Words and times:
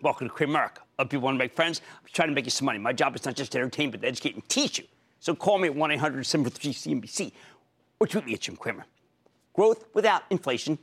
Welcome 0.00 0.28
to 0.28 0.34
Cramerica. 0.34 0.78
Other 0.96 1.08
people 1.08 1.24
want 1.24 1.34
to 1.34 1.38
make 1.38 1.56
friends. 1.56 1.80
I'm 2.00 2.08
trying 2.12 2.28
to 2.28 2.34
make 2.34 2.44
you 2.44 2.52
some 2.52 2.66
money. 2.66 2.78
My 2.78 2.92
job 2.92 3.16
is 3.16 3.24
not 3.24 3.34
just 3.34 3.50
to 3.52 3.58
entertain, 3.58 3.90
but 3.90 4.02
to 4.02 4.06
educate 4.06 4.34
and 4.34 4.48
teach 4.48 4.78
you. 4.78 4.84
So 5.18 5.34
call 5.34 5.58
me 5.58 5.66
at 5.66 5.74
1 5.74 5.90
800 5.90 6.24
743 6.24 6.72
CNBC 7.02 7.32
or 7.98 8.06
tweet 8.06 8.26
me 8.26 8.34
at 8.34 8.40
Jim 8.40 8.56
Cramer. 8.56 8.86
Growth 9.52 9.86
without 9.94 10.22
inflation 10.30 10.78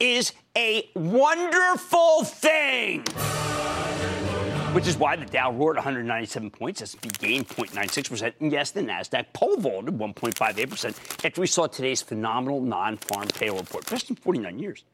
is 0.00 0.32
a 0.56 0.90
wonderful 0.96 2.24
thing. 2.24 3.04
Which 4.72 4.88
is 4.88 4.98
why 4.98 5.14
the 5.14 5.26
Dow 5.26 5.52
roared 5.52 5.76
197 5.76 6.50
points, 6.50 6.82
S&P 6.82 7.08
gained 7.08 7.48
0.96%, 7.48 8.34
and 8.40 8.52
yes, 8.52 8.72
the 8.72 8.82
Nasdaq 8.82 9.26
pole 9.32 9.56
vaulted 9.56 9.96
1.58% 9.96 11.24
after 11.24 11.40
we 11.40 11.46
saw 11.46 11.66
today's 11.66 12.02
phenomenal 12.02 12.60
non-farm 12.60 13.28
payroll 13.28 13.60
report, 13.60 13.88
best 13.88 14.10
in 14.10 14.16
49 14.16 14.58
years. 14.58 14.84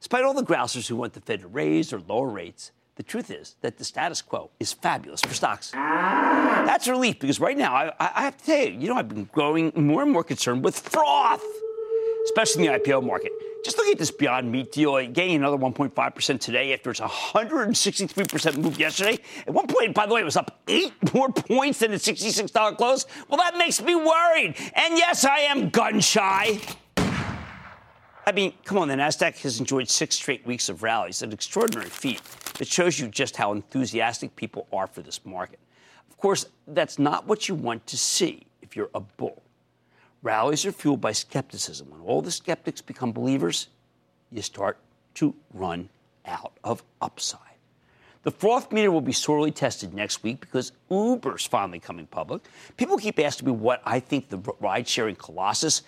Despite 0.00 0.24
all 0.24 0.34
the 0.34 0.42
grousers 0.42 0.88
who 0.88 0.96
want 0.96 1.12
the 1.12 1.20
Fed 1.20 1.42
to 1.42 1.48
raise 1.48 1.92
or 1.92 2.00
lower 2.00 2.28
rates, 2.28 2.72
the 3.00 3.04
truth 3.04 3.30
is 3.30 3.56
that 3.62 3.78
the 3.78 3.84
status 3.84 4.20
quo 4.20 4.50
is 4.60 4.74
fabulous 4.74 5.22
for 5.22 5.32
stocks. 5.32 5.70
That's 5.70 6.86
a 6.86 6.90
relief 6.90 7.18
because 7.18 7.40
right 7.40 7.56
now, 7.56 7.74
I, 7.74 7.94
I 7.98 8.20
have 8.20 8.36
to 8.36 8.44
tell 8.44 8.58
you, 8.58 8.78
you 8.78 8.88
know, 8.88 8.96
I've 8.96 9.08
been 9.08 9.24
growing 9.32 9.72
more 9.74 10.02
and 10.02 10.12
more 10.12 10.22
concerned 10.22 10.62
with 10.62 10.78
froth, 10.78 11.42
especially 12.26 12.66
in 12.66 12.72
the 12.74 12.78
IPO 12.78 13.02
market. 13.06 13.32
Just 13.64 13.78
look 13.78 13.86
at 13.86 13.96
this 13.96 14.10
Beyond 14.10 14.52
Meat 14.52 14.72
deal, 14.72 15.02
gaining 15.06 15.36
another 15.36 15.56
1.5% 15.56 16.40
today 16.40 16.74
after 16.74 16.90
its 16.90 17.00
163% 17.00 18.58
move 18.58 18.78
yesterday. 18.78 19.18
At 19.46 19.54
one 19.54 19.66
point, 19.66 19.94
by 19.94 20.04
the 20.04 20.12
way, 20.12 20.20
it 20.20 20.24
was 20.24 20.36
up 20.36 20.60
eight 20.68 20.92
more 21.14 21.32
points 21.32 21.78
than 21.78 21.92
the 21.92 21.96
$66 21.96 22.76
close. 22.76 23.06
Well, 23.30 23.38
that 23.38 23.56
makes 23.56 23.80
me 23.80 23.94
worried. 23.94 24.56
And 24.74 24.98
yes, 24.98 25.24
I 25.24 25.38
am 25.38 25.70
gun 25.70 26.00
shy. 26.00 26.60
I 28.30 28.32
mean, 28.32 28.52
come 28.64 28.78
on, 28.78 28.86
the 28.86 28.94
NASDAQ 28.94 29.40
has 29.40 29.58
enjoyed 29.58 29.88
six 29.88 30.14
straight 30.14 30.46
weeks 30.46 30.68
of 30.68 30.84
rallies, 30.84 31.22
an 31.22 31.32
extraordinary 31.32 31.90
feat 31.90 32.22
that 32.58 32.68
shows 32.68 32.96
you 32.96 33.08
just 33.08 33.36
how 33.36 33.50
enthusiastic 33.50 34.36
people 34.36 34.68
are 34.72 34.86
for 34.86 35.02
this 35.02 35.26
market. 35.26 35.58
Of 36.08 36.16
course, 36.16 36.46
that's 36.68 36.96
not 36.96 37.26
what 37.26 37.48
you 37.48 37.56
want 37.56 37.88
to 37.88 37.98
see 37.98 38.46
if 38.62 38.76
you're 38.76 38.90
a 38.94 39.00
bull. 39.00 39.42
Rallies 40.22 40.64
are 40.64 40.70
fueled 40.70 41.00
by 41.00 41.10
skepticism. 41.10 41.90
When 41.90 42.02
all 42.02 42.22
the 42.22 42.30
skeptics 42.30 42.80
become 42.80 43.10
believers, 43.10 43.66
you 44.30 44.42
start 44.42 44.78
to 45.14 45.34
run 45.52 45.88
out 46.24 46.52
of 46.62 46.84
upside. 47.02 47.40
The 48.22 48.30
froth 48.30 48.70
meter 48.70 48.92
will 48.92 49.00
be 49.00 49.12
sorely 49.12 49.50
tested 49.50 49.92
next 49.92 50.22
week 50.22 50.40
because 50.40 50.70
Uber's 50.88 51.46
finally 51.46 51.80
coming 51.80 52.06
public. 52.06 52.42
People 52.76 52.96
keep 52.96 53.18
asking 53.18 53.46
me 53.46 53.52
what 53.52 53.82
I 53.84 53.98
think 53.98 54.28
the 54.28 54.38
ride 54.60 54.86
sharing 54.86 55.16
colossus 55.16 55.82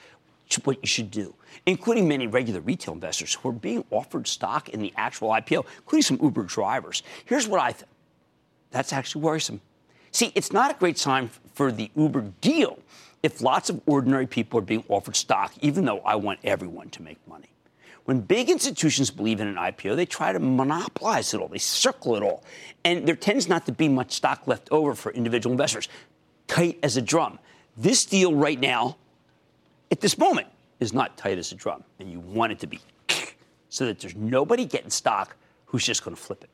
what 0.56 0.78
you 0.82 0.86
should 0.86 1.10
do, 1.10 1.34
including 1.66 2.08
many 2.08 2.26
regular 2.26 2.60
retail 2.60 2.94
investors 2.94 3.34
who 3.34 3.48
are 3.48 3.52
being 3.52 3.84
offered 3.90 4.26
stock 4.26 4.68
in 4.68 4.80
the 4.80 4.92
actual 4.96 5.30
IPO, 5.30 5.66
including 5.78 6.02
some 6.02 6.18
Uber 6.22 6.44
drivers. 6.44 7.02
Here's 7.24 7.46
what 7.46 7.60
I 7.60 7.72
think 7.72 7.90
that's 8.70 8.92
actually 8.92 9.22
worrisome. 9.22 9.60
See, 10.10 10.32
it's 10.34 10.52
not 10.52 10.70
a 10.70 10.74
great 10.74 10.98
sign 10.98 11.30
for 11.54 11.70
the 11.70 11.90
Uber 11.96 12.32
deal 12.40 12.78
if 13.22 13.40
lots 13.40 13.70
of 13.70 13.80
ordinary 13.86 14.26
people 14.26 14.58
are 14.58 14.62
being 14.62 14.84
offered 14.88 15.16
stock, 15.16 15.52
even 15.60 15.84
though 15.84 16.00
I 16.00 16.16
want 16.16 16.40
everyone 16.42 16.90
to 16.90 17.02
make 17.02 17.18
money. 17.28 17.48
When 18.04 18.20
big 18.20 18.50
institutions 18.50 19.10
believe 19.10 19.40
in 19.40 19.46
an 19.46 19.54
IPO, 19.54 19.94
they 19.94 20.06
try 20.06 20.32
to 20.32 20.40
monopolize 20.40 21.32
it 21.34 21.40
all, 21.40 21.48
they 21.48 21.58
circle 21.58 22.16
it 22.16 22.22
all. 22.22 22.42
And 22.84 23.06
there 23.06 23.14
tends 23.14 23.48
not 23.48 23.64
to 23.66 23.72
be 23.72 23.88
much 23.88 24.12
stock 24.12 24.48
left 24.48 24.68
over 24.72 24.94
for 24.94 25.12
individual 25.12 25.52
investors. 25.52 25.88
Tight 26.48 26.78
as 26.82 26.96
a 26.96 27.02
drum. 27.02 27.38
This 27.76 28.04
deal 28.04 28.34
right 28.34 28.58
now 28.58 28.96
at 29.92 30.00
this 30.00 30.18
moment 30.18 30.48
is 30.80 30.92
not 30.92 31.16
tight 31.16 31.38
as 31.38 31.52
a 31.52 31.54
drum, 31.54 31.84
and 32.00 32.10
you 32.10 32.18
want 32.18 32.50
it 32.50 32.58
to 32.60 32.66
be 32.66 32.80
so 33.68 33.86
that 33.86 34.00
there's 34.00 34.16
nobody 34.16 34.64
getting 34.64 34.90
stock 34.90 35.36
who's 35.66 35.84
just 35.84 36.02
going 36.02 36.16
to 36.16 36.20
flip 36.20 36.42
it. 36.42 36.50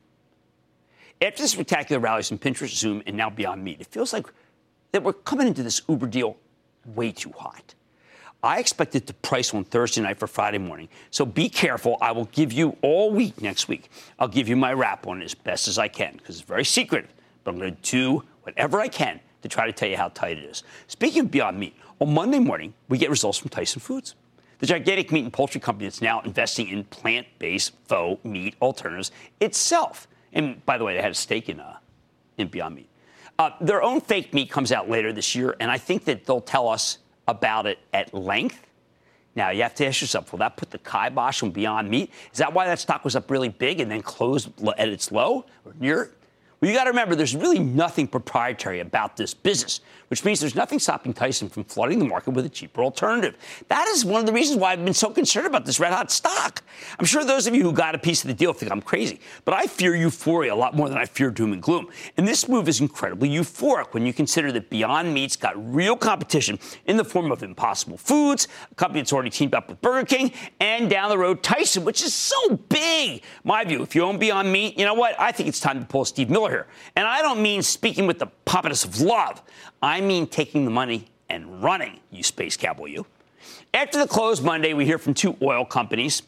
After 1.24 1.42
the 1.42 1.48
spectacular 1.48 2.00
rallies 2.00 2.30
in 2.30 2.38
Pinterest, 2.38 2.74
Zoom, 2.74 3.02
and 3.06 3.16
now 3.16 3.30
Beyond 3.30 3.64
Meat, 3.64 3.80
it 3.80 3.86
feels 3.86 4.12
like 4.12 4.26
that 4.92 5.02
we're 5.02 5.12
coming 5.12 5.46
into 5.46 5.62
this 5.62 5.80
Uber 5.88 6.08
deal 6.08 6.36
way 6.94 7.12
too 7.12 7.32
hot. 7.36 7.74
I 8.42 8.60
expect 8.60 8.94
it 8.94 9.06
to 9.08 9.14
price 9.14 9.52
on 9.52 9.64
Thursday 9.64 10.00
night 10.00 10.18
for 10.18 10.28
Friday 10.28 10.58
morning. 10.58 10.88
So 11.10 11.26
be 11.26 11.48
careful. 11.48 11.98
I 12.00 12.12
will 12.12 12.26
give 12.26 12.52
you 12.52 12.76
all 12.82 13.10
week 13.10 13.40
next 13.40 13.66
week. 13.66 13.90
I'll 14.18 14.28
give 14.28 14.48
you 14.48 14.56
my 14.56 14.72
wrap 14.72 15.08
on 15.08 15.20
it 15.20 15.24
as 15.24 15.34
best 15.34 15.66
as 15.66 15.76
I 15.76 15.88
can 15.88 16.16
because 16.16 16.36
it's 16.36 16.46
very 16.46 16.64
secret. 16.64 17.06
But 17.42 17.52
I'm 17.52 17.58
going 17.58 17.74
to 17.74 17.90
do 17.90 18.22
whatever 18.42 18.80
I 18.80 18.86
can 18.86 19.18
to 19.42 19.48
try 19.48 19.66
to 19.66 19.72
tell 19.72 19.88
you 19.88 19.96
how 19.96 20.08
tight 20.08 20.38
it 20.38 20.44
is. 20.44 20.62
Speaking 20.86 21.22
of 21.22 21.30
Beyond 21.32 21.58
Meat, 21.58 21.74
on 22.00 22.14
Monday 22.14 22.38
morning, 22.38 22.74
we 22.88 22.98
get 22.98 23.10
results 23.10 23.38
from 23.38 23.48
Tyson 23.48 23.80
Foods, 23.80 24.14
the 24.58 24.66
gigantic 24.66 25.10
meat 25.12 25.24
and 25.24 25.32
poultry 25.32 25.60
company 25.60 25.86
that's 25.86 26.02
now 26.02 26.20
investing 26.20 26.68
in 26.68 26.84
plant 26.84 27.26
based 27.38 27.74
faux 27.86 28.24
meat 28.24 28.54
alternatives 28.60 29.10
itself. 29.40 30.08
And 30.32 30.64
by 30.64 30.78
the 30.78 30.84
way, 30.84 30.94
they 30.94 31.02
had 31.02 31.12
a 31.12 31.14
stake 31.14 31.48
in, 31.48 31.60
uh, 31.60 31.78
in 32.36 32.48
Beyond 32.48 32.76
Meat. 32.76 32.88
Uh, 33.38 33.50
their 33.60 33.82
own 33.82 34.00
fake 34.00 34.34
meat 34.34 34.50
comes 34.50 34.72
out 34.72 34.90
later 34.90 35.12
this 35.12 35.34
year, 35.34 35.56
and 35.60 35.70
I 35.70 35.78
think 35.78 36.04
that 36.06 36.26
they'll 36.26 36.40
tell 36.40 36.68
us 36.68 36.98
about 37.28 37.66
it 37.66 37.78
at 37.92 38.12
length. 38.12 38.66
Now, 39.36 39.50
you 39.50 39.62
have 39.62 39.74
to 39.76 39.86
ask 39.86 40.00
yourself, 40.00 40.32
will 40.32 40.40
that 40.40 40.56
put 40.56 40.70
the 40.70 40.78
kibosh 40.78 41.42
on 41.44 41.52
Beyond 41.52 41.88
Meat? 41.88 42.10
Is 42.32 42.38
that 42.38 42.52
why 42.52 42.66
that 42.66 42.80
stock 42.80 43.04
was 43.04 43.14
up 43.14 43.30
really 43.30 43.48
big 43.48 43.78
and 43.78 43.90
then 43.90 44.02
closed 44.02 44.50
at 44.76 44.88
its 44.88 45.12
low 45.12 45.46
or 45.64 45.74
near 45.78 46.10
well, 46.60 46.70
you 46.70 46.76
got 46.76 46.84
to 46.84 46.90
remember, 46.90 47.14
there's 47.14 47.36
really 47.36 47.60
nothing 47.60 48.08
proprietary 48.08 48.80
about 48.80 49.16
this 49.16 49.32
business, 49.32 49.80
which 50.08 50.24
means 50.24 50.40
there's 50.40 50.56
nothing 50.56 50.80
stopping 50.80 51.12
Tyson 51.12 51.48
from 51.48 51.62
flooding 51.62 52.00
the 52.00 52.04
market 52.04 52.30
with 52.30 52.44
a 52.46 52.48
cheaper 52.48 52.82
alternative. 52.82 53.36
That 53.68 53.86
is 53.88 54.04
one 54.04 54.18
of 54.20 54.26
the 54.26 54.32
reasons 54.32 54.58
why 54.58 54.72
I've 54.72 54.84
been 54.84 54.92
so 54.92 55.10
concerned 55.10 55.46
about 55.46 55.64
this 55.66 55.78
red 55.78 55.92
hot 55.92 56.10
stock. 56.10 56.64
I'm 56.98 57.04
sure 57.04 57.24
those 57.24 57.46
of 57.46 57.54
you 57.54 57.62
who 57.62 57.72
got 57.72 57.94
a 57.94 57.98
piece 57.98 58.24
of 58.24 58.28
the 58.28 58.34
deal 58.34 58.52
think 58.52 58.72
I'm 58.72 58.82
crazy, 58.82 59.20
but 59.44 59.54
I 59.54 59.66
fear 59.66 59.94
euphoria 59.94 60.52
a 60.52 60.56
lot 60.56 60.74
more 60.74 60.88
than 60.88 60.98
I 60.98 61.04
fear 61.04 61.30
doom 61.30 61.52
and 61.52 61.62
gloom. 61.62 61.88
And 62.16 62.26
this 62.26 62.48
move 62.48 62.68
is 62.68 62.80
incredibly 62.80 63.28
euphoric 63.28 63.94
when 63.94 64.04
you 64.04 64.12
consider 64.12 64.50
that 64.52 64.68
Beyond 64.68 65.14
Meat's 65.14 65.36
got 65.36 65.54
real 65.72 65.96
competition 65.96 66.58
in 66.86 66.96
the 66.96 67.04
form 67.04 67.30
of 67.30 67.44
Impossible 67.44 67.98
Foods, 67.98 68.48
a 68.72 68.74
company 68.74 69.00
that's 69.00 69.12
already 69.12 69.30
teamed 69.30 69.54
up 69.54 69.68
with 69.68 69.80
Burger 69.80 70.06
King, 70.06 70.32
and 70.58 70.90
down 70.90 71.08
the 71.08 71.18
road, 71.18 71.44
Tyson, 71.44 71.84
which 71.84 72.02
is 72.02 72.12
so 72.12 72.56
big. 72.56 73.22
My 73.44 73.62
view, 73.64 73.82
if 73.82 73.94
you 73.94 74.02
own 74.02 74.18
Beyond 74.18 74.50
Meat, 74.50 74.76
you 74.76 74.84
know 74.84 74.94
what? 74.94 75.14
I 75.20 75.30
think 75.30 75.48
it's 75.48 75.60
time 75.60 75.78
to 75.78 75.86
pull 75.86 76.04
Steve 76.04 76.30
Miller 76.30 76.47
here. 76.48 76.66
And 76.96 77.06
I 77.06 77.22
don't 77.22 77.40
mean 77.40 77.62
speaking 77.62 78.06
with 78.06 78.18
the 78.18 78.28
pompatus 78.46 78.84
of 78.84 79.00
love. 79.00 79.42
I 79.82 80.00
mean 80.00 80.26
taking 80.26 80.64
the 80.64 80.70
money 80.70 81.08
and 81.28 81.62
running, 81.62 82.00
you 82.10 82.22
space 82.22 82.56
cowboy, 82.56 82.86
you. 82.86 83.06
After 83.74 83.98
the 83.98 84.06
close 84.06 84.40
Monday, 84.40 84.72
we 84.74 84.84
hear 84.84 84.98
from 84.98 85.14
two 85.14 85.36
oil 85.42 85.64
companies. 85.64 86.22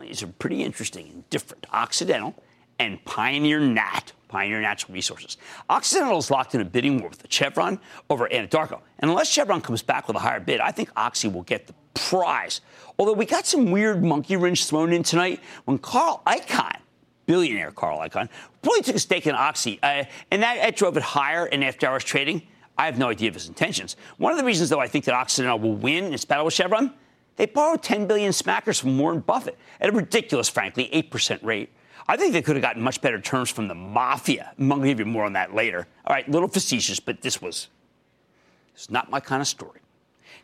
These 0.00 0.22
are 0.22 0.26
pretty 0.26 0.62
interesting 0.62 1.08
and 1.08 1.30
different 1.30 1.66
Occidental 1.72 2.34
and 2.78 3.04
Pioneer 3.04 3.60
Nat, 3.60 4.12
Pioneer 4.28 4.60
Natural 4.60 4.94
Resources. 4.94 5.36
Occidental 5.68 6.18
is 6.18 6.30
locked 6.30 6.54
in 6.54 6.60
a 6.60 6.64
bidding 6.64 6.98
war 6.98 7.10
with 7.10 7.26
Chevron 7.28 7.80
over 8.08 8.28
Anadarko. 8.28 8.80
And 9.00 9.10
unless 9.10 9.30
Chevron 9.30 9.60
comes 9.60 9.82
back 9.82 10.06
with 10.06 10.16
a 10.16 10.20
higher 10.20 10.40
bid, 10.40 10.60
I 10.60 10.70
think 10.70 10.90
Oxy 10.96 11.28
will 11.28 11.42
get 11.42 11.66
the 11.66 11.74
prize. 11.94 12.60
Although 12.98 13.14
we 13.14 13.26
got 13.26 13.46
some 13.46 13.70
weird 13.70 14.04
monkey 14.04 14.36
wrench 14.36 14.66
thrown 14.66 14.92
in 14.92 15.02
tonight 15.02 15.40
when 15.64 15.78
Carl 15.78 16.22
Icahn 16.26 16.76
billionaire 17.28 17.70
Carl 17.70 18.00
Icahn, 18.00 18.28
really 18.64 18.82
took 18.82 18.96
a 18.96 18.98
stake 18.98 19.28
in 19.28 19.34
Oxy, 19.36 19.78
uh, 19.82 20.04
and 20.32 20.42
that, 20.42 20.56
that 20.56 20.74
drove 20.74 20.96
it 20.96 21.02
higher 21.04 21.46
in 21.46 21.62
after 21.62 21.86
hours 21.86 22.02
trading. 22.02 22.42
I 22.76 22.86
have 22.86 22.98
no 22.98 23.10
idea 23.10 23.28
of 23.28 23.34
his 23.34 23.46
intentions. 23.46 23.96
One 24.16 24.32
of 24.32 24.38
the 24.38 24.44
reasons, 24.44 24.70
though, 24.70 24.80
I 24.80 24.88
think 24.88 25.04
that 25.04 25.14
Occidental 25.14 25.58
will 25.58 25.74
win 25.74 26.04
in 26.04 26.14
its 26.14 26.24
battle 26.24 26.46
with 26.46 26.54
Chevron, 26.54 26.92
they 27.36 27.46
borrowed 27.46 27.82
10 27.82 28.06
billion 28.06 28.32
smackers 28.32 28.80
from 28.80 28.98
Warren 28.98 29.20
Buffett 29.20 29.58
at 29.80 29.90
a 29.90 29.92
ridiculous, 29.92 30.48
frankly, 30.48 30.88
8% 30.92 31.44
rate. 31.44 31.70
I 32.08 32.16
think 32.16 32.32
they 32.32 32.42
could 32.42 32.56
have 32.56 32.62
gotten 32.62 32.82
much 32.82 33.00
better 33.00 33.20
terms 33.20 33.50
from 33.50 33.68
the 33.68 33.74
mafia. 33.74 34.52
I'm 34.58 34.68
going 34.68 34.80
to 34.80 34.88
give 34.88 34.98
you 34.98 35.04
more 35.04 35.24
on 35.24 35.34
that 35.34 35.54
later. 35.54 35.86
All 36.06 36.14
right, 36.14 36.28
little 36.28 36.48
facetious, 36.48 36.98
but 36.98 37.20
this 37.20 37.42
was, 37.42 37.68
is 38.76 38.90
not 38.90 39.10
my 39.10 39.20
kind 39.20 39.42
of 39.42 39.46
story. 39.46 39.80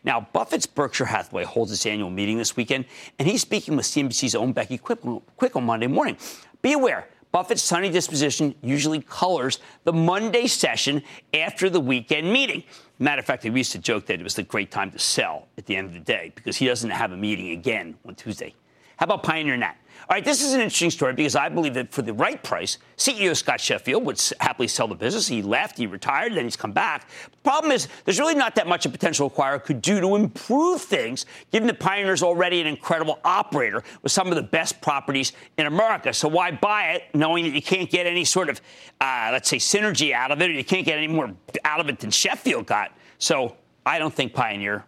Now, 0.05 0.29
Buffett's 0.33 0.67
Berkshire 0.67 1.07
Hathaway 1.07 1.45
holds 1.45 1.73
its 1.73 1.87
annual 1.87 2.11
meeting 2.11 2.37
this 2.37 2.57
weekend, 2.57 2.85
and 3.19 3.27
he's 3.27 3.41
speaking 3.41 3.75
with 3.75 3.87
CNBC's 3.87 4.35
own 4.35 4.53
Becky 4.53 4.77
Quick 4.77 5.57
on 5.57 5.65
Monday 5.65 5.87
morning. 5.87 6.19
Be 6.65 6.73
aware, 6.73 7.07
Buffett's 7.31 7.63
sunny 7.63 7.91
disposition 7.91 8.55
usually 8.63 9.03
colors 9.03 9.59
the 9.85 9.93
Monday 9.93 10.47
session 10.47 11.03
after 11.35 11.69
the 11.69 11.79
weekend 11.79 12.33
meeting. 12.33 12.65
Matter 12.99 13.21
of 13.21 13.27
fact, 13.27 13.45
we 13.45 13.51
used 13.51 13.73
to 13.73 13.79
joke 13.79 14.07
that 14.07 14.19
it 14.19 14.23
was 14.23 14.35
the 14.35 14.45
great 14.45 14.71
time 14.71 14.91
to 14.93 14.99
sell 14.99 15.47
at 15.59 15.67
the 15.67 15.77
end 15.77 15.89
of 15.89 15.93
the 15.93 16.01
day 16.01 16.33
because 16.35 16.57
he 16.57 16.65
doesn't 16.65 16.89
have 16.89 17.13
a 17.13 17.19
meeting 17.19 17.51
again 17.51 17.97
on 18.09 18.15
Tuesday. 18.15 18.55
How 18.97 19.05
about 19.05 19.23
Pioneer 19.23 19.59
Nat? 19.59 19.77
All 20.07 20.15
right, 20.15 20.25
this 20.25 20.43
is 20.43 20.53
an 20.53 20.61
interesting 20.61 20.91
story 20.91 21.15
because 21.15 21.35
I 21.35 21.49
believe 21.49 21.73
that 21.75 21.91
for 21.91 22.03
the 22.03 22.13
right 22.13 22.43
price, 22.43 22.77
CEO 22.99 23.35
Scott 23.35 23.59
Sheffield 23.59 24.05
would 24.05 24.21
happily 24.39 24.69
sell 24.69 24.87
the 24.87 24.95
business. 24.95 25.27
He 25.27 25.41
left, 25.41 25.79
he 25.79 25.87
retired, 25.87 26.35
then 26.35 26.45
he's 26.45 26.57
come 26.57 26.73
back. 26.73 27.09
The 27.31 27.37
problem 27.39 27.73
is, 27.73 27.89
there's 28.05 28.19
really 28.19 28.35
not 28.35 28.55
that 28.57 28.67
much 28.67 28.85
a 28.85 28.91
potential 28.91 29.31
acquirer 29.31 29.65
could 29.65 29.81
do 29.81 30.03
to 30.03 30.15
improve 30.15 30.83
things, 30.83 31.25
given 31.53 31.67
that 31.69 31.81
Pioneer's 31.81 32.23
already 32.23 32.61
an 32.61 32.67
incredible 32.67 33.19
operator 33.25 33.83
with 34.03 34.13
some 34.13 34.29
of 34.29 34.37
the 34.37 34.43
best 34.43 34.83
properties 34.83 35.33
in 35.57 35.65
America. 35.65 36.13
So 36.13 36.29
why 36.29 36.51
buy 36.51 36.93
it 36.93 37.05
knowing 37.15 37.45
that 37.45 37.55
you 37.55 37.63
can't 37.63 37.89
get 37.89 38.07
any 38.07 38.27
sort 38.27 38.51
of, 38.51 38.61
uh, 39.01 39.31
let's 39.33 39.49
say, 39.49 39.57
synergy 39.57 40.13
out 40.13 40.31
of 40.31 40.43
it, 40.43 40.51
or 40.51 40.53
you 40.53 40.65
can't 40.65 40.85
get 40.85 40.99
any 40.99 41.09
more 41.09 41.35
out 41.65 41.81
of 41.81 41.89
it 41.89 41.99
than 41.99 42.11
Sheffield 42.11 42.67
got? 42.67 42.93
So 43.17 43.57
I 43.87 43.99
don't 43.99 44.13
think 44.13 44.35
Pioneer. 44.35 44.85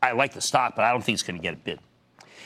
I 0.00 0.12
like 0.12 0.34
the 0.34 0.40
stock, 0.40 0.76
but 0.76 0.84
I 0.84 0.92
don't 0.92 1.02
think 1.02 1.14
it's 1.14 1.24
going 1.24 1.36
to 1.36 1.42
get 1.42 1.54
a 1.54 1.56
bid. 1.56 1.80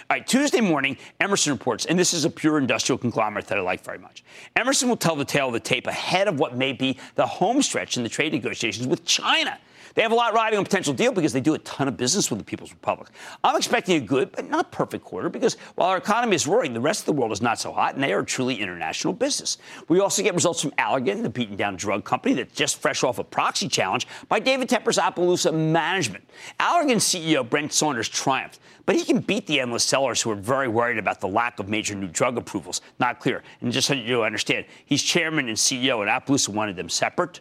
All 0.09 0.17
right, 0.17 0.27
Tuesday 0.27 0.61
morning, 0.61 0.97
Emerson 1.21 1.53
reports, 1.53 1.85
and 1.85 1.99
this 1.99 2.15
is 2.15 2.25
a 2.25 2.31
pure 2.31 2.59
industrial 2.59 2.97
conglomerate 2.97 3.47
that 3.49 3.59
I 3.59 3.61
like 3.61 3.85
very 3.85 3.99
much. 3.99 4.25
Emerson 4.57 4.89
will 4.89 4.97
tell 4.97 5.15
the 5.15 5.25
tale 5.25 5.49
of 5.49 5.53
the 5.53 5.61
tape 5.61 5.87
ahead 5.87 6.27
of 6.27 6.39
what 6.39 6.57
may 6.57 6.73
be 6.73 6.99
the 7.17 7.27
home 7.27 7.61
stretch 7.61 7.97
in 7.97 8.03
the 8.03 8.09
trade 8.09 8.33
negotiations 8.33 8.87
with 8.87 9.05
China. 9.05 9.59
They 9.95 10.03
have 10.03 10.13
a 10.13 10.15
lot 10.15 10.35
riding 10.35 10.59
on 10.59 10.65
potential 10.65 10.95
deal 10.95 11.13
because 11.13 11.33
they 11.33 11.41
do 11.41 11.55
a 11.55 11.59
ton 11.59 11.89
of 11.89 11.97
business 11.97 12.31
with 12.31 12.39
the 12.39 12.45
People's 12.45 12.73
Republic. 12.73 13.09
I'm 13.43 13.57
expecting 13.57 13.97
a 13.97 14.01
good, 14.01 14.33
but 14.33 14.49
not 14.49 14.71
perfect 14.71 15.05
quarter 15.05 15.29
because 15.29 15.55
while 15.75 15.89
our 15.89 15.97
economy 15.97 16.37
is 16.37 16.47
roaring, 16.47 16.73
the 16.73 16.81
rest 16.81 17.01
of 17.01 17.07
the 17.07 17.13
world 17.13 17.33
is 17.33 17.43
not 17.43 17.59
so 17.59 17.73
hot, 17.73 17.95
and 17.95 18.03
they 18.03 18.13
are 18.13 18.21
a 18.21 18.25
truly 18.25 18.57
international 18.61 19.13
business. 19.13 19.59
We 19.89 20.01
also 20.01 20.23
get 20.23 20.35
results 20.35 20.61
from 20.61 20.71
Allergan, 20.73 21.23
the 21.23 21.31
beaten 21.31 21.57
down 21.57 21.77
drug 21.77 22.05
company 22.05 22.35
that's 22.35 22.55
just 22.55 22.81
fresh 22.81 23.03
off 23.03 23.19
a 23.19 23.25
proxy 23.25 23.69
challenge 23.69 24.07
by 24.29 24.39
David 24.39 24.69
Tepper's 24.69 24.99
Appaloosa 24.99 25.53
Management. 25.53 26.25
Allergan 26.59 26.97
CEO 26.97 27.49
Brent 27.49 27.73
Saunders 27.73 28.09
triumphed, 28.09 28.61
but 28.87 28.97
he 28.97 29.05
can 29.05 29.21
beat 29.21 29.47
the 29.47 29.61
endless 29.61 29.85
sellers 29.85 30.23
who 30.23 30.31
are 30.31 30.37
very 30.37 30.69
worried 30.69 30.99
about 30.99 31.21
the 31.21 31.29
lack 31.29 31.59
of 31.59 31.69
major 31.69 31.95
new 31.95 32.09
drug 32.09 32.37
approvals. 32.37 32.81
Not 32.99 33.21
clear. 33.21 33.43
And 33.61 33.73
just 33.73 33.89
so 33.89 33.95
you 33.95 34.23
understand, 34.23 34.67
he's 34.85 35.03
chairman 35.03 35.49
and 35.49 35.57
CEO, 35.57 36.01
and 36.01 36.09
Appaloosa 36.09 36.49
wanted 36.49 36.77
them 36.77 36.89
separate. 36.89 37.41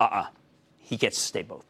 Uh 0.00 0.04
uh-uh. 0.04 0.20
uh 0.20 0.26
He 0.78 0.96
gets 0.96 1.16
to 1.16 1.22
stay 1.22 1.42
both. 1.42 1.66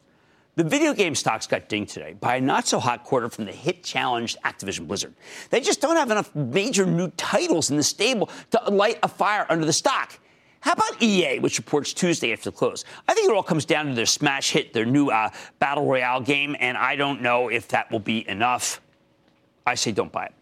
The 0.59 0.65
video 0.65 0.93
game 0.93 1.15
stocks 1.15 1.47
got 1.47 1.69
dinged 1.69 1.95
today 1.95 2.15
by 2.15 2.35
a 2.35 2.41
not 2.41 2.67
so 2.67 2.81
hot 2.81 3.05
quarter 3.05 3.29
from 3.29 3.45
the 3.45 3.53
hit 3.53 3.85
challenged 3.85 4.39
Activision 4.45 4.89
Blizzard. 4.89 5.15
They 5.51 5.61
just 5.61 5.81
don't 5.81 5.95
have 5.95 6.11
enough 6.11 6.35
major 6.35 6.85
new 6.85 7.11
titles 7.11 7.71
in 7.71 7.77
the 7.77 7.83
stable 7.85 8.29
to 8.51 8.61
light 8.69 8.99
a 9.05 9.07
fire 9.07 9.47
under 9.51 9.65
the 9.65 9.73
stock. 9.73 10.19
How 10.59 10.73
about 10.73 11.01
EA, 11.01 11.39
which 11.39 11.59
reports 11.59 11.93
Tuesday 11.93 12.33
after 12.33 12.51
the 12.51 12.57
close? 12.57 12.85
I 13.07 13.15
think 13.15 13.31
it 13.31 13.37
all 13.37 13.45
comes 13.45 13.67
down 13.67 13.87
to 13.87 13.95
their 13.95 14.05
smash 14.05 14.51
hit, 14.51 14.73
their 14.73 14.85
new 14.85 15.11
uh, 15.11 15.31
Battle 15.61 15.87
Royale 15.87 16.23
game, 16.23 16.57
and 16.59 16.77
I 16.77 16.97
don't 16.97 17.23
know 17.23 17.47
if 17.51 17.69
that 17.69 17.89
will 17.93 18.01
be 18.01 18.29
enough. 18.29 18.81
I 19.65 19.77
say 19.77 19.93
don't 19.93 20.11
buy 20.11 20.25
it. 20.25 20.35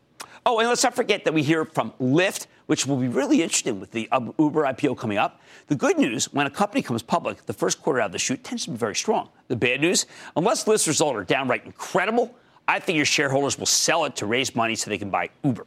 Oh, 0.48 0.60
and 0.60 0.68
let's 0.68 0.84
not 0.84 0.94
forget 0.94 1.24
that 1.24 1.34
we 1.34 1.42
hear 1.42 1.64
from 1.64 1.92
Lyft, 2.00 2.46
which 2.66 2.86
will 2.86 2.96
be 2.96 3.08
really 3.08 3.42
interesting 3.42 3.80
with 3.80 3.90
the 3.90 4.08
Uber 4.38 4.62
IPO 4.62 4.96
coming 4.96 5.18
up. 5.18 5.40
The 5.66 5.74
good 5.74 5.98
news, 5.98 6.32
when 6.32 6.46
a 6.46 6.50
company 6.50 6.82
comes 6.82 7.02
public, 7.02 7.44
the 7.46 7.52
first 7.52 7.82
quarter 7.82 8.00
out 8.00 8.06
of 8.06 8.12
the 8.12 8.20
chute 8.20 8.44
tends 8.44 8.64
to 8.66 8.70
be 8.70 8.76
very 8.76 8.94
strong. 8.94 9.28
The 9.48 9.56
bad 9.56 9.80
news, 9.80 10.06
unless 10.36 10.64
Lyft's 10.64 10.86
results 10.86 11.16
are 11.16 11.24
downright 11.24 11.66
incredible, 11.66 12.32
I 12.68 12.78
think 12.78 12.94
your 12.94 13.06
shareholders 13.06 13.58
will 13.58 13.66
sell 13.66 14.04
it 14.04 14.14
to 14.16 14.26
raise 14.26 14.54
money 14.54 14.76
so 14.76 14.88
they 14.88 14.98
can 14.98 15.10
buy 15.10 15.30
Uber. 15.42 15.66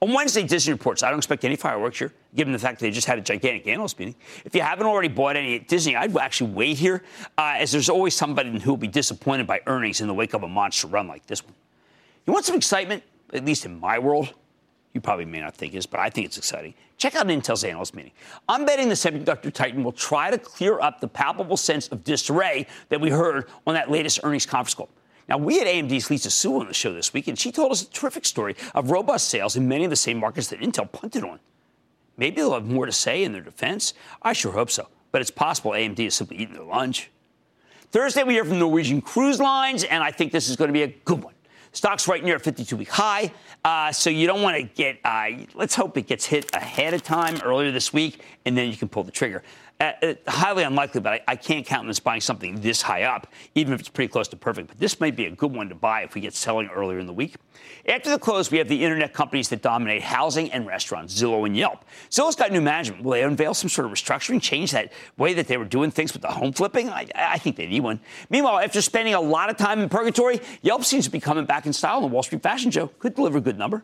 On 0.00 0.10
Wednesday, 0.14 0.42
Disney 0.42 0.72
reports. 0.72 1.02
I 1.02 1.10
don't 1.10 1.18
expect 1.18 1.44
any 1.44 1.56
fireworks 1.56 1.98
here, 1.98 2.14
given 2.34 2.54
the 2.54 2.58
fact 2.58 2.78
that 2.78 2.86
they 2.86 2.90
just 2.90 3.06
had 3.06 3.18
a 3.18 3.20
gigantic 3.20 3.66
analyst 3.66 3.98
meeting. 3.98 4.14
If 4.46 4.54
you 4.54 4.62
haven't 4.62 4.86
already 4.86 5.08
bought 5.08 5.36
any 5.36 5.56
at 5.56 5.68
Disney, 5.68 5.96
I'd 5.96 6.16
actually 6.16 6.52
wait 6.52 6.78
here, 6.78 7.04
uh, 7.36 7.56
as 7.58 7.72
there's 7.72 7.90
always 7.90 8.16
somebody 8.16 8.58
who 8.58 8.70
will 8.70 8.78
be 8.78 8.88
disappointed 8.88 9.46
by 9.46 9.60
earnings 9.66 10.00
in 10.00 10.06
the 10.06 10.14
wake 10.14 10.32
of 10.32 10.42
a 10.42 10.48
monster 10.48 10.86
run 10.86 11.06
like 11.06 11.26
this 11.26 11.44
one. 11.44 11.52
You 12.26 12.32
want 12.32 12.46
some 12.46 12.56
excitement, 12.56 13.02
at 13.32 13.44
least 13.44 13.64
in 13.66 13.78
my 13.78 13.98
world? 13.98 14.34
You 14.92 15.00
probably 15.00 15.24
may 15.24 15.40
not 15.40 15.54
think 15.54 15.74
is, 15.74 15.86
but 15.86 16.00
I 16.00 16.10
think 16.10 16.26
it's 16.26 16.36
exciting. 16.36 16.74
Check 16.96 17.14
out 17.14 17.26
Intel's 17.26 17.62
analyst 17.62 17.94
meeting. 17.94 18.12
I'm 18.48 18.64
betting 18.64 18.88
the 18.88 18.94
semiconductor 18.94 19.52
titan 19.52 19.84
will 19.84 19.92
try 19.92 20.30
to 20.30 20.38
clear 20.38 20.80
up 20.80 21.00
the 21.00 21.06
palpable 21.06 21.56
sense 21.56 21.86
of 21.88 22.02
disarray 22.02 22.66
that 22.88 23.00
we 23.00 23.10
heard 23.10 23.48
on 23.66 23.74
that 23.74 23.90
latest 23.90 24.20
earnings 24.24 24.46
conference 24.46 24.74
call. 24.74 24.88
Now, 25.28 25.38
we 25.38 25.58
had 25.58 25.68
AMD's 25.68 26.10
Lisa 26.10 26.28
Su 26.28 26.58
on 26.58 26.66
the 26.66 26.74
show 26.74 26.92
this 26.92 27.12
week, 27.12 27.28
and 27.28 27.38
she 27.38 27.52
told 27.52 27.70
us 27.70 27.82
a 27.82 27.90
terrific 27.90 28.24
story 28.24 28.56
of 28.74 28.90
robust 28.90 29.28
sales 29.28 29.54
in 29.54 29.68
many 29.68 29.84
of 29.84 29.90
the 29.90 29.96
same 29.96 30.18
markets 30.18 30.48
that 30.48 30.58
Intel 30.60 30.90
punted 30.90 31.22
on. 31.22 31.38
Maybe 32.16 32.36
they'll 32.36 32.54
have 32.54 32.66
more 32.66 32.84
to 32.84 32.92
say 32.92 33.22
in 33.22 33.32
their 33.32 33.40
defense. 33.40 33.94
I 34.22 34.32
sure 34.32 34.52
hope 34.52 34.72
so. 34.72 34.88
But 35.12 35.20
it's 35.20 35.30
possible 35.30 35.70
AMD 35.70 36.00
is 36.00 36.16
simply 36.16 36.38
eating 36.38 36.54
their 36.54 36.64
lunch. 36.64 37.10
Thursday, 37.92 38.24
we 38.24 38.34
hear 38.34 38.44
from 38.44 38.58
Norwegian 38.58 39.00
Cruise 39.00 39.40
Lines, 39.40 39.84
and 39.84 40.02
I 40.02 40.10
think 40.10 40.32
this 40.32 40.48
is 40.48 40.56
going 40.56 40.68
to 40.68 40.72
be 40.72 40.82
a 40.82 40.88
good 40.88 41.22
one. 41.22 41.34
Stock's 41.72 42.08
right 42.08 42.22
near 42.22 42.36
a 42.36 42.40
52 42.40 42.76
week 42.76 42.88
high. 42.88 43.32
Uh, 43.64 43.92
so 43.92 44.10
you 44.10 44.26
don't 44.26 44.42
want 44.42 44.56
to 44.56 44.62
get, 44.62 44.98
uh, 45.04 45.30
let's 45.54 45.74
hope 45.74 45.96
it 45.96 46.06
gets 46.06 46.26
hit 46.26 46.54
ahead 46.54 46.94
of 46.94 47.02
time 47.02 47.40
earlier 47.44 47.70
this 47.70 47.92
week, 47.92 48.22
and 48.44 48.56
then 48.56 48.70
you 48.70 48.76
can 48.76 48.88
pull 48.88 49.04
the 49.04 49.12
trigger. 49.12 49.42
Uh, 49.80 49.92
uh, 50.02 50.14
highly 50.28 50.62
unlikely, 50.62 51.00
but 51.00 51.14
I, 51.14 51.20
I, 51.26 51.36
can't 51.36 51.46
count 51.46 51.56
on 51.56 51.64
countenance 51.64 52.00
buying 52.00 52.20
something 52.20 52.60
this 52.60 52.82
high 52.82 53.04
up, 53.04 53.28
even 53.54 53.72
if 53.72 53.80
it's 53.80 53.88
pretty 53.88 54.12
close 54.12 54.28
to 54.28 54.36
perfect. 54.36 54.68
But 54.68 54.78
this 54.78 55.00
may 55.00 55.10
be 55.10 55.24
a 55.24 55.30
good 55.30 55.54
one 55.54 55.70
to 55.70 55.74
buy 55.74 56.02
if 56.02 56.14
we 56.14 56.20
get 56.20 56.34
selling 56.34 56.68
earlier 56.68 56.98
in 56.98 57.06
the 57.06 57.14
week. 57.14 57.36
After 57.88 58.10
the 58.10 58.18
close, 58.18 58.50
we 58.50 58.58
have 58.58 58.68
the 58.68 58.84
internet 58.84 59.14
companies 59.14 59.48
that 59.48 59.62
dominate 59.62 60.02
housing 60.02 60.52
and 60.52 60.66
restaurants, 60.66 61.18
Zillow 61.18 61.46
and 61.46 61.56
Yelp. 61.56 61.86
Zillow's 62.10 62.36
got 62.36 62.52
new 62.52 62.60
management. 62.60 63.02
Will 63.02 63.12
they 63.12 63.22
unveil 63.22 63.54
some 63.54 63.70
sort 63.70 63.86
of 63.86 63.92
restructuring, 63.92 64.42
change 64.42 64.70
that 64.72 64.92
way 65.16 65.32
that 65.32 65.46
they 65.46 65.56
were 65.56 65.64
doing 65.64 65.90
things 65.90 66.12
with 66.12 66.20
the 66.20 66.28
home 66.28 66.52
flipping? 66.52 66.90
I, 66.90 67.06
I 67.14 67.38
think 67.38 67.56
they 67.56 67.66
need 67.66 67.80
one. 67.80 68.00
Meanwhile, 68.28 68.58
after 68.58 68.82
spending 68.82 69.14
a 69.14 69.20
lot 69.20 69.48
of 69.48 69.56
time 69.56 69.80
in 69.80 69.88
purgatory, 69.88 70.40
Yelp 70.60 70.84
seems 70.84 71.06
to 71.06 71.10
be 71.10 71.20
coming 71.20 71.46
back 71.46 71.64
in 71.64 71.72
style 71.72 71.96
on 71.96 72.02
the 72.02 72.08
Wall 72.08 72.22
Street 72.22 72.42
Fashion 72.42 72.70
Show. 72.70 72.88
Could 72.98 73.14
deliver 73.14 73.38
a 73.38 73.40
good 73.40 73.56
number. 73.56 73.82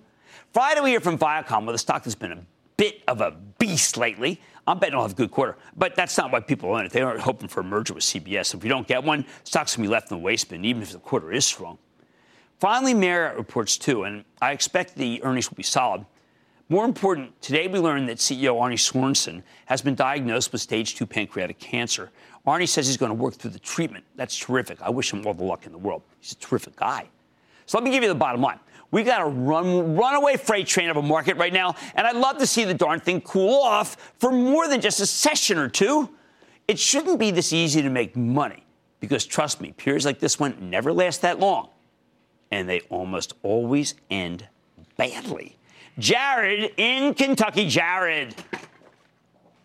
Friday, 0.53 0.83
we 0.83 0.91
hear 0.91 1.01
from 1.01 1.17
Viacom, 1.17 1.65
where 1.65 1.73
the 1.73 1.79
stock 1.79 2.05
has 2.05 2.15
been 2.15 2.33
a 2.33 2.43
bit 2.77 3.03
of 3.09 3.23
a 3.23 3.35
beast 3.58 3.97
lately. 3.97 4.41
I'm 4.67 4.79
betting 4.79 4.94
it'll 4.94 5.03
have 5.03 5.12
a 5.12 5.14
good 5.14 5.31
quarter. 5.31 5.56
But 5.76 5.94
that's 5.94 6.17
not 6.19 6.32
why 6.32 6.41
people 6.41 6.75
own 6.75 6.85
it. 6.85 6.93
They 6.93 7.03
aren't 7.03 7.20
hoping 7.20 7.49
for 7.49 7.61
a 7.61 7.64
merger 7.64 7.94
with 7.94 8.03
CBS. 8.03 8.55
If 8.55 8.62
we 8.62 8.69
don't 8.69 8.87
get 8.87 9.05
one, 9.05 9.25
stock's 9.44 9.75
to 9.75 9.81
be 9.81 9.88
left 9.88 10.11
in 10.11 10.19
the 10.19 10.23
waste 10.23 10.49
bin, 10.49 10.64
even 10.64 10.82
if 10.82 10.93
the 10.93 10.99
quarter 10.99 11.32
is 11.32 11.47
strong. 11.47 11.79
Finally, 12.58 12.94
Marriott 12.94 13.37
reports 13.37 13.76
too, 13.76 14.05
and 14.05 14.25
I 14.41 14.53
expect 14.53 14.97
the 14.97 15.23
earnings 15.23 15.50
will 15.50 15.56
be 15.56 15.62
solid. 15.62 16.04
More 16.69 16.85
important, 16.85 17.40
today 17.42 17.69
we 17.69 17.78
learned 17.78 18.09
that 18.09 18.16
CEO 18.16 18.61
Arne 18.61 18.76
Sorenson 18.76 19.45
has 19.66 19.83
been 19.83 19.95
diagnosed 19.95 20.50
with 20.50 20.61
stage 20.61 20.97
two 20.97 21.07
pancreatic 21.07 21.61
cancer. 21.61 22.11
Arnie 22.45 22.69
says 22.69 22.87
he's 22.87 22.97
going 22.97 23.11
to 23.11 23.14
work 23.14 23.35
through 23.35 23.50
the 23.50 23.59
treatment. 23.59 24.04
That's 24.16 24.37
terrific. 24.37 24.81
I 24.83 24.90
wish 24.90 25.12
him 25.12 25.25
all 25.26 25.35
the 25.35 25.45
luck 25.45 25.66
in 25.66 25.73
the 25.73 25.78
world. 25.78 26.02
He's 26.21 26.33
a 26.33 26.37
terrific 26.37 26.75
guy. 26.75 27.07
So 27.66 27.78
let 27.78 27.85
me 27.85 27.90
give 27.90 28.02
you 28.02 28.09
the 28.09 28.14
bottom 28.14 28.40
line. 28.40 28.59
We 28.90 29.02
got 29.02 29.23
a 29.23 29.26
run, 29.26 29.97
runaway 29.97 30.37
freight 30.37 30.66
train 30.66 30.90
of 30.90 30.97
a 30.97 31.02
market 31.02 31.37
right 31.37 31.52
now, 31.52 31.75
and 31.95 32.07
I'd 32.07 32.16
love 32.16 32.38
to 32.38 32.47
see 32.47 32.64
the 32.64 32.75
darn 32.75 33.00
thing 33.00 33.21
cool 33.21 33.61
off 33.62 34.14
for 34.19 34.31
more 34.31 34.69
than 34.69 34.81
just 34.81 35.00
a 35.00 35.07
session 35.07 35.59
or 35.59 35.69
two. 35.69 36.11
It 36.69 36.78
shouldn't 36.78 37.19
be 37.19 37.31
this 37.31 37.52
easy 37.52 37.83
to 37.83 37.90
make 37.90 38.16
money 38.16 38.64
because, 39.00 39.26
trust 39.26 39.61
me, 39.61 39.73
periods 39.73 40.05
like 40.05 40.19
this 40.19 40.38
one 40.38 40.71
never 40.71 40.93
last 40.93 41.23
that 41.23 41.38
long, 41.38 41.69
and 42.50 42.69
they 42.69 42.81
almost 42.88 43.35
always 43.43 43.95
end 44.11 44.49
badly. 44.97 45.57
Jared 45.99 46.73
in 46.76 47.14
Kentucky. 47.14 47.69
Jared. 47.69 48.35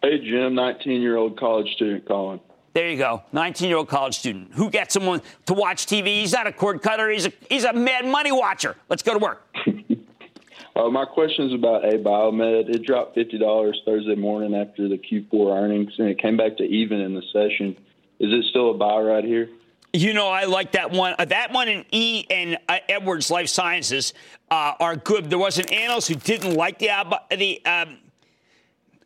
Hey, 0.02 0.20
Jim, 0.20 0.56
19 0.56 1.02
year 1.02 1.18
old 1.18 1.38
college 1.38 1.72
student 1.74 2.06
calling. 2.06 2.40
There 2.74 2.90
you 2.90 2.98
go. 2.98 3.24
19 3.34 3.68
year 3.68 3.78
old 3.78 3.90
college 3.90 4.18
student 4.18 4.54
who 4.54 4.70
gets 4.70 4.94
someone 4.94 5.22
to 5.46 5.54
watch 5.54 5.86
TV. 5.86 6.22
He's 6.22 6.32
not 6.32 6.48
a 6.48 6.52
cord 6.52 6.82
cutter, 6.82 7.10
he's 7.10 7.26
a, 7.26 7.34
he's 7.50 7.64
a 7.64 7.74
mad 7.74 8.06
money 8.06 8.32
watcher. 8.32 8.76
Let's 8.90 9.04
go 9.04 9.14
to 9.14 9.20
work. 9.20 9.46
uh, 10.76 10.90
my 10.90 11.06
question 11.06 11.48
is 11.48 11.54
about 11.54 11.84
ABIOMED. 11.84 12.74
It 12.74 12.84
dropped 12.84 13.18
$50 13.18 13.74
Thursday 13.86 14.16
morning 14.16 14.56
after 14.56 14.88
the 14.88 14.98
Q4 14.98 15.64
earnings, 15.64 15.94
and 15.98 16.08
it 16.08 16.20
came 16.22 16.38
back 16.38 16.58
to 16.58 16.64
even 16.64 17.02
in 17.02 17.14
the 17.14 17.24
session. 17.34 17.78
Is 18.20 18.32
it 18.32 18.46
still 18.50 18.72
a 18.72 18.74
buy 18.78 19.02
right 19.02 19.24
here? 19.24 19.50
You 19.94 20.14
know, 20.14 20.30
I 20.30 20.46
like 20.46 20.72
that 20.72 20.92
one. 20.92 21.16
Uh, 21.20 21.26
that 21.26 21.52
one 21.52 21.68
and 21.68 21.84
E 21.92 22.26
and 22.30 22.58
uh, 22.70 22.78
Edwards 22.88 23.30
Life 23.30 23.50
Sciences 23.50 24.14
uh, 24.50 24.74
are 24.80 24.96
good. 24.96 25.30
There 25.30 25.38
was 25.38 25.58
an 25.58 25.68
analyst 25.68 26.08
who 26.08 26.16
didn't 26.16 26.54
like 26.54 26.80
the 26.80 26.92
uh, 26.92 27.20
the 27.30 27.66
um, 27.66 27.98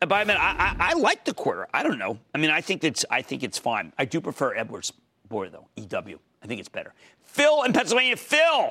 but 0.06 0.14
I 0.14 0.24
mean, 0.24 0.36
I, 0.36 0.50
I, 0.58 0.76
I, 0.78 0.92
like 0.94 1.24
the 1.24 1.34
quarter. 1.34 1.68
I 1.72 1.82
don't 1.82 1.98
know. 1.98 2.18
I 2.34 2.38
mean, 2.38 2.50
I 2.50 2.60
think 2.60 2.84
it's 2.84 3.04
I 3.10 3.22
think 3.22 3.42
it's 3.42 3.58
fine. 3.58 3.92
I 3.98 4.04
do 4.04 4.20
prefer 4.20 4.54
Edwards 4.54 4.92
Boy 5.28 5.48
though. 5.48 5.68
EW. 5.76 6.18
I 6.42 6.46
think 6.46 6.60
it's 6.60 6.68
better. 6.68 6.94
Phil 7.24 7.62
in 7.64 7.72
Pennsylvania. 7.72 8.16
Phil. 8.16 8.70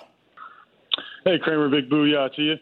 Hey 1.25 1.39
Cramer, 1.39 1.69
big 1.69 1.89
booyah 1.89 2.33
to 2.35 2.41
you. 2.41 2.55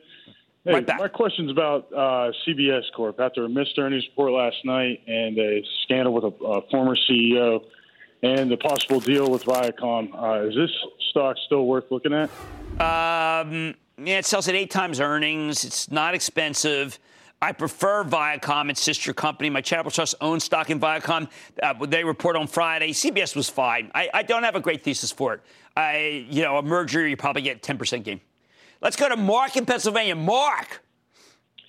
Hey, 0.63 0.73
right 0.73 0.87
my 0.97 1.09
question's 1.09 1.51
about 1.51 1.91
uh, 1.91 2.31
CBS 2.47 2.83
Corp. 2.95 3.19
After 3.19 3.43
a 3.45 3.49
missed 3.49 3.77
earnings 3.77 4.05
report 4.09 4.31
last 4.31 4.57
night 4.63 5.01
and 5.07 5.37
a 5.37 5.61
scandal 5.83 6.13
with 6.13 6.23
a, 6.23 6.45
a 6.45 6.61
former 6.69 6.95
CEO, 6.95 7.63
and 8.23 8.49
the 8.49 8.57
possible 8.57 9.01
deal 9.01 9.29
with 9.29 9.43
Viacom. 9.43 10.15
Uh, 10.15 10.47
is 10.47 10.55
this 10.55 10.71
stock 11.09 11.35
still 11.45 11.65
worth 11.65 11.91
looking 11.91 12.13
at? 12.13 12.29
Um, 12.81 13.75
yeah, 13.97 14.19
it 14.19 14.25
sells 14.25 14.47
at 14.47 14.55
eight 14.55 14.71
times 14.71 14.99
earnings. 14.99 15.65
It's 15.65 15.91
not 15.91 16.15
expensive. 16.15 16.97
I 17.43 17.51
prefer 17.51 18.05
Viacom, 18.05 18.69
its 18.69 18.81
sister 18.81 19.13
company. 19.13 19.49
My 19.49 19.59
charitable 19.59 19.91
trust 19.91 20.15
owns 20.21 20.45
stock 20.45 20.69
in 20.69 20.79
Viacom. 20.79 21.29
Uh, 21.61 21.73
they 21.85 22.05
report 22.05 22.37
on 22.37 22.47
Friday. 22.47 22.91
CBS 22.91 23.35
was 23.35 23.49
fine. 23.49 23.91
I, 23.93 24.09
I, 24.13 24.23
don't 24.23 24.43
have 24.43 24.55
a 24.55 24.61
great 24.61 24.81
thesis 24.81 25.11
for 25.11 25.33
it. 25.33 25.41
I, 25.75 26.25
you 26.29 26.41
know, 26.41 26.55
a 26.55 26.61
merger, 26.61 27.05
you 27.05 27.17
probably 27.17 27.41
get 27.41 27.61
10% 27.61 28.05
gain. 28.05 28.21
Let's 28.81 28.95
go 28.95 29.09
to 29.09 29.17
Mark 29.17 29.57
in 29.57 29.65
Pennsylvania. 29.65 30.15
Mark. 30.15 30.83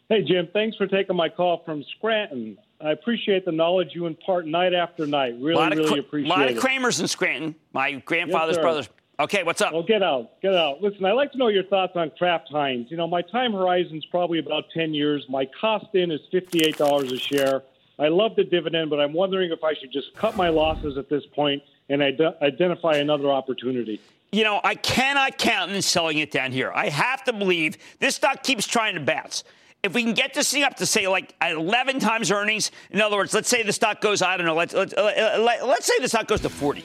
Hey, 0.08 0.22
Jim. 0.22 0.48
Thanks 0.52 0.76
for 0.76 0.86
taking 0.86 1.16
my 1.16 1.28
call 1.28 1.64
from 1.64 1.82
Scranton. 1.96 2.56
I 2.80 2.92
appreciate 2.92 3.44
the 3.44 3.50
knowledge 3.50 3.88
you 3.94 4.06
impart 4.06 4.46
night 4.46 4.74
after 4.74 5.08
night. 5.08 5.34
Really, 5.40 5.76
really 5.76 5.98
appreciate 5.98 6.30
it. 6.30 6.38
A 6.38 6.40
lot 6.40 6.50
of 6.52 6.56
Cramers 6.56 7.00
in 7.00 7.08
Scranton. 7.08 7.56
My 7.72 7.94
grandfather's 7.94 8.56
yes, 8.56 8.62
brothers. 8.62 8.88
Okay, 9.18 9.44
what's 9.44 9.60
up? 9.60 9.72
Well, 9.72 9.84
get 9.84 10.02
out, 10.02 10.40
get 10.42 10.54
out. 10.54 10.82
Listen, 10.82 11.04
I'd 11.04 11.12
like 11.12 11.30
to 11.32 11.38
know 11.38 11.46
your 11.46 11.62
thoughts 11.62 11.92
on 11.94 12.10
Kraft 12.18 12.48
Heinz. 12.50 12.90
You 12.90 12.96
know, 12.96 13.06
my 13.06 13.22
time 13.22 13.52
horizon 13.52 13.96
is 13.96 14.04
probably 14.06 14.40
about 14.40 14.64
10 14.74 14.92
years. 14.92 15.24
My 15.28 15.48
cost 15.60 15.86
in 15.94 16.10
is 16.10 16.20
$58 16.32 17.12
a 17.12 17.18
share. 17.18 17.62
I 17.96 18.08
love 18.08 18.34
the 18.34 18.42
dividend, 18.42 18.90
but 18.90 18.98
I'm 18.98 19.12
wondering 19.12 19.52
if 19.52 19.62
I 19.62 19.74
should 19.74 19.92
just 19.92 20.14
cut 20.16 20.36
my 20.36 20.48
losses 20.48 20.98
at 20.98 21.08
this 21.08 21.24
point 21.26 21.62
and 21.88 22.02
ide- 22.02 22.20
identify 22.42 22.96
another 22.96 23.30
opportunity. 23.30 24.00
You 24.32 24.42
know, 24.42 24.60
I 24.64 24.74
cannot 24.74 25.38
count 25.38 25.70
on 25.70 25.80
selling 25.82 26.18
it 26.18 26.32
down 26.32 26.50
here. 26.50 26.72
I 26.74 26.88
have 26.88 27.22
to 27.24 27.32
believe 27.32 27.76
this 28.00 28.16
stock 28.16 28.42
keeps 28.42 28.66
trying 28.66 28.96
to 28.96 29.00
bounce. 29.00 29.44
If 29.84 29.94
we 29.94 30.02
can 30.02 30.14
get 30.14 30.34
this 30.34 30.50
thing 30.50 30.64
up 30.64 30.74
to 30.78 30.86
say 30.86 31.06
like 31.06 31.36
11 31.40 32.00
times 32.00 32.32
earnings, 32.32 32.72
in 32.90 33.00
other 33.00 33.16
words, 33.16 33.32
let's 33.32 33.48
say 33.48 33.62
the 33.62 33.72
stock 33.72 34.00
goes, 34.00 34.22
I 34.22 34.36
don't 34.36 34.46
know, 34.46 34.56
let's, 34.56 34.74
let's, 34.74 34.92
uh, 34.92 35.36
let, 35.38 35.64
let's 35.68 35.86
say 35.86 35.94
the 36.00 36.08
stock 36.08 36.26
goes 36.26 36.40
to 36.40 36.48
40 36.48 36.82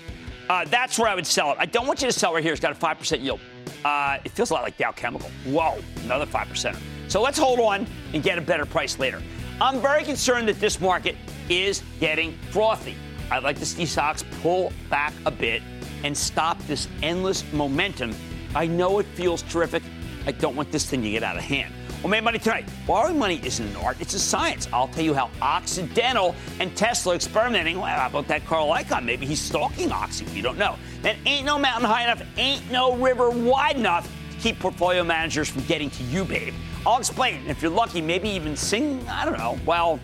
uh, 0.50 0.66
that's 0.66 0.98
where 0.98 1.08
I 1.08 1.16
would 1.16 1.28
sell 1.28 1.52
it. 1.52 1.58
I 1.60 1.66
don't 1.66 1.86
want 1.86 2.02
you 2.02 2.08
to 2.08 2.14
sell 2.14 2.34
right 2.34 2.44
here. 2.44 2.52
It's 2.52 2.62
got 2.62 2.72
a 2.72 2.76
5% 2.76 3.22
yield. 3.22 3.40
Uh, 3.86 4.18
it 4.26 4.32
feels 4.32 4.50
a 4.50 4.56
lot 4.56 4.64
like 4.64 4.78
Dow 4.78 4.92
Chemical. 4.92 5.30
Whoa, 5.46 5.78
another 6.04 6.26
5%. 6.26 6.76
So 7.08 7.22
let's 7.22 7.38
hold 7.38 7.60
on 7.60 7.88
and 8.14 8.24
get 8.24 8.38
a 8.38 8.42
better 8.42 8.66
price 8.66 9.00
later. 9.00 9.22
I'm 9.62 9.80
very 9.80 10.04
concerned 10.04 10.48
that 10.48 10.60
this 10.60 10.80
market 10.80 11.16
is 11.50 11.84
getting 12.00 12.38
frothy. 12.52 12.96
I'd 13.32 13.44
like 13.44 13.60
to 13.60 13.66
see 13.66 13.86
stocks 13.86 14.24
pull 14.42 14.74
back 14.90 15.14
a 15.26 15.32
bit 15.32 15.62
and 16.04 16.18
stop 16.18 16.58
this 16.66 16.88
endless 17.04 17.44
momentum. 17.54 18.16
I 18.56 18.66
know 18.66 19.00
it 19.00 19.06
feels 19.06 19.44
terrific. 19.44 19.84
I 20.26 20.32
don't 20.32 20.56
want 20.56 20.72
this 20.72 20.90
thing 20.90 21.02
to 21.04 21.10
get 21.12 21.24
out 21.24 21.38
of 21.38 21.44
hand. 21.44 21.74
Well, 22.02 22.12
Mad 22.12 22.24
Money 22.24 22.40
tonight. 22.40 22.66
Borrowing 22.88 23.20
money 23.20 23.42
isn't 23.44 23.68
an 23.68 23.76
art, 23.76 23.98
it's 24.00 24.14
a 24.14 24.20
science. 24.20 24.70
I'll 24.72 24.88
tell 24.88 25.04
you 25.04 25.14
how 25.14 25.30
Occidental 25.42 26.34
and 26.62 26.74
Tesla 26.74 27.14
experimenting. 27.14 27.76
Well, 27.78 27.88
how 27.88 28.08
about 28.08 28.26
that 28.30 28.46
Carl 28.46 28.70
Icahn? 28.70 29.04
Maybe 29.04 29.26
he's 29.26 29.42
stalking 29.42 29.92
Oxy. 29.92 30.26
We 30.34 30.42
don't 30.42 30.58
know. 30.58 30.78
Then 31.02 31.18
ain't 31.26 31.46
no 31.46 31.60
mountain 31.60 31.90
high 31.90 32.06
enough, 32.06 32.22
ain't 32.38 32.72
no 32.72 32.96
river 32.96 33.30
wide 33.30 33.76
enough 33.76 34.10
to 34.32 34.38
keep 34.38 34.60
portfolio 34.60 35.04
managers 35.04 35.50
from 35.50 35.64
getting 35.64 35.90
to 35.90 36.04
you, 36.04 36.24
babe. 36.24 36.54
I'll 36.86 37.00
explain. 37.00 37.46
If 37.48 37.62
you're 37.62 37.70
lucky, 37.70 38.00
maybe 38.00 38.30
even 38.30 38.56
sing, 38.56 39.06
I 39.10 39.26
don't 39.26 39.38
know. 39.38 39.60
Well, 39.66 40.00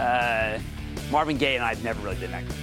uh, 0.00 0.58
Marvin 1.12 1.38
Gaye 1.38 1.54
and 1.54 1.64
I 1.64 1.68
have 1.68 1.84
never 1.84 2.02
really 2.02 2.16
been 2.16 2.32
that 2.32 2.44
good. 2.48 2.56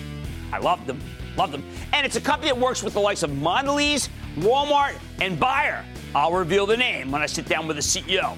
I 0.52 0.58
love 0.58 0.86
them, 0.86 1.00
love 1.38 1.54
them. 1.54 1.64
And 1.94 2.06
it's 2.06 2.18
a 2.18 2.22
company 2.22 2.52
that 2.52 2.60
works 2.60 2.84
with 2.84 2.96
the 2.96 3.00
likes 3.00 3.24
of 3.24 3.30
Mondelez, 3.30 4.10
Walmart, 4.40 4.96
and 5.22 5.40
Bayer. 5.40 5.86
I'll 6.14 6.34
reveal 6.34 6.66
the 6.66 6.76
name 6.76 7.12
when 7.12 7.22
I 7.22 7.28
sit 7.28 7.46
down 7.46 7.66
with 7.66 7.78
the 7.78 7.82
CEO. 7.82 8.38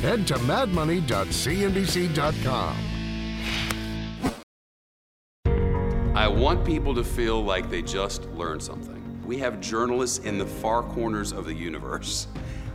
Head 0.00 0.26
to 0.28 0.34
madmoney.cnbc.com. 0.34 2.76
I 6.14 6.28
want 6.28 6.64
people 6.64 6.94
to 6.94 7.04
feel 7.04 7.42
like 7.42 7.70
they 7.70 7.82
just 7.82 8.24
learned 8.30 8.62
something. 8.62 8.94
We 9.24 9.38
have 9.38 9.60
journalists 9.60 10.18
in 10.18 10.38
the 10.38 10.46
far 10.46 10.82
corners 10.82 11.32
of 11.32 11.44
the 11.44 11.54
universe. 11.54 12.28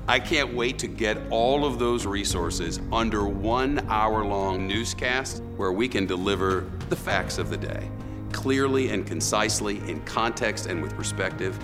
I 0.08 0.20
can't 0.20 0.54
wait 0.54 0.78
to 0.80 0.88
get 0.88 1.18
all 1.30 1.66
of 1.66 1.80
those 1.80 2.06
resources 2.06 2.80
under 2.92 3.26
one 3.26 3.86
hour 3.90 4.26
long 4.26 4.68
newscast 4.68 5.42
where 5.56 5.72
we 5.72 5.88
can 5.88 6.06
deliver 6.06 6.70
the 6.90 6.96
facts 6.96 7.38
of 7.38 7.50
the 7.50 7.58
day 7.58 7.90
clearly 8.34 8.90
and 8.90 9.06
concisely, 9.06 9.78
in 9.90 10.02
context 10.02 10.66
and 10.66 10.82
with 10.82 10.94
perspective, 10.96 11.58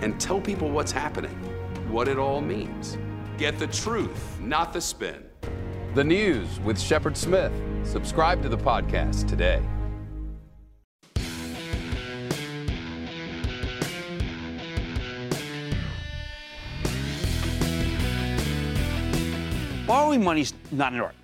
and 0.00 0.20
tell 0.20 0.40
people 0.40 0.70
what's 0.70 0.90
happening, 0.90 1.36
what 1.88 2.08
it 2.08 2.18
all 2.18 2.40
means. 2.40 2.98
Get 3.36 3.58
the 3.58 3.68
truth, 3.68 4.37
not 4.48 4.72
the 4.72 4.80
spin. 4.80 5.24
The 5.94 6.02
News 6.02 6.58
with 6.60 6.80
Shepard 6.80 7.16
Smith. 7.16 7.52
Subscribe 7.84 8.42
to 8.42 8.48
the 8.48 8.56
podcast 8.56 9.28
today. 9.28 9.62
Borrowing 19.86 20.24
money's 20.24 20.54
not 20.70 20.92
an 20.92 21.00
art, 21.00 21.14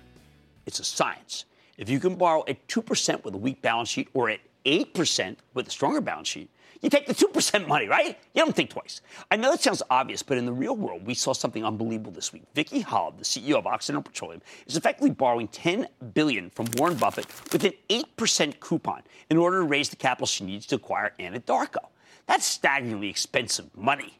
it's 0.65 0.79
a 0.79 0.83
science. 0.83 1.45
If 1.77 1.89
you 1.89 1.99
can 1.99 2.15
borrow 2.15 2.43
at 2.47 2.67
2% 2.67 3.23
with 3.23 3.33
a 3.33 3.37
weak 3.37 3.61
balance 3.61 3.89
sheet 3.89 4.09
or 4.13 4.29
at 4.29 4.39
8% 4.65 5.35
with 5.53 5.67
a 5.67 5.71
stronger 5.71 6.01
balance 6.01 6.27
sheet, 6.27 6.49
you 6.85 6.89
take 6.91 7.07
the 7.07 7.15
2% 7.15 7.67
money, 7.67 7.87
right? 7.87 8.15
You 8.35 8.45
don't 8.45 8.55
think 8.55 8.69
twice. 8.69 9.01
I 9.31 9.37
know 9.37 9.49
that 9.49 9.59
sounds 9.59 9.81
obvious, 9.89 10.21
but 10.21 10.37
in 10.37 10.45
the 10.45 10.53
real 10.53 10.75
world, 10.75 11.03
we 11.03 11.15
saw 11.15 11.33
something 11.33 11.65
unbelievable 11.65 12.11
this 12.11 12.31
week. 12.31 12.43
Vicki 12.53 12.83
Hollub, 12.83 13.17
the 13.17 13.23
CEO 13.23 13.55
of 13.55 13.65
Occidental 13.65 14.03
Petroleum, 14.03 14.43
is 14.67 14.77
effectively 14.77 15.09
borrowing 15.09 15.47
10 15.47 15.87
billion 16.13 16.51
from 16.51 16.67
Warren 16.77 16.95
Buffett 16.95 17.25
with 17.51 17.65
an 17.65 17.73
8% 17.89 18.59
coupon 18.59 19.01
in 19.31 19.37
order 19.37 19.61
to 19.61 19.65
raise 19.65 19.89
the 19.89 19.95
capital 19.95 20.27
she 20.27 20.43
needs 20.43 20.67
to 20.67 20.75
acquire 20.75 21.11
Anadarko. 21.19 21.87
That's 22.27 22.45
staggeringly 22.45 23.09
expensive 23.09 23.75
money. 23.75 24.19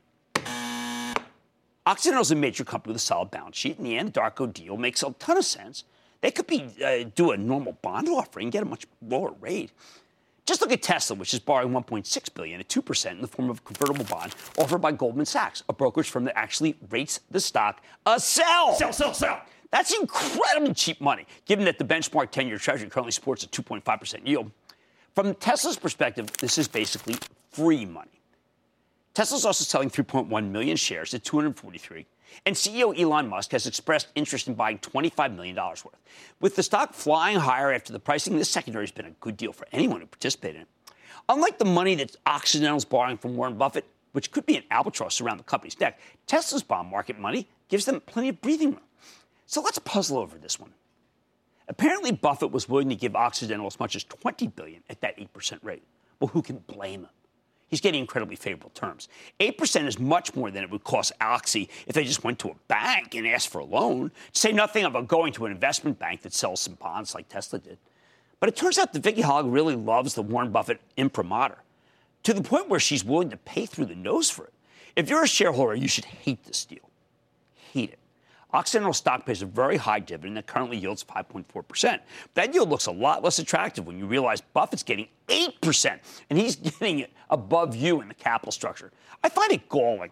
Occidental 1.86 2.24
is 2.24 2.32
a 2.32 2.36
major 2.36 2.64
company 2.64 2.94
with 2.94 3.02
a 3.02 3.06
solid 3.06 3.30
balance 3.30 3.58
sheet, 3.58 3.78
and 3.78 3.86
the 3.86 3.94
Anadarko 3.94 4.52
deal 4.52 4.76
makes 4.76 5.04
a 5.04 5.12
ton 5.20 5.38
of 5.38 5.46
sense. 5.46 5.84
They 6.22 6.32
could 6.32 6.48
be 6.48 6.68
uh, 6.84 7.12
do 7.14 7.30
a 7.30 7.38
normal 7.38 7.74
bond 7.84 8.10
offering, 8.10 8.48
and 8.48 8.52
get 8.52 8.64
a 8.64 8.66
much 8.66 8.88
lower 9.08 9.36
rate. 9.40 9.70
Just 10.46 10.62
look 10.62 10.72
at 10.72 10.84
Tesla, 10.84 11.16
which 11.16 11.34
is 11.34 11.40
borrowing 11.40 11.74
1.6 11.74 12.34
billion 12.34 12.60
at 12.60 12.68
2% 12.68 13.12
in 13.12 13.22
the 13.22 13.28
form 13.28 13.50
of 13.50 13.60
a 13.60 13.62
convertible 13.62 14.06
bond 14.06 14.36
offered 14.60 14.78
by 14.78 14.92
Goldman 14.92 15.26
Sachs, 15.26 15.64
a 15.68 15.74
brokerage 15.74 16.10
firm 16.10 16.24
that 16.26 16.38
actually 16.38 16.76
rates 16.90 17.20
the 17.32 17.40
stock 17.40 17.82
a 18.06 18.20
sell. 18.20 18.76
Sell, 18.76 18.94
sell, 18.94 19.14
sell. 19.14 19.42
That's 19.72 19.92
incredibly 19.94 20.74
cheap 20.74 21.02
money, 21.02 21.26
given 21.46 21.66
that 21.66 21.80
the 21.80 21.84
benchmark 21.84 22.32
10-year 22.32 22.60
Treasury 22.60 22.90
currently 22.90 23.12
supports 23.12 23.44
a 23.44 23.48
2.5% 23.48 24.28
yield. 24.28 24.52
From 25.16 25.34
Tesla's 25.36 25.78
perspective, 25.78 26.32
this 26.38 26.58
is 26.58 26.68
basically 26.68 27.16
free 27.52 27.86
money. 27.86 28.22
Tesla's 29.14 29.46
also 29.46 29.64
selling 29.64 29.90
3.1 29.90 30.52
million 30.52 30.78
shares 30.78 31.14
at 31.14 31.24
243 31.24 32.06
and 32.46 32.56
CEO 32.56 32.98
Elon 32.98 33.30
Musk 33.30 33.52
has 33.52 33.68
expressed 33.68 34.08
interest 34.16 34.48
in 34.48 34.54
buying 34.54 34.80
$25 34.80 35.36
million 35.36 35.56
worth. 35.56 35.88
With 36.40 36.56
the 36.56 36.64
stock 36.64 36.94
flying 36.94 37.38
higher 37.38 37.72
after 37.72 37.94
the 37.94 38.00
pricing, 38.00 38.38
this 38.38 38.50
secondary 38.50 38.84
has 38.84 38.92
been 38.92 39.06
a 39.06 39.12
good 39.12 39.38
deal 39.38 39.54
for 39.54 39.68
anyone 39.72 40.02
who 40.02 40.08
participated 40.08 40.58
in 40.58 40.62
it. 40.64 40.68
Unlike 41.28 41.58
the 41.58 41.66
money 41.66 41.96
that 41.96 42.16
Occidental's 42.26 42.86
borrowing 42.86 43.18
from 43.18 43.36
Warren 43.36 43.58
Buffett, 43.58 43.86
which 44.12 44.32
could 44.32 44.46
be 44.46 44.58
an 44.58 44.64
albatross 44.72 45.20
around 45.20 45.38
the 45.38 45.44
company's 45.44 45.80
neck, 45.80 46.00
Tesla's 46.28 46.64
bond 46.64 46.90
market 46.90 47.20
money 47.20 47.48
gives 47.68 47.86
them 47.86 48.00
plenty 48.02 48.30
of 48.30 48.42
breathing 48.42 48.72
room. 48.72 48.82
So 49.46 49.62
let's 49.62 49.80
puzzle 49.80 50.18
over 50.18 50.38
this 50.38 50.60
one. 50.60 50.72
Apparently, 51.68 52.12
Buffett 52.12 52.52
was 52.52 52.70
willing 52.70 52.90
to 52.90 52.96
give 52.96 53.16
Occidental 53.16 53.66
as 53.66 53.80
much 53.80 53.96
as 53.96 54.04
20 54.04 54.48
billion 54.48 54.84
at 54.90 55.02
that 55.02 55.18
8% 55.18 55.60
rate. 55.64 55.84
Well, 56.20 56.30
who 56.30 56.42
can 56.42 56.58
blame 56.60 57.02
him? 57.02 57.10
He's 57.76 57.82
getting 57.82 58.00
incredibly 58.00 58.38
favorable 58.38 58.70
terms. 58.70 59.10
8% 59.42 59.86
is 59.86 60.00
much 60.00 60.34
more 60.34 60.50
than 60.50 60.64
it 60.64 60.72
would 60.72 60.86
cost 60.86 61.12
Oxy 61.20 61.70
if 61.86 61.94
they 61.94 62.06
just 62.06 62.24
went 62.24 62.40
to 62.40 62.48
a 62.48 62.56
bank 62.70 63.16
and 63.16 63.28
asked 63.28 63.50
for 63.50 63.60
a 63.60 63.66
loan, 63.66 64.12
to 64.32 64.40
say 64.40 64.54
nothing 64.54 64.86
about 64.86 65.10
going 65.10 65.34
to 65.34 65.46
an 65.46 65.52
investment 65.52 66.00
bank 66.00 66.22
that 66.22 66.34
sells 66.34 66.62
some 66.62 66.76
bonds 66.76 67.14
like 67.14 67.28
Tesla 67.28 67.60
did. 67.60 67.78
But 68.40 68.48
it 68.48 68.56
turns 68.56 68.78
out 68.78 68.94
that 68.94 69.04
Vicki 69.04 69.24
Hollub 69.24 69.52
really 69.52 69.76
loves 69.76 70.14
the 70.14 70.22
Warren 70.22 70.54
Buffett 70.54 70.80
imprimatur 70.96 71.58
to 72.24 72.34
the 72.34 72.42
point 72.42 72.70
where 72.70 72.80
she's 72.80 73.04
willing 73.04 73.30
to 73.30 73.36
pay 73.36 73.66
through 73.66 73.88
the 73.88 73.96
nose 73.96 74.30
for 74.30 74.46
it. 74.46 74.54
If 74.96 75.10
you're 75.10 75.24
a 75.24 75.28
shareholder, 75.28 75.76
you 75.76 75.90
should 75.90 76.06
hate 76.06 76.46
this 76.46 76.64
deal. 76.64 76.90
Hate 77.74 77.90
it. 77.90 78.00
Occidental 78.56 78.94
stock 78.94 79.26
pays 79.26 79.42
a 79.42 79.46
very 79.46 79.76
high 79.76 80.00
dividend 80.00 80.38
that 80.38 80.48
currently 80.48 80.78
yields 80.78 81.04
5.4%. 81.04 82.00
That 82.36 82.54
yield 82.54 82.70
looks 82.70 82.86
a 82.86 82.92
lot 82.92 83.22
less 83.22 83.38
attractive 83.38 83.86
when 83.86 84.00
you 84.00 84.06
realize 84.06 84.40
Buffett's 84.40 84.82
getting 84.82 85.10
8%, 85.28 86.00
and 86.30 86.40
he's 86.40 86.56
getting 86.80 87.00
it 87.00 87.12
above 87.30 87.76
you 87.76 88.00
in 88.00 88.08
the 88.08 88.14
capital 88.14 88.54
structure. 88.54 88.92
I 89.22 89.28
find 89.28 89.52
it 89.52 89.68
galling. 89.68 90.12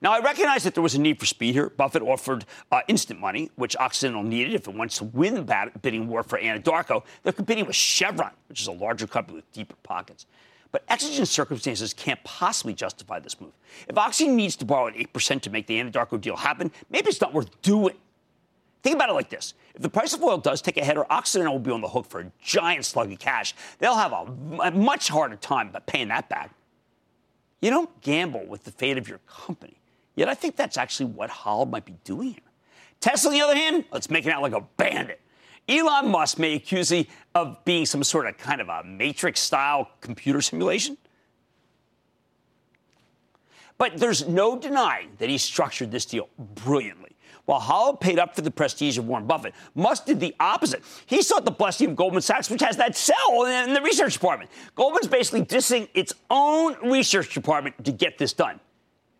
Now, 0.00 0.12
I 0.12 0.20
recognize 0.20 0.62
that 0.62 0.74
there 0.74 0.82
was 0.82 0.94
a 0.94 1.00
need 1.00 1.18
for 1.18 1.26
speed 1.26 1.54
here. 1.54 1.68
Buffett 1.68 2.02
offered 2.02 2.46
uh, 2.72 2.80
instant 2.88 3.20
money, 3.20 3.50
which 3.56 3.76
Occidental 3.76 4.22
needed 4.22 4.54
if 4.54 4.66
it 4.66 4.74
wants 4.74 4.96
to 4.98 5.04
win 5.04 5.34
the 5.34 5.70
bidding 5.82 6.08
war 6.08 6.22
for 6.22 6.38
Anadarko. 6.38 7.02
They're 7.22 7.32
competing 7.32 7.66
with 7.66 7.76
Chevron, 7.76 8.30
which 8.48 8.62
is 8.62 8.68
a 8.68 8.72
larger 8.72 9.06
company 9.06 9.36
with 9.36 9.52
deeper 9.52 9.74
pockets. 9.82 10.24
But 10.70 10.84
exigent 10.88 11.28
circumstances 11.28 11.94
can't 11.94 12.22
possibly 12.24 12.74
justify 12.74 13.20
this 13.20 13.40
move. 13.40 13.52
If 13.88 13.96
Oxy 13.96 14.28
needs 14.28 14.54
to 14.56 14.64
borrow 14.64 14.88
at 14.88 14.94
8% 14.94 15.40
to 15.42 15.50
make 15.50 15.66
the 15.66 15.80
Anadarko 15.80 16.20
deal 16.20 16.36
happen, 16.36 16.70
maybe 16.90 17.08
it's 17.08 17.20
not 17.20 17.32
worth 17.32 17.60
doing. 17.62 17.96
Think 18.82 18.96
about 18.96 19.08
it 19.08 19.14
like 19.14 19.30
this. 19.30 19.54
If 19.74 19.82
the 19.82 19.88
price 19.88 20.12
of 20.12 20.22
oil 20.22 20.38
does 20.38 20.60
take 20.60 20.76
a 20.76 20.84
header, 20.84 21.10
Occidental 21.10 21.54
will 21.54 21.60
be 21.60 21.70
on 21.70 21.80
the 21.80 21.88
hook 21.88 22.06
for 22.06 22.20
a 22.20 22.32
giant 22.42 22.84
slug 22.84 23.10
of 23.10 23.18
cash. 23.18 23.54
They'll 23.78 23.96
have 23.96 24.12
a, 24.12 24.70
much 24.70 25.08
harder 25.08 25.36
time 25.36 25.74
paying 25.86 26.08
that 26.08 26.28
back. 26.28 26.50
You 27.60 27.70
don't 27.70 28.00
gamble 28.02 28.46
with 28.46 28.64
the 28.64 28.70
fate 28.70 28.98
of 28.98 29.08
your 29.08 29.18
company. 29.26 29.80
Yet 30.14 30.28
I 30.28 30.34
think 30.34 30.56
that's 30.56 30.76
actually 30.76 31.06
what 31.06 31.30
Hollub 31.30 31.70
might 31.70 31.84
be 31.84 31.96
doing 32.04 32.30
here. 32.30 32.40
Tesla, 33.00 33.30
on 33.30 33.34
the 33.34 33.40
other 33.42 33.56
hand, 33.56 33.84
let's 33.92 34.10
make 34.10 34.26
it 34.26 34.32
out 34.32 34.42
like 34.42 34.52
a 34.52 34.62
bandit. 34.76 35.20
Elon 35.68 36.08
Musk 36.08 36.38
may 36.38 36.54
accuse 36.54 36.90
him 36.90 37.06
of 37.34 37.64
being 37.64 37.84
some 37.84 38.02
sort 38.02 38.26
of 38.26 38.38
kind 38.38 38.60
of 38.60 38.68
a 38.68 38.82
matrix 38.84 39.40
style 39.40 39.90
computer 40.00 40.40
simulation. 40.40 40.96
But 43.76 43.98
there's 43.98 44.26
no 44.26 44.58
denying 44.58 45.10
that 45.18 45.28
he 45.28 45.38
structured 45.38 45.90
this 45.90 46.04
deal 46.04 46.28
brilliantly. 46.38 47.12
While 47.44 47.60
Hollub 47.60 48.00
paid 48.00 48.18
up 48.18 48.34
for 48.34 48.42
the 48.42 48.50
prestige 48.50 48.98
of 48.98 49.06
Warren 49.06 49.26
Buffett, 49.26 49.54
Musk 49.74 50.04
did 50.04 50.20
the 50.20 50.34
opposite. 50.38 50.82
He 51.06 51.22
sought 51.22 51.46
the 51.46 51.50
blessing 51.50 51.90
of 51.90 51.96
Goldman 51.96 52.20
Sachs, 52.20 52.50
which 52.50 52.60
has 52.60 52.76
that 52.76 52.94
sell 52.94 53.46
in 53.46 53.72
the 53.72 53.80
research 53.80 54.12
department. 54.14 54.50
Goldman's 54.74 55.06
basically 55.06 55.44
dissing 55.44 55.88
its 55.94 56.12
own 56.28 56.76
research 56.90 57.32
department 57.32 57.82
to 57.84 57.92
get 57.92 58.18
this 58.18 58.34
done. 58.34 58.60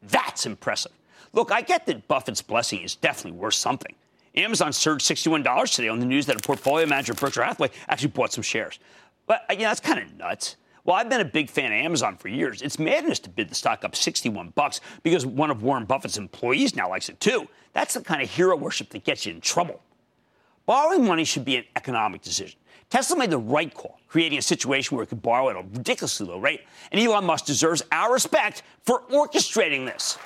That's 0.02 0.44
impressive. 0.44 0.92
Look, 1.32 1.50
I 1.52 1.62
get 1.62 1.86
that 1.86 2.06
Buffett's 2.06 2.42
blessing 2.42 2.80
is 2.80 2.96
definitely 2.96 3.38
worth 3.38 3.54
something. 3.54 3.94
Amazon 4.38 4.72
surged 4.72 5.06
$61 5.06 5.74
today 5.74 5.88
on 5.88 6.00
the 6.00 6.06
news 6.06 6.26
that 6.26 6.36
a 6.36 6.40
portfolio 6.40 6.86
manager 6.86 7.14
Berkshire 7.14 7.44
Hathaway 7.44 7.70
actually 7.88 8.08
bought 8.08 8.32
some 8.32 8.42
shares. 8.42 8.78
But, 9.26 9.44
uh, 9.48 9.54
you 9.54 9.60
know, 9.60 9.64
that's 9.64 9.80
kind 9.80 9.98
of 9.98 10.16
nuts. 10.16 10.56
Well, 10.84 10.96
I've 10.96 11.10
been 11.10 11.20
a 11.20 11.24
big 11.24 11.50
fan 11.50 11.66
of 11.66 11.72
Amazon 11.72 12.16
for 12.16 12.28
years. 12.28 12.62
It's 12.62 12.78
madness 12.78 13.18
to 13.20 13.30
bid 13.30 13.50
the 13.50 13.54
stock 13.54 13.84
up 13.84 13.94
61 13.94 14.50
bucks 14.54 14.80
because 15.02 15.26
one 15.26 15.50
of 15.50 15.62
Warren 15.62 15.84
Buffett's 15.84 16.16
employees 16.16 16.74
now 16.74 16.88
likes 16.88 17.10
it 17.10 17.20
too. 17.20 17.46
That's 17.74 17.94
the 17.94 18.00
kind 18.00 18.22
of 18.22 18.30
hero 18.30 18.56
worship 18.56 18.88
that 18.90 19.04
gets 19.04 19.26
you 19.26 19.34
in 19.34 19.42
trouble. 19.42 19.82
Borrowing 20.64 21.06
money 21.06 21.24
should 21.24 21.44
be 21.44 21.56
an 21.56 21.64
economic 21.76 22.22
decision. 22.22 22.58
Tesla 22.90 23.18
made 23.18 23.30
the 23.30 23.38
right 23.38 23.72
call, 23.74 23.98
creating 24.08 24.38
a 24.38 24.42
situation 24.42 24.96
where 24.96 25.04
it 25.04 25.08
could 25.08 25.20
borrow 25.20 25.50
at 25.50 25.56
a 25.56 25.60
ridiculously 25.60 26.26
low 26.26 26.38
rate, 26.38 26.62
and 26.90 27.00
Elon 27.00 27.24
Musk 27.24 27.44
deserves 27.44 27.82
our 27.92 28.12
respect 28.12 28.62
for 28.84 29.02
orchestrating 29.10 29.84
this. 29.84 30.16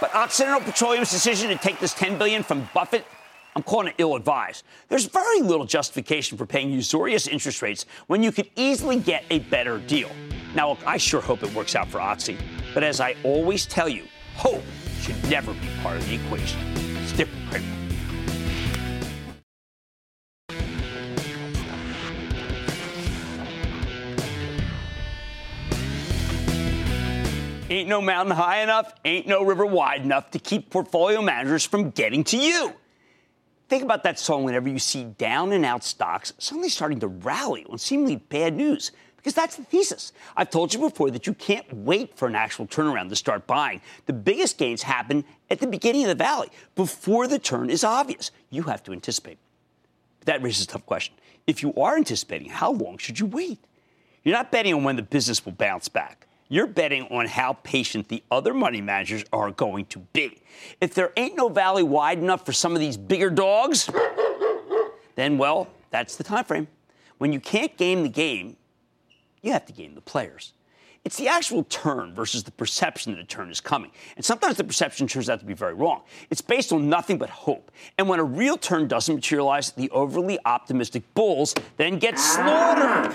But 0.00 0.14
Occidental 0.14 0.60
Petroleum's 0.60 1.10
decision 1.10 1.48
to 1.48 1.56
take 1.56 1.80
this 1.80 1.94
10 1.94 2.18
billion 2.18 2.44
from 2.44 2.68
Buffett 2.72 3.04
I'm 3.54 3.62
calling 3.62 3.88
it 3.88 3.94
ill 3.98 4.16
advised. 4.16 4.64
There's 4.88 5.04
very 5.04 5.42
little 5.42 5.66
justification 5.66 6.38
for 6.38 6.46
paying 6.46 6.70
usurious 6.70 7.26
interest 7.26 7.60
rates 7.60 7.84
when 8.06 8.22
you 8.22 8.32
could 8.32 8.48
easily 8.56 8.98
get 8.98 9.24
a 9.30 9.40
better 9.40 9.78
deal. 9.78 10.10
Now, 10.54 10.70
look, 10.70 10.86
I 10.86 10.96
sure 10.96 11.20
hope 11.20 11.42
it 11.42 11.54
works 11.54 11.74
out 11.74 11.88
for 11.88 12.00
Oxy, 12.00 12.38
but 12.72 12.82
as 12.82 13.00
I 13.00 13.14
always 13.24 13.66
tell 13.66 13.88
you, 13.88 14.04
hope 14.34 14.62
should 15.00 15.22
never 15.28 15.52
be 15.54 15.68
part 15.82 15.96
of 15.96 16.08
the 16.08 16.14
equation. 16.14 16.60
Stick 17.06 17.28
Cramer. 17.50 17.66
Ain't 27.68 27.88
no 27.88 28.02
mountain 28.02 28.36
high 28.36 28.62
enough, 28.62 28.92
ain't 29.02 29.26
no 29.26 29.42
river 29.42 29.64
wide 29.64 30.02
enough 30.02 30.30
to 30.32 30.38
keep 30.38 30.68
portfolio 30.68 31.22
managers 31.22 31.64
from 31.64 31.90
getting 31.90 32.22
to 32.24 32.36
you. 32.36 32.74
Think 33.72 33.84
about 33.84 34.02
that 34.02 34.18
song 34.18 34.44
whenever 34.44 34.68
you 34.68 34.78
see 34.78 35.04
down 35.04 35.50
and 35.52 35.64
out 35.64 35.82
stocks 35.82 36.34
suddenly 36.36 36.68
starting 36.68 37.00
to 37.00 37.08
rally 37.08 37.64
on 37.70 37.78
seemingly 37.78 38.16
bad 38.16 38.54
news. 38.54 38.92
Because 39.16 39.32
that's 39.32 39.56
the 39.56 39.64
thesis. 39.64 40.12
I've 40.36 40.50
told 40.50 40.74
you 40.74 40.80
before 40.80 41.10
that 41.10 41.26
you 41.26 41.32
can't 41.32 41.64
wait 41.72 42.14
for 42.14 42.28
an 42.28 42.34
actual 42.34 42.66
turnaround 42.66 43.08
to 43.08 43.16
start 43.16 43.46
buying. 43.46 43.80
The 44.04 44.12
biggest 44.12 44.58
gains 44.58 44.82
happen 44.82 45.24
at 45.48 45.58
the 45.58 45.66
beginning 45.66 46.02
of 46.02 46.08
the 46.08 46.14
valley, 46.14 46.50
before 46.74 47.26
the 47.26 47.38
turn 47.38 47.70
is 47.70 47.82
obvious. 47.82 48.30
You 48.50 48.64
have 48.64 48.82
to 48.82 48.92
anticipate. 48.92 49.38
But 50.18 50.26
that 50.26 50.42
raises 50.42 50.64
a 50.64 50.68
tough 50.68 50.84
question. 50.84 51.14
If 51.46 51.62
you 51.62 51.72
are 51.76 51.96
anticipating, 51.96 52.50
how 52.50 52.72
long 52.72 52.98
should 52.98 53.18
you 53.18 53.24
wait? 53.24 53.58
You're 54.22 54.36
not 54.36 54.52
betting 54.52 54.74
on 54.74 54.84
when 54.84 54.96
the 54.96 55.02
business 55.02 55.46
will 55.46 55.52
bounce 55.52 55.88
back. 55.88 56.26
You're 56.52 56.66
betting 56.66 57.04
on 57.04 57.24
how 57.28 57.54
patient 57.62 58.08
the 58.08 58.22
other 58.30 58.52
money 58.52 58.82
managers 58.82 59.24
are 59.32 59.50
going 59.50 59.86
to 59.86 60.00
be. 60.00 60.42
If 60.82 60.92
there 60.92 61.10
ain't 61.16 61.34
no 61.34 61.48
valley 61.48 61.82
wide 61.82 62.18
enough 62.18 62.44
for 62.44 62.52
some 62.52 62.74
of 62.74 62.80
these 62.80 62.98
bigger 62.98 63.30
dogs, 63.30 63.88
then 65.14 65.38
well, 65.38 65.68
that's 65.88 66.16
the 66.16 66.24
time 66.24 66.44
frame. 66.44 66.68
When 67.16 67.32
you 67.32 67.40
can't 67.40 67.74
game 67.78 68.02
the 68.02 68.10
game, 68.10 68.58
you 69.40 69.50
have 69.52 69.64
to 69.64 69.72
game 69.72 69.94
the 69.94 70.02
players. 70.02 70.52
It's 71.06 71.16
the 71.16 71.26
actual 71.26 71.64
turn 71.64 72.14
versus 72.14 72.44
the 72.44 72.52
perception 72.52 73.14
that 73.14 73.20
a 73.22 73.24
turn 73.24 73.50
is 73.50 73.62
coming. 73.62 73.90
And 74.16 74.22
sometimes 74.22 74.58
the 74.58 74.64
perception 74.64 75.06
turns 75.06 75.30
out 75.30 75.40
to 75.40 75.46
be 75.46 75.54
very 75.54 75.72
wrong. 75.72 76.02
It's 76.28 76.42
based 76.42 76.70
on 76.70 76.86
nothing 76.86 77.16
but 77.16 77.30
hope. 77.30 77.70
And 77.96 78.10
when 78.10 78.20
a 78.20 78.24
real 78.24 78.58
turn 78.58 78.88
doesn't 78.88 79.14
materialize, 79.14 79.72
the 79.72 79.88
overly 79.88 80.38
optimistic 80.44 81.14
bulls 81.14 81.54
then 81.78 81.98
get 81.98 82.18
slaughtered. 82.18 83.14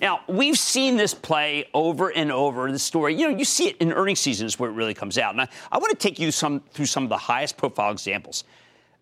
Now, 0.00 0.20
we've 0.28 0.58
seen 0.58 0.96
this 0.96 1.12
play 1.12 1.68
over 1.74 2.10
and 2.10 2.30
over. 2.30 2.70
The 2.70 2.78
story, 2.78 3.14
you 3.14 3.28
know, 3.28 3.36
you 3.36 3.44
see 3.44 3.68
it 3.68 3.76
in 3.78 3.92
earnings 3.92 4.20
seasons 4.20 4.58
where 4.58 4.70
it 4.70 4.74
really 4.74 4.94
comes 4.94 5.18
out. 5.18 5.34
And 5.34 5.40
I, 5.40 5.48
I 5.72 5.78
want 5.78 5.90
to 5.90 5.96
take 5.96 6.18
you 6.20 6.30
some, 6.30 6.60
through 6.72 6.86
some 6.86 7.02
of 7.02 7.08
the 7.08 7.16
highest 7.16 7.56
profile 7.56 7.90
examples, 7.90 8.44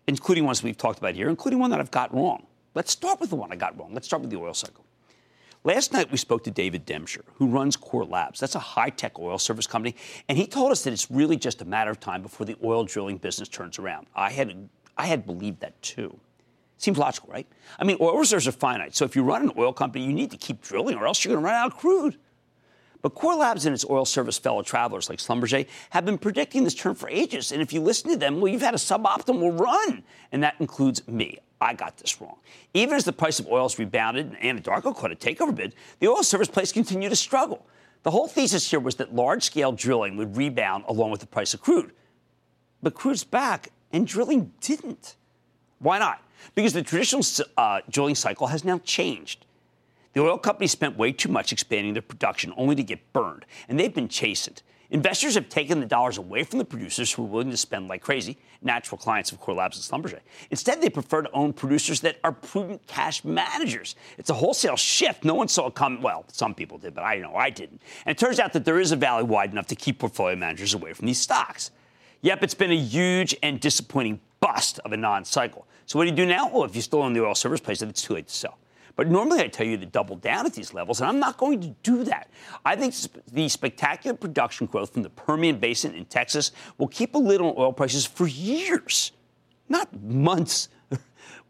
including 0.07 0.45
ones 0.45 0.63
we've 0.63 0.77
talked 0.77 0.97
about 0.97 1.13
here, 1.13 1.29
including 1.29 1.59
one 1.59 1.69
that 1.69 1.79
I've 1.79 1.91
got 1.91 2.13
wrong. 2.13 2.47
Let's 2.73 2.91
start 2.91 3.19
with 3.19 3.29
the 3.29 3.35
one 3.35 3.51
I 3.51 3.55
got 3.55 3.77
wrong. 3.79 3.93
Let's 3.93 4.07
start 4.07 4.21
with 4.21 4.31
the 4.31 4.37
oil 4.37 4.53
cycle. 4.53 4.83
Last 5.63 5.93
night, 5.93 6.11
we 6.11 6.17
spoke 6.17 6.43
to 6.45 6.51
David 6.51 6.85
Demshur, 6.85 7.23
who 7.35 7.47
runs 7.47 7.75
Core 7.75 8.05
Labs. 8.05 8.39
That's 8.39 8.55
a 8.55 8.59
high 8.59 8.89
tech 8.89 9.19
oil 9.19 9.37
service 9.37 9.67
company. 9.67 9.95
And 10.29 10.37
he 10.37 10.47
told 10.47 10.71
us 10.71 10.83
that 10.83 10.93
it's 10.93 11.11
really 11.11 11.35
just 11.35 11.61
a 11.61 11.65
matter 11.65 11.91
of 11.91 11.99
time 11.99 12.21
before 12.21 12.45
the 12.45 12.55
oil 12.63 12.85
drilling 12.85 13.17
business 13.17 13.49
turns 13.49 13.77
around. 13.77 14.07
I 14.15 14.31
had, 14.31 14.69
I 14.97 15.07
had 15.07 15.25
believed 15.25 15.59
that 15.59 15.79
too. 15.81 16.19
Seems 16.77 16.97
logical, 16.97 17.29
right? 17.31 17.47
I 17.79 17.83
mean, 17.83 17.97
oil 17.99 18.17
reserves 18.17 18.47
are 18.47 18.51
finite. 18.51 18.95
So 18.95 19.03
if 19.05 19.15
you 19.15 19.23
run 19.23 19.43
an 19.43 19.51
oil 19.57 19.73
company, 19.73 20.05
you 20.05 20.13
need 20.13 20.31
to 20.31 20.37
keep 20.37 20.61
drilling 20.61 20.95
or 20.95 21.07
else 21.07 21.23
you're 21.23 21.33
going 21.33 21.43
to 21.43 21.45
run 21.45 21.55
out 21.55 21.73
of 21.73 21.77
crude. 21.77 22.17
But 23.01 23.15
Core 23.15 23.35
Labs 23.35 23.65
and 23.65 23.73
its 23.73 23.85
oil 23.89 24.05
service 24.05 24.37
fellow 24.37 24.61
travelers 24.61 25.09
like 25.09 25.19
Schlumberger 25.19 25.67
have 25.91 26.05
been 26.05 26.17
predicting 26.17 26.63
this 26.63 26.73
turn 26.73 26.95
for 26.95 27.09
ages. 27.09 27.51
And 27.51 27.61
if 27.61 27.71
you 27.71 27.81
listen 27.81 28.11
to 28.11 28.17
them, 28.17 28.39
well, 28.39 28.51
you've 28.51 28.61
had 28.61 28.73
a 28.73 28.77
suboptimal 28.77 29.59
run. 29.59 30.03
And 30.31 30.43
that 30.43 30.55
includes 30.59 31.07
me. 31.07 31.39
I 31.59 31.73
got 31.73 31.97
this 31.97 32.21
wrong. 32.21 32.37
Even 32.73 32.95
as 32.95 33.05
the 33.05 33.13
price 33.13 33.39
of 33.39 33.47
oil 33.47 33.63
has 33.63 33.79
rebounded 33.79 34.35
and 34.39 34.63
Anadarko 34.63 34.95
caught 34.95 35.11
a 35.11 35.15
takeover 35.15 35.55
bid, 35.55 35.73
the 35.99 36.07
oil 36.07 36.23
service 36.23 36.47
plays 36.47 36.71
continue 36.71 37.09
to 37.09 37.15
struggle. 37.15 37.65
The 38.03 38.11
whole 38.11 38.27
thesis 38.27 38.69
here 38.69 38.79
was 38.79 38.95
that 38.95 39.15
large 39.15 39.43
scale 39.43 39.71
drilling 39.71 40.17
would 40.17 40.37
rebound 40.37 40.83
along 40.87 41.11
with 41.11 41.19
the 41.19 41.27
price 41.27 41.53
of 41.53 41.61
crude. 41.61 41.91
But 42.83 42.93
crude's 42.93 43.23
back, 43.23 43.69
and 43.91 44.05
drilling 44.05 44.53
didn't. 44.61 45.15
Why 45.79 45.97
not? 45.97 46.21
Because 46.55 46.73
the 46.73 46.83
traditional 46.83 47.23
uh, 47.57 47.81
drilling 47.89 48.15
cycle 48.15 48.47
has 48.47 48.63
now 48.63 48.79
changed. 48.79 49.45
The 50.13 50.21
oil 50.21 50.37
companies 50.37 50.71
spent 50.71 50.97
way 50.97 51.11
too 51.11 51.29
much 51.29 51.51
expanding 51.51 51.93
their 51.93 52.01
production 52.01 52.53
only 52.57 52.75
to 52.75 52.83
get 52.83 53.13
burned, 53.13 53.45
and 53.69 53.79
they've 53.79 53.93
been 53.93 54.07
chastened. 54.07 54.63
Investors 54.89 55.35
have 55.35 55.49
taken 55.49 55.81
the 55.81 55.85
dollars 55.85 56.17
away 56.17 56.43
from 56.43 56.59
the 56.59 56.65
producers 56.65 57.11
who 57.11 57.23
are 57.23 57.27
willing 57.27 57.51
to 57.51 57.57
spend 57.57 57.89
like 57.89 58.01
crazy, 58.01 58.37
natural 58.61 58.97
clients 58.97 59.31
of 59.33 59.39
Core 59.39 59.55
Labs 59.55 59.77
and 59.77 60.03
Schlumberger. 60.03 60.21
Instead, 60.49 60.81
they 60.81 60.89
prefer 60.89 61.23
to 61.23 61.31
own 61.31 61.51
producers 61.51 61.99
that 62.01 62.17
are 62.23 62.31
prudent 62.31 62.87
cash 62.87 63.25
managers. 63.25 63.95
It's 64.17 64.29
a 64.29 64.33
wholesale 64.33 64.77
shift. 64.77 65.25
No 65.25 65.33
one 65.33 65.49
saw 65.49 65.67
it 65.67 65.75
come. 65.75 66.01
Well, 66.01 66.23
some 66.29 66.55
people 66.55 66.77
did, 66.77 66.95
but 66.95 67.03
I 67.03 67.17
know 67.17 67.35
I 67.35 67.49
didn't. 67.49 67.81
And 68.05 68.15
it 68.15 68.17
turns 68.17 68.39
out 68.39 68.53
that 68.53 68.63
there 68.63 68.79
is 68.79 68.93
a 68.93 68.95
valley 68.95 69.23
wide 69.23 69.51
enough 69.51 69.67
to 69.67 69.75
keep 69.75 69.99
portfolio 69.99 70.37
managers 70.37 70.73
away 70.73 70.93
from 70.93 71.05
these 71.05 71.19
stocks. 71.19 71.71
Yep, 72.21 72.43
it's 72.43 72.53
been 72.53 72.71
a 72.71 72.77
huge 72.77 73.35
and 73.43 73.59
disappointing 73.59 74.21
bust 74.39 74.79
of 74.79 74.93
a 74.93 74.97
non 74.97 75.25
cycle. 75.25 75.67
So 75.85 75.97
what 75.97 76.05
do 76.05 76.09
you 76.09 76.15
do 76.15 76.25
now? 76.25 76.49
Well, 76.49 76.63
if 76.63 76.75
you're 76.75 76.81
still 76.81 77.05
in 77.07 77.13
the 77.13 77.25
oil 77.25 77.35
service 77.35 77.59
place, 77.59 77.81
it's 77.81 78.01
too 78.01 78.15
late 78.15 78.27
to 78.27 78.33
sell. 78.33 78.57
But 78.97 79.09
normally 79.09 79.41
I 79.41 79.47
tell 79.47 79.65
you 79.65 79.77
to 79.77 79.85
double 79.85 80.15
down 80.15 80.47
at 80.47 80.53
these 80.53 80.73
levels, 80.73 80.99
and 80.99 81.09
I'm 81.09 81.19
not 81.19 81.37
going 81.37 81.61
to 81.61 81.67
do 81.83 82.03
that. 82.05 82.29
I 82.65 82.75
think 82.75 82.95
the 83.31 83.47
spectacular 83.47 84.17
production 84.17 84.65
growth 84.65 84.91
from 84.91 85.03
the 85.03 85.11
Permian 85.11 85.59
Basin 85.59 85.93
in 85.93 86.05
Texas 86.05 86.51
will 86.79 86.87
keep 86.87 87.13
a 87.13 87.17
lid 87.19 87.39
on 87.39 87.53
oil 87.57 87.71
prices 87.71 88.07
for 88.07 88.27
years, 88.27 89.11
not 89.69 89.87
months, 90.01 90.69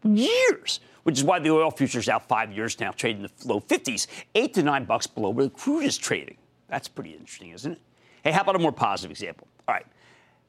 years. 0.04 0.80
Which 1.04 1.16
is 1.16 1.24
why 1.24 1.38
the 1.38 1.50
oil 1.50 1.70
futures 1.70 2.10
out 2.10 2.28
five 2.28 2.52
years 2.52 2.78
now, 2.80 2.90
trading 2.90 3.24
in 3.24 3.30
the 3.38 3.48
low 3.48 3.60
50s, 3.60 4.08
eight 4.34 4.52
to 4.52 4.62
nine 4.62 4.84
bucks 4.84 5.06
below 5.06 5.30
where 5.30 5.46
the 5.46 5.50
crude 5.50 5.84
is 5.86 5.96
trading. 5.96 6.36
That's 6.68 6.86
pretty 6.86 7.12
interesting, 7.12 7.52
isn't 7.52 7.72
it? 7.72 7.80
Hey, 8.22 8.32
how 8.32 8.42
about 8.42 8.56
a 8.56 8.58
more 8.58 8.72
positive 8.72 9.10
example? 9.10 9.48
All 9.66 9.74
right. 9.74 9.86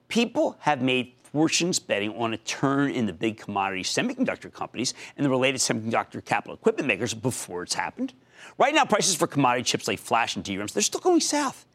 People 0.09 0.57
have 0.59 0.81
made 0.81 1.18
fortunes 1.31 1.79
betting 1.79 2.15
on 2.15 2.33
a 2.33 2.37
turn 2.37 2.91
in 2.91 3.05
the 3.05 3.13
big 3.13 3.37
commodity 3.37 3.83
semiconductor 3.83 4.51
companies 4.51 4.93
and 5.17 5.25
the 5.25 5.29
related 5.29 5.59
semiconductor 5.59 6.23
capital 6.23 6.55
equipment 6.55 6.87
makers 6.87 7.13
before 7.13 7.63
it's 7.63 7.73
happened. 7.73 8.13
Right 8.57 8.73
now, 8.73 8.85
prices 8.85 9.15
for 9.15 9.27
commodity 9.27 9.63
chips 9.63 9.87
like 9.87 9.99
flash 9.99 10.35
and 10.35 10.45
DRAMs, 10.45 10.73
they're 10.73 10.81
still 10.81 11.01
going 11.01 11.19
south. 11.19 11.65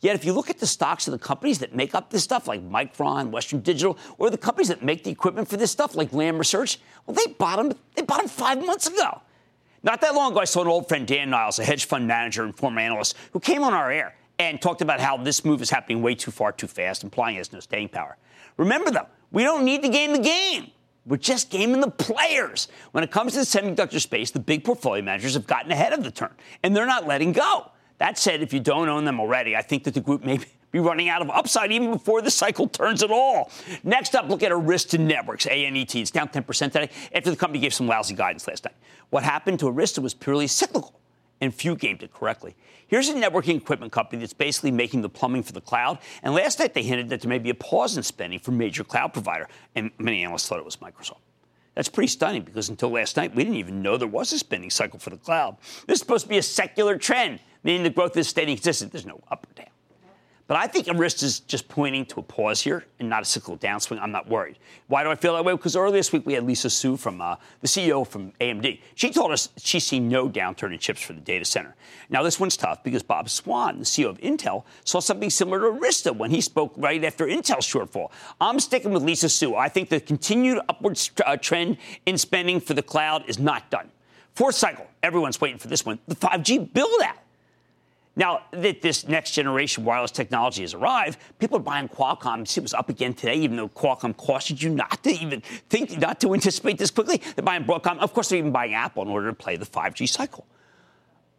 Yet, 0.00 0.16
if 0.16 0.24
you 0.24 0.32
look 0.32 0.50
at 0.50 0.58
the 0.58 0.66
stocks 0.66 1.06
of 1.06 1.12
the 1.12 1.18
companies 1.18 1.60
that 1.60 1.74
make 1.74 1.94
up 1.94 2.10
this 2.10 2.24
stuff, 2.24 2.48
like 2.48 2.60
Micron, 2.68 3.30
Western 3.30 3.60
Digital, 3.60 3.96
or 4.18 4.28
the 4.28 4.38
companies 4.38 4.68
that 4.68 4.82
make 4.82 5.04
the 5.04 5.10
equipment 5.10 5.48
for 5.48 5.56
this 5.56 5.70
stuff, 5.70 5.94
like 5.94 6.12
Lam 6.12 6.36
Research, 6.36 6.78
well, 7.06 7.14
they 7.14 7.32
bottomed, 7.32 7.76
they 7.94 8.02
bottomed 8.02 8.30
five 8.30 8.64
months 8.64 8.86
ago. 8.86 9.20
Not 9.82 10.00
that 10.00 10.14
long 10.14 10.32
ago, 10.32 10.40
I 10.40 10.44
saw 10.44 10.62
an 10.62 10.68
old 10.68 10.88
friend, 10.88 11.06
Dan 11.06 11.30
Niles, 11.30 11.58
a 11.58 11.64
hedge 11.64 11.84
fund 11.84 12.06
manager 12.06 12.42
and 12.42 12.56
former 12.56 12.80
analyst, 12.80 13.16
who 13.32 13.40
came 13.40 13.62
on 13.62 13.74
our 13.74 13.90
air 13.90 14.14
and 14.38 14.60
talked 14.60 14.82
about 14.82 15.00
how 15.00 15.16
this 15.16 15.44
move 15.44 15.62
is 15.62 15.70
happening 15.70 16.02
way 16.02 16.14
too 16.14 16.30
far 16.30 16.52
too 16.52 16.66
fast, 16.66 17.04
implying 17.04 17.36
it 17.36 17.38
has 17.38 17.52
no 17.52 17.60
staying 17.60 17.88
power. 17.88 18.16
Remember, 18.56 18.90
though, 18.90 19.08
we 19.30 19.42
don't 19.42 19.64
need 19.64 19.82
to 19.82 19.88
game 19.88 20.12
the 20.12 20.18
game. 20.18 20.70
We're 21.06 21.16
just 21.18 21.50
gaming 21.50 21.80
the 21.80 21.90
players. 21.90 22.68
When 22.92 23.04
it 23.04 23.10
comes 23.10 23.32
to 23.32 23.40
the 23.40 23.44
semiconductor 23.44 24.00
space, 24.00 24.30
the 24.30 24.40
big 24.40 24.64
portfolio 24.64 25.02
managers 25.02 25.34
have 25.34 25.46
gotten 25.46 25.70
ahead 25.70 25.92
of 25.92 26.02
the 26.02 26.10
turn, 26.10 26.34
and 26.62 26.74
they're 26.74 26.86
not 26.86 27.06
letting 27.06 27.32
go. 27.32 27.70
That 27.98 28.18
said, 28.18 28.42
if 28.42 28.52
you 28.52 28.60
don't 28.60 28.88
own 28.88 29.04
them 29.04 29.20
already, 29.20 29.54
I 29.54 29.62
think 29.62 29.84
that 29.84 29.94
the 29.94 30.00
group 30.00 30.24
may 30.24 30.40
be 30.70 30.80
running 30.80 31.08
out 31.08 31.22
of 31.22 31.30
upside 31.30 31.70
even 31.70 31.92
before 31.92 32.22
the 32.22 32.30
cycle 32.30 32.66
turns 32.66 33.02
at 33.02 33.10
all. 33.10 33.50
Next 33.84 34.14
up, 34.16 34.28
look 34.28 34.42
at 34.42 34.50
Arista 34.50 34.98
Networks, 34.98 35.46
ANET. 35.46 35.94
It's 35.94 36.10
down 36.10 36.28
10% 36.28 36.72
today 36.72 36.90
after 37.14 37.30
the 37.30 37.36
company 37.36 37.60
gave 37.60 37.72
some 37.72 37.86
lousy 37.86 38.14
guidance 38.14 38.48
last 38.48 38.64
night. 38.64 38.74
What 39.10 39.22
happened 39.22 39.60
to 39.60 39.66
Arista 39.66 40.00
was 40.00 40.14
purely 40.14 40.48
cyclical, 40.48 40.98
and 41.40 41.54
few 41.54 41.76
gamed 41.76 42.02
it 42.02 42.12
correctly. 42.12 42.54
Here's 42.86 43.08
a 43.08 43.14
networking 43.14 43.56
equipment 43.56 43.92
company 43.92 44.20
that's 44.20 44.32
basically 44.32 44.70
making 44.70 45.02
the 45.02 45.08
plumbing 45.08 45.42
for 45.42 45.52
the 45.52 45.60
cloud. 45.60 45.98
And 46.22 46.34
last 46.34 46.58
night 46.58 46.74
they 46.74 46.82
hinted 46.82 47.08
that 47.08 47.22
there 47.22 47.28
may 47.28 47.38
be 47.38 47.50
a 47.50 47.54
pause 47.54 47.96
in 47.96 48.02
spending 48.02 48.38
for 48.38 48.52
major 48.52 48.84
cloud 48.84 49.12
provider, 49.12 49.48
and 49.74 49.90
many 49.98 50.22
analysts 50.22 50.48
thought 50.48 50.58
it 50.58 50.64
was 50.64 50.76
Microsoft. 50.76 51.20
That's 51.74 51.88
pretty 51.88 52.08
stunning 52.08 52.42
because 52.42 52.68
until 52.68 52.90
last 52.90 53.16
night, 53.16 53.34
we 53.34 53.42
didn't 53.42 53.58
even 53.58 53.82
know 53.82 53.96
there 53.96 54.06
was 54.06 54.32
a 54.32 54.38
spending 54.38 54.70
cycle 54.70 54.98
for 54.98 55.10
the 55.10 55.16
cloud. 55.16 55.56
This 55.86 55.96
is 55.96 56.00
supposed 56.00 56.24
to 56.24 56.28
be 56.28 56.38
a 56.38 56.42
secular 56.42 56.96
trend, 56.98 57.40
meaning 57.64 57.82
the 57.82 57.90
growth 57.90 58.16
is 58.16 58.28
staying 58.28 58.54
consistent. 58.54 58.92
There's 58.92 59.06
no 59.06 59.20
up 59.30 59.46
or 59.50 59.54
down. 59.54 59.73
But 60.46 60.58
I 60.58 60.66
think 60.66 60.86
Arista 60.88 61.22
is 61.22 61.40
just 61.40 61.68
pointing 61.68 62.04
to 62.06 62.20
a 62.20 62.22
pause 62.22 62.60
here 62.60 62.84
and 63.00 63.08
not 63.08 63.22
a 63.22 63.24
cyclical 63.24 63.56
downswing. 63.56 63.98
I'm 63.98 64.12
not 64.12 64.28
worried. 64.28 64.58
Why 64.88 65.02
do 65.02 65.10
I 65.10 65.14
feel 65.14 65.32
that 65.34 65.44
way? 65.44 65.54
Because 65.54 65.74
earlier 65.74 65.96
this 65.96 66.12
week 66.12 66.26
we 66.26 66.34
had 66.34 66.44
Lisa 66.44 66.68
Su 66.68 66.98
from 66.98 67.22
uh, 67.22 67.36
the 67.62 67.66
CEO 67.66 68.06
from 68.06 68.30
AMD. 68.42 68.78
She 68.94 69.10
told 69.10 69.32
us 69.32 69.48
she's 69.56 69.84
seen 69.84 70.06
no 70.06 70.28
downturn 70.28 70.74
in 70.74 70.78
chips 70.78 71.00
for 71.00 71.14
the 71.14 71.20
data 71.20 71.46
center. 71.46 71.74
Now 72.10 72.22
this 72.22 72.38
one's 72.38 72.58
tough 72.58 72.84
because 72.84 73.02
Bob 73.02 73.30
Swan, 73.30 73.78
the 73.78 73.86
CEO 73.86 74.10
of 74.10 74.18
Intel, 74.18 74.64
saw 74.84 75.00
something 75.00 75.30
similar 75.30 75.60
to 75.60 75.78
Arista 75.78 76.14
when 76.14 76.30
he 76.30 76.42
spoke 76.42 76.74
right 76.76 77.02
after 77.02 77.26
Intel's 77.26 77.66
shortfall. 77.66 78.10
I'm 78.38 78.60
sticking 78.60 78.92
with 78.92 79.02
Lisa 79.02 79.30
Su. 79.30 79.56
I 79.56 79.70
think 79.70 79.88
the 79.88 80.00
continued 80.00 80.60
upward 80.68 81.00
uh, 81.24 81.38
trend 81.38 81.78
in 82.04 82.18
spending 82.18 82.60
for 82.60 82.74
the 82.74 82.82
cloud 82.82 83.24
is 83.28 83.38
not 83.38 83.70
done. 83.70 83.90
Fourth 84.34 84.56
cycle, 84.56 84.86
everyone's 85.02 85.40
waiting 85.40 85.58
for 85.58 85.68
this 85.68 85.86
one, 85.86 85.98
the 86.06 86.16
5G 86.16 86.74
build 86.74 87.00
out. 87.02 87.16
Now 88.16 88.42
that 88.52 88.80
this 88.80 89.08
next 89.08 89.32
generation 89.32 89.84
wireless 89.84 90.12
technology 90.12 90.62
has 90.62 90.72
arrived, 90.72 91.18
people 91.38 91.56
are 91.56 91.62
buying 91.62 91.88
Qualcomm. 91.88 92.42
It 92.56 92.62
was 92.62 92.72
up 92.72 92.88
again 92.88 93.14
today, 93.14 93.34
even 93.34 93.56
though 93.56 93.68
Qualcomm 93.68 94.16
cautioned 94.16 94.62
you 94.62 94.70
not 94.70 95.02
to 95.02 95.10
even 95.10 95.40
think, 95.40 95.98
not 95.98 96.20
to 96.20 96.32
anticipate 96.32 96.78
this 96.78 96.90
quickly. 96.90 97.20
They're 97.34 97.44
buying 97.44 97.64
Broadcom. 97.64 97.98
Of 97.98 98.14
course, 98.14 98.28
they're 98.28 98.38
even 98.38 98.52
buying 98.52 98.74
Apple 98.74 99.02
in 99.02 99.08
order 99.08 99.28
to 99.28 99.34
play 99.34 99.56
the 99.56 99.66
5G 99.66 100.08
cycle. 100.08 100.46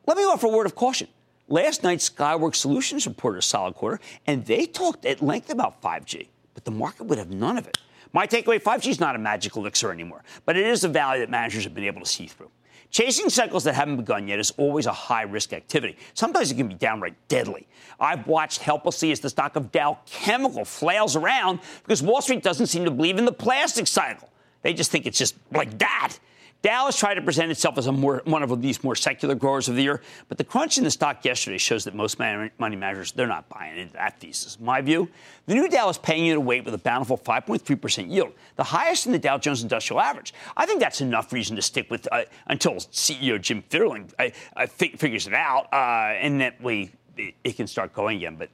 Let 0.05 0.17
me 0.17 0.23
offer 0.23 0.47
a 0.47 0.49
word 0.49 0.65
of 0.65 0.75
caution. 0.75 1.07
Last 1.47 1.83
night, 1.83 1.99
Skyworks 1.99 2.55
Solutions 2.55 3.07
reported 3.07 3.39
a 3.39 3.41
solid 3.41 3.75
quarter, 3.75 3.99
and 4.27 4.45
they 4.45 4.65
talked 4.65 5.05
at 5.05 5.21
length 5.21 5.49
about 5.49 5.81
5G, 5.81 6.27
but 6.53 6.65
the 6.65 6.71
market 6.71 7.03
would 7.05 7.19
have 7.19 7.29
none 7.29 7.57
of 7.57 7.67
it. 7.67 7.77
My 8.11 8.27
takeaway 8.27 8.61
5G 8.61 8.88
is 8.88 8.99
not 8.99 9.15
a 9.15 9.19
magic 9.19 9.55
elixir 9.55 9.91
anymore, 9.91 10.23
but 10.45 10.57
it 10.57 10.65
is 10.65 10.83
a 10.83 10.89
value 10.89 11.21
that 11.21 11.29
managers 11.29 11.63
have 11.63 11.73
been 11.73 11.83
able 11.83 12.01
to 12.01 12.07
see 12.07 12.27
through. 12.27 12.49
Chasing 12.95 13.29
cycles 13.29 13.65
that 13.65 13.75
haven't 13.75 13.97
begun 13.97 14.25
yet 14.25 14.39
is 14.39 14.51
always 14.51 14.86
a 14.86 14.93
high 14.93 15.23
risk 15.23 15.51
activity. 15.51 15.97
Sometimes 16.13 16.49
it 16.49 16.55
can 16.55 16.69
be 16.69 16.75
downright 16.75 17.15
deadly. 17.27 17.67
I've 17.99 18.25
watched 18.25 18.62
helplessly 18.62 19.12
as 19.12 19.19
the 19.19 19.29
stock 19.29 19.58
of 19.58 19.69
Dow 19.69 19.99
Chemical 20.05 20.63
flails 20.63 21.17
around 21.17 21.60
because 21.84 22.01
Wall 22.01 22.21
Street 22.21 22.41
doesn't 22.41 22.67
seem 22.67 22.86
to 22.86 22.91
believe 22.91 23.17
in 23.17 23.25
the 23.25 23.34
plastic 23.34 23.88
cycle. 23.88 24.29
They 24.62 24.73
just 24.73 24.91
think 24.91 25.05
it's 25.05 25.17
just 25.17 25.36
like 25.51 25.77
that. 25.79 26.17
Dow 26.65 26.86
has 26.86 26.97
tried 26.97 27.13
to 27.13 27.21
present 27.21 27.51
itself 27.51 27.78
as 27.78 27.88
more, 27.91 28.23
one 28.25 28.41
of 28.41 28.60
these 28.60 28.84
more 28.84 28.95
secular 28.95 29.36
growers 29.36 29.69
of 29.69 29.75
the 29.75 29.84
year, 29.84 30.01
but 30.28 30.39
the 30.39 30.43
crunch 30.43 30.80
in 30.80 30.84
the 30.84 30.89
stock 30.89 31.23
yesterday 31.23 31.60
shows 31.60 31.84
that 31.84 31.93
most 31.93 32.17
money 32.17 32.75
managers 32.75 33.12
they're 33.12 33.28
not 33.28 33.47
buying 33.49 33.78
into 33.78 33.93
that 33.93 34.19
thesis. 34.19 34.60
My 34.60 34.82
view, 34.82 35.08
the 35.45 35.54
new 35.54 35.69
Dow 35.69 35.89
is 35.89 35.99
paying 35.99 36.25
you 36.25 36.34
to 36.34 36.39
wait 36.39 36.65
with 36.65 36.73
a 36.73 36.80
bountiful 36.80 37.19
5.3% 37.19 38.12
yield, 38.12 38.34
the 38.56 38.63
highest 38.63 39.06
in 39.06 39.12
the 39.12 39.19
Dow 39.19 39.38
Jones 39.38 39.62
Industrial 39.62 40.01
Average. 40.01 40.34
I 40.58 40.65
think 40.65 40.80
that's 40.80 41.01
enough 41.01 41.32
reason 41.32 41.56
to 41.56 41.62
stick 41.62 41.91
with 41.91 42.08
uh, 42.12 42.23
until 42.47 42.73
CEO 42.78 43.39
Jim 43.39 43.63
Fitterling 43.69 44.12
uh, 44.17 44.30
uh, 44.56 44.65
figures 44.65 45.28
it 45.28 45.36
out, 45.36 45.71
uh, 45.71 46.15
and 46.19 46.41
that 46.41 46.60
we 46.60 46.89
it, 47.15 47.36
it 47.43 47.58
can 47.58 47.67
start 47.67 47.93
going 47.93 48.17
again. 48.17 48.38
But 48.38 48.49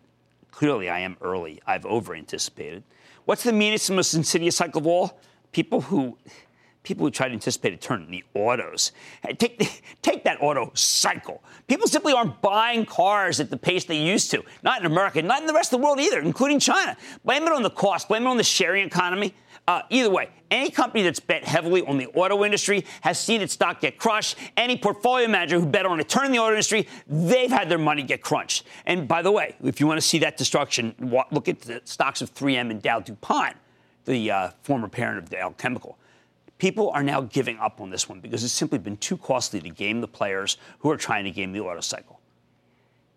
clearly, 0.52 0.90
I 0.90 1.00
am 1.00 1.16
early. 1.22 1.62
I've 1.66 1.86
over 1.86 2.14
anticipated. 2.14 2.84
What's 3.24 3.44
the 3.44 3.54
meanest 3.54 3.88
and 3.88 3.96
most 3.96 4.14
insidious 4.14 4.58
cycle 4.58 4.82
of 4.82 4.88
all? 4.88 5.18
People 5.54 5.80
who 5.80 6.18
people 6.84 7.06
who 7.06 7.12
try 7.12 7.28
to 7.28 7.34
anticipate 7.34 7.74
a 7.74 7.78
turn 7.78 8.04
in 8.04 8.12
the 8.12 8.24
autos. 8.34 8.92
Take, 9.38 9.84
take 10.02 10.24
that 10.24 10.42
auto 10.42 10.72
cycle. 10.74 11.44
People 11.68 11.88
simply 11.88 12.14
aren't 12.14 12.42
buying 12.42 12.86
cars 12.86 13.40
at 13.40 13.50
the 13.50 13.58
pace 13.58 13.86
they 13.86 13.98
used 13.98 14.32
to. 14.32 14.44
Not 14.64 14.80
in 14.80 14.86
America, 14.86 15.22
not 15.22 15.42
in 15.42 15.48
the 15.48 15.54
rest 15.54 15.74
of 15.74 15.80
the 15.80 15.86
world 15.86 16.00
either, 16.00 16.20
including 16.20 16.60
China. 16.60 16.98
Blame 17.24 17.44
it 17.44 17.52
on 17.52 17.64
the 17.64 17.70
cost, 17.70 18.08
blame 18.08 18.24
it 18.24 18.28
on 18.28 18.38
the 18.38 18.44
sharing 18.44 18.86
economy. 18.86 19.34
Uh, 19.68 19.84
either 19.90 20.10
way, 20.10 20.30
any 20.50 20.72
company 20.72 21.04
that's 21.04 21.20
bet 21.20 21.44
heavily 21.44 21.82
on 21.86 21.98
the 21.98 22.08
auto 22.08 22.44
industry 22.44 22.84
has 23.02 23.20
seen 23.20 23.42
its 23.42 23.54
stock 23.54 23.80
get 23.80 23.98
crushed. 23.98 24.36
Any 24.58 24.76
portfolio 24.76 25.28
manager 25.28 25.60
who 25.60 25.66
bet 25.68 25.86
on 25.86 26.00
a 26.00 26.04
turn 26.04 26.26
in 26.26 26.32
the 26.32 26.40
auto 26.40 26.54
industry, 26.54 26.88
they've 27.08 27.52
had 27.52 27.70
their 27.70 27.78
money 27.78 28.02
get 28.02 28.22
crunched. 28.22 28.66
And 28.86 29.08
by 29.08 29.22
the 29.22 29.32
way, 29.32 29.56
if 29.64 29.80
you 29.80 29.88
want 29.88 30.02
to 30.02 30.06
see 30.06 30.18
that 30.20 30.36
destruction, 30.36 30.96
look 31.32 31.48
at 31.48 31.62
the 31.62 31.82
stocks 31.86 32.22
of 32.22 32.34
3M 32.34 32.72
and 32.72 32.82
Dow 32.82 33.00
DuPont, 33.00 33.56
the 34.06 34.32
uh, 34.32 34.50
former 34.64 34.88
parent 34.88 35.20
of 35.20 35.30
Dow 35.30 35.52
Chemical. 35.58 35.98
People 36.62 36.92
are 36.92 37.02
now 37.02 37.22
giving 37.22 37.58
up 37.58 37.82
on 37.82 37.90
this 37.90 38.08
one 38.08 38.20
because 38.20 38.44
it's 38.44 38.54
simply 38.54 38.78
been 38.78 38.98
too 38.98 39.18
costly 39.18 39.60
to 39.62 39.70
game 39.72 40.00
the 40.00 40.08
players 40.08 40.58
who 40.78 40.92
are 40.92 40.96
trying 40.96 41.24
to 41.24 41.32
game 41.32 41.54
the 41.54 41.60
auto 41.60 41.82
cycle. 41.82 42.20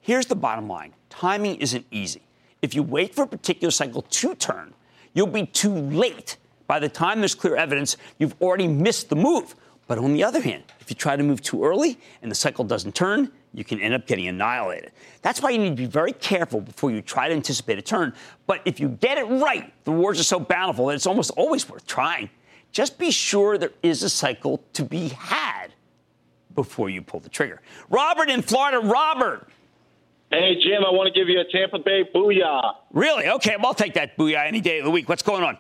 Here's 0.01 0.25
the 0.25 0.35
bottom 0.35 0.67
line 0.67 0.95
timing 1.11 1.57
isn't 1.57 1.85
easy. 1.91 2.23
If 2.63 2.75
you 2.75 2.83
wait 2.83 3.15
for 3.15 3.25
a 3.25 3.27
particular 3.27 3.71
cycle 3.71 4.01
to 4.01 4.35
turn, 4.35 4.73
you'll 5.13 5.27
be 5.27 5.45
too 5.45 5.75
late. 5.75 6.39
By 6.67 6.79
the 6.79 6.89
time 6.89 7.21
there's 7.21 7.35
clear 7.35 7.55
evidence, 7.55 7.99
you've 8.19 8.35
already 8.41 8.67
missed 8.67 9.11
the 9.11 9.17
move. 9.17 9.55
But 9.89 9.99
on 9.99 10.15
the 10.15 10.25
other 10.25 10.41
hand, 10.41 10.63
if 10.81 10.89
you 10.89 10.97
try 10.97 11.15
to 11.15 11.23
move 11.23 11.43
too 11.43 11.67
early 11.67 11.99
and 12.23 12.31
the 12.31 12.35
cycle 12.35 12.65
doesn't 12.65 12.95
turn, 12.95 13.31
you 13.53 13.63
can 13.63 13.79
end 13.79 13.93
up 13.93 14.07
getting 14.07 14.27
annihilated. 14.27 14.93
That's 15.21 15.43
why 15.43 15.51
you 15.51 15.59
need 15.59 15.77
to 15.77 15.83
be 15.83 15.85
very 15.85 16.13
careful 16.13 16.63
before 16.63 16.91
you 16.91 17.03
try 17.03 17.29
to 17.29 17.35
anticipate 17.35 17.77
a 17.77 17.83
turn. 17.83 18.15
But 18.47 18.63
if 18.65 18.81
you 18.81 18.89
get 18.89 19.19
it 19.19 19.25
right, 19.25 19.71
the 19.85 19.93
rewards 19.93 20.19
are 20.19 20.25
so 20.25 20.41
bountiful 20.41 20.87
that 20.87 20.95
it's 20.95 21.07
almost 21.07 21.31
always 21.33 21.69
worth 21.69 21.87
trying. 21.87 22.31
Just 22.75 22.99
be 22.99 23.13
sure 23.13 23.57
there 23.57 23.71
is 23.85 24.03
a 24.03 24.11
cycle 24.11 24.61
to 24.73 24.85
be 24.85 25.11
had 25.11 25.69
before 26.57 26.91
you 26.91 27.03
pull 27.03 27.21
the 27.21 27.29
trigger. 27.29 27.63
Robert 27.89 28.29
in 28.29 28.43
Florida. 28.43 28.81
Robert. 28.81 29.49
Hey, 30.33 30.57
Jim, 30.61 30.85
I 30.85 30.91
want 30.91 31.07
to 31.07 31.19
give 31.19 31.29
you 31.29 31.39
a 31.39 31.45
Tampa 31.45 31.79
Bay 31.79 32.03
booyah. 32.13 32.75
Really? 32.93 33.29
Okay, 33.29 33.55
well, 33.57 33.67
I'll 33.67 33.75
take 33.75 33.95
that 33.95 34.17
booyah 34.17 34.45
any 34.45 34.61
day 34.61 34.81
of 34.81 34.85
the 34.85 34.91
week. 34.91 35.09
What's 35.09 35.23
going 35.23 35.45
on? 35.45 35.57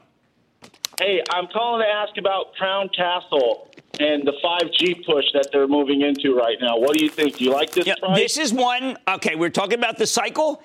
Hey, 0.98 1.22
I'm 1.30 1.46
calling 1.52 1.82
to 1.82 1.88
ask 1.88 2.16
about 2.18 2.54
Crown 2.54 2.88
Castle 2.88 3.70
and 4.00 4.26
the 4.26 4.32
5G 4.42 5.04
push 5.04 5.24
that 5.32 5.48
they're 5.52 5.68
moving 5.68 6.02
into 6.02 6.34
right 6.34 6.56
now. 6.60 6.76
What 6.76 6.96
do 6.96 7.04
you 7.04 7.10
think? 7.10 7.36
Do 7.38 7.44
you 7.44 7.50
like 7.50 7.70
this? 7.70 7.86
Yeah, 7.86 7.94
this 8.14 8.38
is 8.38 8.52
one. 8.52 8.96
Okay, 9.08 9.34
we're 9.34 9.50
talking 9.50 9.78
about 9.78 9.98
the 9.98 10.06
cycle. 10.06 10.62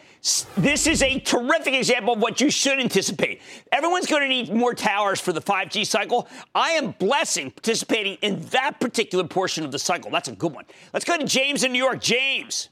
This 0.57 0.87
is 0.87 1.01
a 1.01 1.19
terrific 1.19 1.73
example 1.73 2.13
of 2.13 2.21
what 2.21 2.41
you 2.41 2.49
should 2.49 2.79
anticipate. 2.79 3.41
Everyone's 3.71 4.07
going 4.07 4.23
to 4.23 4.27
need 4.27 4.53
more 4.53 4.73
towers 4.73 5.21
for 5.21 5.31
the 5.31 5.41
5G 5.41 5.85
cycle. 5.85 6.27
I 6.53 6.71
am 6.71 6.91
blessing 6.91 7.51
participating 7.51 8.17
in 8.21 8.41
that 8.47 8.79
particular 8.79 9.25
portion 9.25 9.63
of 9.63 9.71
the 9.71 9.79
cycle. 9.79 10.11
That's 10.11 10.27
a 10.27 10.33
good 10.33 10.53
one. 10.53 10.65
Let's 10.93 11.05
go 11.05 11.17
to 11.17 11.25
James 11.25 11.63
in 11.63 11.71
New 11.71 11.83
York. 11.83 12.01
James. 12.01 12.69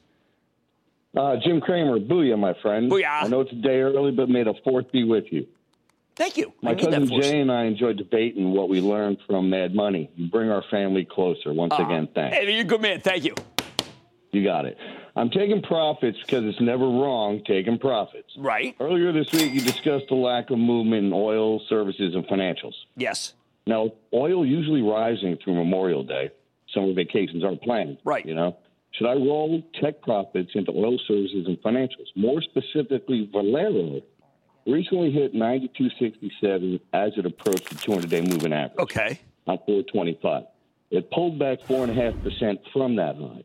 Uh, 1.16 1.36
Jim 1.44 1.62
Cramer, 1.62 2.00
booyah, 2.00 2.38
my 2.38 2.54
friend. 2.62 2.92
Booyah. 2.92 3.24
I 3.24 3.28
know 3.28 3.42
it's 3.42 3.52
a 3.52 3.56
day 3.56 3.80
early, 3.80 4.12
but 4.12 4.30
may 4.30 4.44
the 4.44 4.54
fourth 4.64 4.92
be 4.92 5.04
with 5.04 5.26
you. 5.32 5.48
Thank 6.18 6.36
you. 6.36 6.52
My 6.64 6.74
cousin 6.74 7.08
Jay 7.22 7.40
and 7.40 7.52
I 7.52 7.66
enjoyed 7.66 7.98
debating 7.98 8.52
what 8.52 8.70
we 8.70 8.82
learned 8.82 9.20
from 9.28 9.52
Mad 9.52 9.76
Money. 9.76 10.10
You 10.16 10.28
bring 10.32 10.50
our 10.50 10.64
family 10.72 11.06
closer. 11.06 11.54
Once 11.54 11.74
uh, 11.78 11.84
again, 11.84 12.10
thanks. 12.16 12.36
Hey, 12.36 12.52
you're 12.52 12.62
a 12.62 12.64
good 12.64 12.82
man. 12.82 13.02
Thank 13.02 13.24
you. 13.24 13.36
You 14.32 14.44
got 14.44 14.66
it. 14.66 14.78
I'm 15.16 15.30
taking 15.30 15.62
profits 15.62 16.18
because 16.26 16.44
it's 16.46 16.60
never 16.60 16.86
wrong 16.86 17.44
taking 17.46 17.78
profits. 17.78 18.34
Right. 18.36 18.76
Earlier 18.80 19.12
this 19.12 19.32
week, 19.32 19.54
you 19.54 19.62
discussed 19.62 20.06
the 20.10 20.16
lack 20.16 20.50
of 20.50 20.58
movement 20.58 21.06
in 21.06 21.14
oil, 21.14 21.62
services, 21.70 22.16
and 22.16 22.26
financials. 22.26 22.74
Yes. 22.96 23.36
Now, 23.68 23.92
oil 24.12 24.44
usually 24.44 24.82
rising 24.82 25.38
through 25.44 25.54
Memorial 25.54 26.04
Day. 26.04 26.32
Summer 26.74 26.94
vacations 26.94 27.44
aren't 27.44 27.62
planned. 27.62 28.00
Right. 28.04 28.26
You 28.26 28.34
know, 28.34 28.58
should 28.94 29.06
I 29.06 29.14
roll 29.14 29.62
tech 29.80 30.02
profits 30.02 30.50
into 30.56 30.72
oil 30.72 30.98
services 31.08 31.46
and 31.46 31.62
financials? 31.62 32.08
More 32.16 32.42
specifically, 32.42 33.30
Valero 33.32 34.02
recently 34.68 35.12
hit 35.12 35.34
92.67 35.34 36.80
as 36.94 37.14
it 37.18 37.26
approached 37.26 37.70
the 37.70 37.76
200-day 37.76 38.22
moving 38.22 38.54
average. 38.54 38.80
Okay. 38.80 39.20
On 39.48 39.58
425. 39.66 40.44
It 40.92 41.12
pulled 41.12 41.40
back 41.40 41.60
4.5% 41.62 42.60
from 42.72 42.96
that 42.98 43.16
high. 43.16 43.44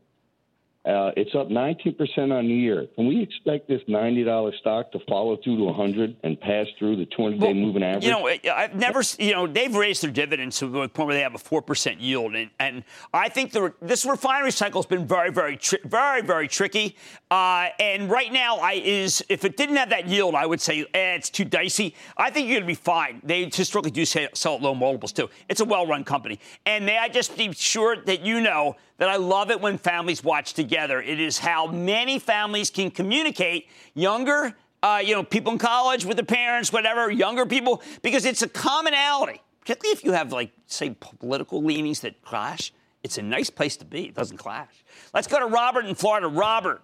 Uh, 0.84 1.12
it's 1.16 1.32
up 1.36 1.48
19% 1.48 1.96
on 2.36 2.48
the 2.48 2.52
year. 2.52 2.88
Can 2.96 3.06
we 3.06 3.22
expect 3.22 3.68
this 3.68 3.80
$90 3.88 4.58
stock 4.58 4.90
to 4.90 4.98
follow 5.08 5.36
through 5.36 5.58
to 5.58 5.64
100 5.64 6.16
and 6.24 6.40
pass 6.40 6.66
through 6.76 6.96
the 6.96 7.06
20 7.06 7.38
day 7.38 7.46
well, 7.46 7.54
moving 7.54 7.84
average? 7.84 8.04
You 8.04 8.10
know, 8.10 8.26
I've 8.52 8.74
never, 8.74 9.00
you 9.20 9.32
know, 9.32 9.46
they've 9.46 9.72
raised 9.72 10.02
their 10.02 10.10
dividends 10.10 10.58
to 10.58 10.66
the 10.66 10.88
point 10.88 11.06
where 11.06 11.14
they 11.14 11.22
have 11.22 11.36
a 11.36 11.38
4% 11.38 12.00
yield. 12.00 12.34
And, 12.34 12.50
and 12.58 12.82
I 13.14 13.28
think 13.28 13.52
the, 13.52 13.72
this 13.80 14.04
refinery 14.04 14.50
cycle 14.50 14.82
has 14.82 14.86
been 14.86 15.06
very, 15.06 15.30
very, 15.30 15.56
tri- 15.56 15.78
very, 15.84 16.20
very 16.20 16.48
tricky. 16.48 16.96
Uh, 17.30 17.68
and 17.78 18.10
right 18.10 18.32
now, 18.32 18.56
I 18.56 18.72
is 18.72 19.24
if 19.28 19.44
it 19.44 19.56
didn't 19.56 19.76
have 19.76 19.90
that 19.90 20.08
yield, 20.08 20.34
I 20.34 20.46
would 20.46 20.60
say 20.60 20.84
eh, 20.94 21.14
it's 21.14 21.30
too 21.30 21.44
dicey. 21.44 21.94
I 22.16 22.30
think 22.30 22.48
you're 22.48 22.56
going 22.56 22.64
to 22.64 22.66
be 22.66 22.74
fine. 22.74 23.20
They 23.22 23.44
historically 23.44 23.92
do 23.92 24.04
sell 24.04 24.56
at 24.56 24.62
low 24.62 24.74
multiples, 24.74 25.12
too. 25.12 25.30
It's 25.48 25.60
a 25.60 25.64
well 25.64 25.86
run 25.86 26.02
company. 26.02 26.40
And 26.66 26.84
may 26.84 26.98
I 26.98 27.08
just 27.08 27.38
be 27.38 27.52
sure 27.52 27.96
that 28.04 28.26
you 28.26 28.40
know 28.40 28.74
that 28.98 29.08
I 29.08 29.16
love 29.16 29.50
it 29.50 29.60
when 29.60 29.78
families 29.78 30.24
watch 30.24 30.54
together. 30.54 30.71
It 30.72 31.20
is 31.20 31.38
how 31.38 31.66
many 31.66 32.18
families 32.18 32.70
can 32.70 32.90
communicate. 32.90 33.68
Younger, 33.94 34.54
uh, 34.82 35.00
you 35.04 35.14
know, 35.14 35.22
people 35.22 35.52
in 35.52 35.58
college 35.58 36.04
with 36.04 36.16
their 36.16 36.24
parents, 36.24 36.72
whatever, 36.72 37.10
younger 37.10 37.46
people, 37.46 37.82
because 38.02 38.24
it's 38.24 38.42
a 38.42 38.48
commonality. 38.48 39.40
Particularly 39.60 39.92
if 39.92 40.02
you 40.04 40.12
have, 40.12 40.32
like, 40.32 40.50
say, 40.66 40.90
political 41.20 41.62
leanings 41.62 42.00
that 42.00 42.22
clash. 42.22 42.72
It's 43.02 43.18
a 43.18 43.22
nice 43.22 43.50
place 43.50 43.76
to 43.76 43.84
be. 43.84 44.06
It 44.06 44.14
doesn't 44.14 44.38
clash. 44.38 44.72
Let's 45.12 45.26
go 45.26 45.38
to 45.38 45.46
Robert 45.46 45.84
in 45.84 45.94
Florida. 45.94 46.26
Robert. 46.28 46.82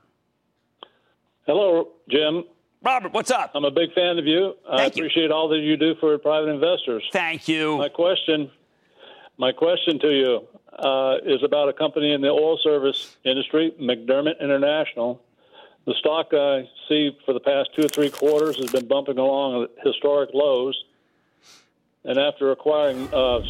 Hello, 1.47 1.89
Jim. 2.09 2.45
Robert, 2.85 3.13
what's 3.13 3.31
up? 3.31 3.53
I'm 3.55 3.65
a 3.65 3.71
big 3.71 3.93
fan 3.95 4.19
of 4.19 4.27
you. 4.27 4.55
Thank 4.69 4.81
I 4.81 4.85
appreciate 4.85 5.25
you. 5.29 5.33
all 5.33 5.49
that 5.49 5.59
you 5.59 5.77
do 5.77 5.95
for 5.99 6.17
private 6.19 6.49
investors. 6.51 7.03
Thank 7.13 7.49
you. 7.49 7.79
My 7.79 7.89
question, 7.89 8.51
my 9.39 9.51
question 9.51 9.99
to 10.01 10.09
you: 10.09 10.47
uh, 10.79 11.17
is 11.25 11.43
about 11.43 11.69
a 11.69 11.73
company 11.73 12.13
in 12.13 12.21
the 12.21 12.29
oil 12.29 12.59
service 12.63 13.17
industry, 13.25 13.75
McDermott 13.81 14.41
International. 14.41 15.21
The 15.87 15.95
stock 15.95 16.29
I 16.33 16.69
see 16.89 17.17
for 17.25 17.33
the 17.33 17.41
past 17.41 17.71
two 17.75 17.85
or 17.85 17.89
three 17.89 18.11
quarters 18.11 18.59
has 18.59 18.71
been 18.71 18.87
bumping 18.87 19.19
along 19.19 19.65
at 19.65 19.71
historic 19.85 20.31
lows. 20.35 20.85
And 22.05 22.19
after 22.19 22.53
acquiring 22.53 23.13
uh, 23.13 23.41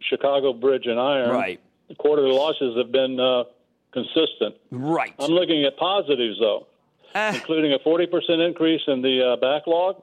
Chicago 0.00 0.52
Bridge 0.52 0.86
and 0.86 0.98
Iron, 0.98 1.30
right. 1.30 1.60
the 1.88 1.94
quarterly 1.94 2.32
losses 2.32 2.76
have 2.76 2.90
been 2.90 3.20
uh, 3.20 3.44
consistent. 3.92 4.56
Right. 4.70 5.14
I'm 5.18 5.30
looking 5.30 5.64
at 5.64 5.76
positives, 5.76 6.38
though, 6.40 6.66
uh. 7.14 7.32
including 7.34 7.72
a 7.72 7.78
40% 7.78 8.46
increase 8.46 8.82
in 8.86 9.02
the 9.02 9.32
uh, 9.32 9.36
backlog 9.36 10.02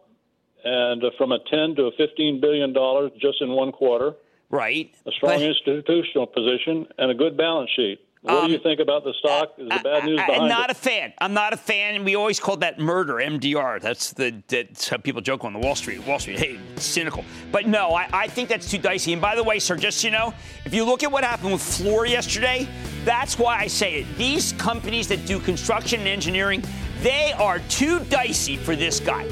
and 0.63 1.03
uh, 1.03 1.11
from 1.17 1.31
a 1.31 1.39
10 1.39 1.75
to 1.75 1.83
a 1.85 1.91
15 1.91 2.39
billion 2.39 2.73
dollars 2.73 3.11
just 3.19 3.41
in 3.41 3.49
one 3.49 3.71
quarter. 3.71 4.13
Right. 4.49 4.93
A 5.05 5.11
strong 5.11 5.39
but, 5.39 5.41
institutional 5.41 6.27
position 6.27 6.87
and 6.97 7.11
a 7.11 7.13
good 7.13 7.35
balance 7.37 7.71
sheet. 7.75 7.99
What 8.23 8.35
um, 8.35 8.45
do 8.45 8.51
you 8.51 8.57
um, 8.57 8.63
think 8.63 8.79
about 8.79 9.03
the 9.03 9.13
stock? 9.19 9.53
Is 9.57 9.67
the 9.67 9.81
bad 9.83 10.05
news 10.05 10.15
behind 10.15 10.43
I'm 10.43 10.47
not 10.47 10.69
it? 10.69 10.77
a 10.77 10.79
fan. 10.79 11.11
I'm 11.17 11.33
not 11.33 11.51
a 11.51 11.57
fan, 11.57 12.05
we 12.05 12.15
always 12.15 12.39
called 12.39 12.61
that 12.61 12.79
murder, 12.79 13.15
MDR. 13.15 13.81
That's 13.81 14.13
the 14.13 14.41
that's 14.47 14.87
how 14.87 14.95
people 14.95 15.21
joke 15.21 15.43
on 15.43 15.51
the 15.51 15.59
Wall 15.59 15.75
Street. 15.75 16.07
Wall 16.07 16.19
Street, 16.19 16.39
hey, 16.39 16.57
cynical. 16.77 17.25
But 17.51 17.67
no, 17.67 17.93
I, 17.93 18.07
I 18.13 18.27
think 18.27 18.47
that's 18.47 18.71
too 18.71 18.77
dicey. 18.77 19.11
And 19.11 19.21
by 19.21 19.35
the 19.35 19.43
way, 19.43 19.59
sir, 19.59 19.75
just 19.75 19.99
so 19.99 20.07
you 20.07 20.13
know, 20.13 20.33
if 20.63 20.73
you 20.73 20.85
look 20.85 21.03
at 21.03 21.11
what 21.11 21.25
happened 21.25 21.51
with 21.51 21.61
Fluor 21.61 22.07
yesterday, 22.07 22.65
that's 23.03 23.37
why 23.37 23.57
I 23.57 23.67
say 23.67 23.95
it. 23.95 24.17
These 24.17 24.53
companies 24.53 25.09
that 25.09 25.25
do 25.25 25.37
construction 25.41 25.99
and 25.99 26.07
engineering, 26.07 26.63
they 27.01 27.33
are 27.33 27.59
too 27.67 27.99
dicey 28.05 28.55
for 28.55 28.77
this 28.77 29.01
guy. 29.01 29.27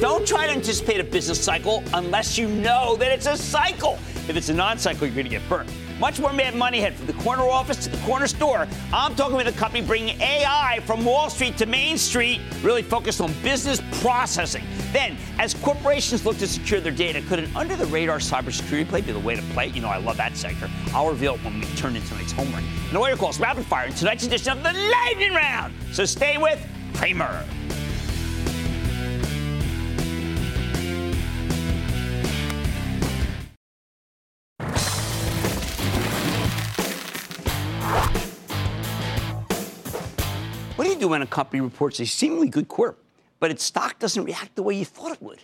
Don't 0.00 0.26
try 0.26 0.46
to 0.46 0.52
anticipate 0.52 1.00
a 1.00 1.04
business 1.04 1.42
cycle 1.42 1.84
unless 1.92 2.38
you 2.38 2.48
know 2.48 2.96
that 2.96 3.12
it's 3.12 3.26
a 3.26 3.36
cycle. 3.36 3.98
If 4.28 4.36
it's 4.36 4.48
a 4.48 4.54
non 4.54 4.78
cycle, 4.78 5.06
you're 5.06 5.14
going 5.14 5.26
to 5.26 5.30
get 5.30 5.48
burnt. 5.48 5.70
Much 6.00 6.18
more 6.18 6.32
Mad 6.32 6.54
Money 6.54 6.80
head 6.80 6.94
from 6.94 7.06
the 7.06 7.12
corner 7.14 7.42
office 7.42 7.84
to 7.84 7.90
the 7.90 7.96
corner 7.98 8.26
store. 8.26 8.66
I'm 8.92 9.14
talking 9.14 9.36
with 9.36 9.46
a 9.46 9.52
company 9.52 9.86
bringing 9.86 10.20
AI 10.20 10.80
from 10.84 11.04
Wall 11.04 11.30
Street 11.30 11.56
to 11.58 11.66
Main 11.66 11.96
Street, 11.96 12.40
really 12.62 12.82
focused 12.82 13.20
on 13.20 13.32
business 13.42 13.80
processing. 14.02 14.64
Then, 14.92 15.16
as 15.38 15.54
corporations 15.54 16.26
look 16.26 16.38
to 16.38 16.46
secure 16.46 16.80
their 16.80 16.92
data, 16.92 17.22
could 17.22 17.38
an 17.38 17.54
under 17.56 17.76
the 17.76 17.86
radar 17.86 18.18
cybersecurity 18.18 18.88
play 18.88 19.00
be 19.00 19.12
the 19.12 19.18
way 19.18 19.36
to 19.36 19.42
play? 19.54 19.68
You 19.68 19.80
know, 19.80 19.88
I 19.88 19.98
love 19.98 20.16
that 20.18 20.36
sector. 20.36 20.68
I'll 20.92 21.08
reveal 21.08 21.34
it 21.34 21.44
when 21.44 21.60
we 21.60 21.66
turn 21.76 21.96
into 21.96 22.08
tonight's 22.08 22.32
homework. 22.32 22.64
And 22.88 22.96
all 22.96 23.08
your 23.08 23.16
calls 23.16 23.40
rapid 23.40 23.64
fire 23.66 23.86
in 23.86 23.94
tonight's 23.94 24.26
edition 24.26 24.52
of 24.52 24.62
the 24.62 24.72
Lightning 24.72 25.34
Round. 25.34 25.72
So 25.92 26.04
stay 26.04 26.36
with 26.36 26.64
Cramer. 26.94 27.44
Do 41.06 41.10
when 41.10 41.22
a 41.22 41.26
company 41.26 41.60
reports 41.60 42.00
a 42.00 42.06
seemingly 42.06 42.48
good 42.48 42.68
quarter, 42.68 42.96
but 43.38 43.50
its 43.50 43.64
stock 43.64 43.98
doesn't 43.98 44.24
react 44.24 44.56
the 44.56 44.62
way 44.62 44.74
you 44.74 44.84
thought 44.84 45.12
it 45.12 45.22
would? 45.22 45.40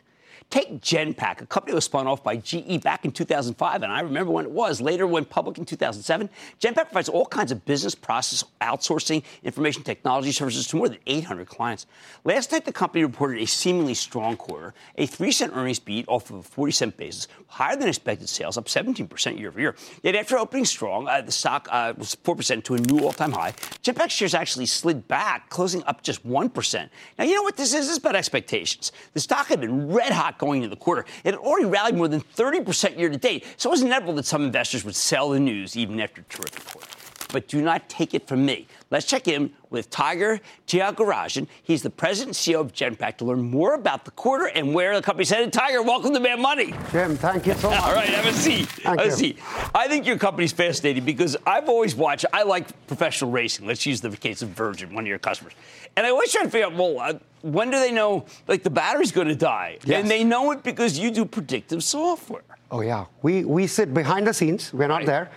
Take 0.52 0.82
Genpact, 0.82 1.40
a 1.40 1.46
company 1.46 1.70
that 1.70 1.76
was 1.76 1.84
spun 1.84 2.06
off 2.06 2.22
by 2.22 2.36
GE 2.36 2.82
back 2.82 3.06
in 3.06 3.10
2005, 3.10 3.82
and 3.82 3.90
I 3.90 4.00
remember 4.00 4.30
when 4.30 4.44
it 4.44 4.50
was. 4.50 4.82
Later 4.82 5.06
went 5.06 5.30
public 5.30 5.56
in 5.56 5.64
2007. 5.64 6.28
Genpact 6.60 6.74
provides 6.74 7.08
all 7.08 7.24
kinds 7.24 7.52
of 7.52 7.64
business 7.64 7.94
process 7.94 8.44
outsourcing, 8.60 9.22
information 9.44 9.82
technology 9.82 10.30
services 10.30 10.66
to 10.66 10.76
more 10.76 10.90
than 10.90 10.98
800 11.06 11.46
clients. 11.46 11.86
Last 12.24 12.52
night, 12.52 12.66
the 12.66 12.72
company 12.72 13.02
reported 13.02 13.40
a 13.40 13.46
seemingly 13.46 13.94
strong 13.94 14.36
quarter, 14.36 14.74
a 14.98 15.06
3 15.06 15.32
cent 15.32 15.52
earnings 15.56 15.78
beat 15.78 16.04
off 16.06 16.28
of 16.28 16.36
a 16.36 16.42
40 16.42 16.70
cent 16.72 16.96
basis, 16.98 17.28
higher 17.46 17.74
than 17.74 17.88
expected 17.88 18.28
sales, 18.28 18.58
up 18.58 18.66
17% 18.66 19.38
year 19.38 19.48
over 19.48 19.58
year. 19.58 19.74
Yet 20.02 20.16
after 20.16 20.36
opening 20.36 20.66
strong, 20.66 21.08
uh, 21.08 21.22
the 21.22 21.32
stock 21.32 21.66
uh, 21.70 21.94
was 21.96 22.14
4% 22.14 22.62
to 22.64 22.74
a 22.74 22.78
new 22.78 22.98
all 22.98 23.12
time 23.12 23.32
high. 23.32 23.52
Genpact 23.82 24.10
shares 24.10 24.34
actually 24.34 24.66
slid 24.66 25.08
back, 25.08 25.48
closing 25.48 25.82
up 25.84 26.02
just 26.02 26.28
1%. 26.28 26.90
Now, 27.18 27.24
you 27.24 27.36
know 27.36 27.42
what 27.42 27.56
this 27.56 27.68
is? 27.72 27.86
This 27.86 27.92
is 27.92 27.96
about 27.96 28.16
expectations. 28.16 28.92
The 29.14 29.20
stock 29.20 29.46
had 29.46 29.62
been 29.62 29.90
red 29.90 30.12
hot 30.12 30.40
going 30.42 30.64
into 30.64 30.68
the 30.68 30.76
quarter. 30.76 31.04
It 31.22 31.34
had 31.34 31.36
already 31.36 31.66
rallied 31.66 31.94
more 31.94 32.08
than 32.08 32.20
30% 32.20 32.98
year 32.98 33.08
to 33.08 33.16
date, 33.16 33.46
so 33.56 33.70
it 33.70 33.72
was 33.72 33.82
inevitable 33.82 34.14
that 34.14 34.26
some 34.26 34.42
investors 34.42 34.84
would 34.84 34.96
sell 34.96 35.30
the 35.30 35.38
news 35.38 35.76
even 35.76 36.00
after 36.00 36.20
a 36.20 36.24
terrific 36.24 36.64
quarter. 36.66 37.01
But 37.32 37.48
do 37.48 37.62
not 37.62 37.88
take 37.88 38.12
it 38.14 38.28
from 38.28 38.44
me. 38.44 38.66
Let's 38.90 39.06
check 39.06 39.26
in 39.26 39.50
with 39.70 39.88
Tiger 39.88 40.38
Tyagarajan. 40.66 41.46
He's 41.62 41.82
the 41.82 41.90
president 41.90 42.36
and 42.46 42.54
CEO 42.56 42.60
of 42.60 42.72
Genpact 42.74 43.16
to 43.18 43.24
learn 43.24 43.40
more 43.42 43.74
about 43.74 44.04
the 44.04 44.10
quarter 44.10 44.46
and 44.46 44.74
where 44.74 44.94
the 44.94 45.02
company's 45.02 45.30
headed. 45.30 45.52
Tiger, 45.52 45.82
welcome 45.82 46.12
to 46.12 46.20
Mad 46.20 46.38
Money. 46.38 46.74
Jim, 46.90 47.16
thank 47.16 47.46
you 47.46 47.54
so 47.54 47.70
much. 47.70 47.82
All 47.82 47.94
right, 47.94 48.08
have 48.08 48.26
a 48.26 48.32
seat. 48.32 48.68
Thank 48.68 48.98
have 49.00 49.06
you. 49.08 49.12
a 49.12 49.16
seat. 49.16 49.38
I 49.74 49.88
think 49.88 50.06
your 50.06 50.18
company's 50.18 50.52
fascinating 50.52 51.04
because 51.04 51.36
I've 51.46 51.68
always 51.70 51.94
watched, 51.94 52.26
I 52.32 52.42
like 52.42 52.86
professional 52.86 53.30
racing. 53.30 53.66
Let's 53.66 53.86
use 53.86 54.00
the 54.02 54.10
case 54.14 54.42
of 54.42 54.50
Virgin, 54.50 54.94
one 54.94 55.04
of 55.04 55.08
your 55.08 55.18
customers. 55.18 55.54
And 55.96 56.06
I 56.06 56.10
always 56.10 56.30
try 56.32 56.42
to 56.42 56.50
figure 56.50 56.66
out, 56.66 56.74
well, 56.74 56.98
uh, 57.00 57.14
when 57.40 57.70
do 57.70 57.78
they 57.78 57.92
know, 57.92 58.26
like, 58.46 58.62
the 58.62 58.70
battery's 58.70 59.12
going 59.12 59.28
to 59.28 59.34
die? 59.34 59.78
Yes. 59.84 60.00
And 60.02 60.10
they 60.10 60.22
know 60.24 60.50
it 60.52 60.62
because 60.62 60.98
you 60.98 61.10
do 61.10 61.24
predictive 61.24 61.82
software. 61.82 62.42
Oh, 62.70 62.80
yeah. 62.82 63.06
We, 63.22 63.44
we 63.44 63.66
sit 63.66 63.92
behind 63.92 64.26
the 64.26 64.32
scenes. 64.34 64.72
We're 64.72 64.86
not 64.88 64.98
Right. 64.98 65.06
there. 65.06 65.30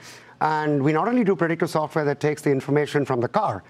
And 0.46 0.84
we 0.84 0.94
not 0.94 1.08
only 1.08 1.24
do 1.24 1.36
predictive 1.36 1.72
software 1.72 2.06
that 2.06 2.20
takes 2.20 2.44
the 2.44 2.52
information 2.52 3.04
from 3.04 3.20
the 3.20 3.28
car, 3.28 3.64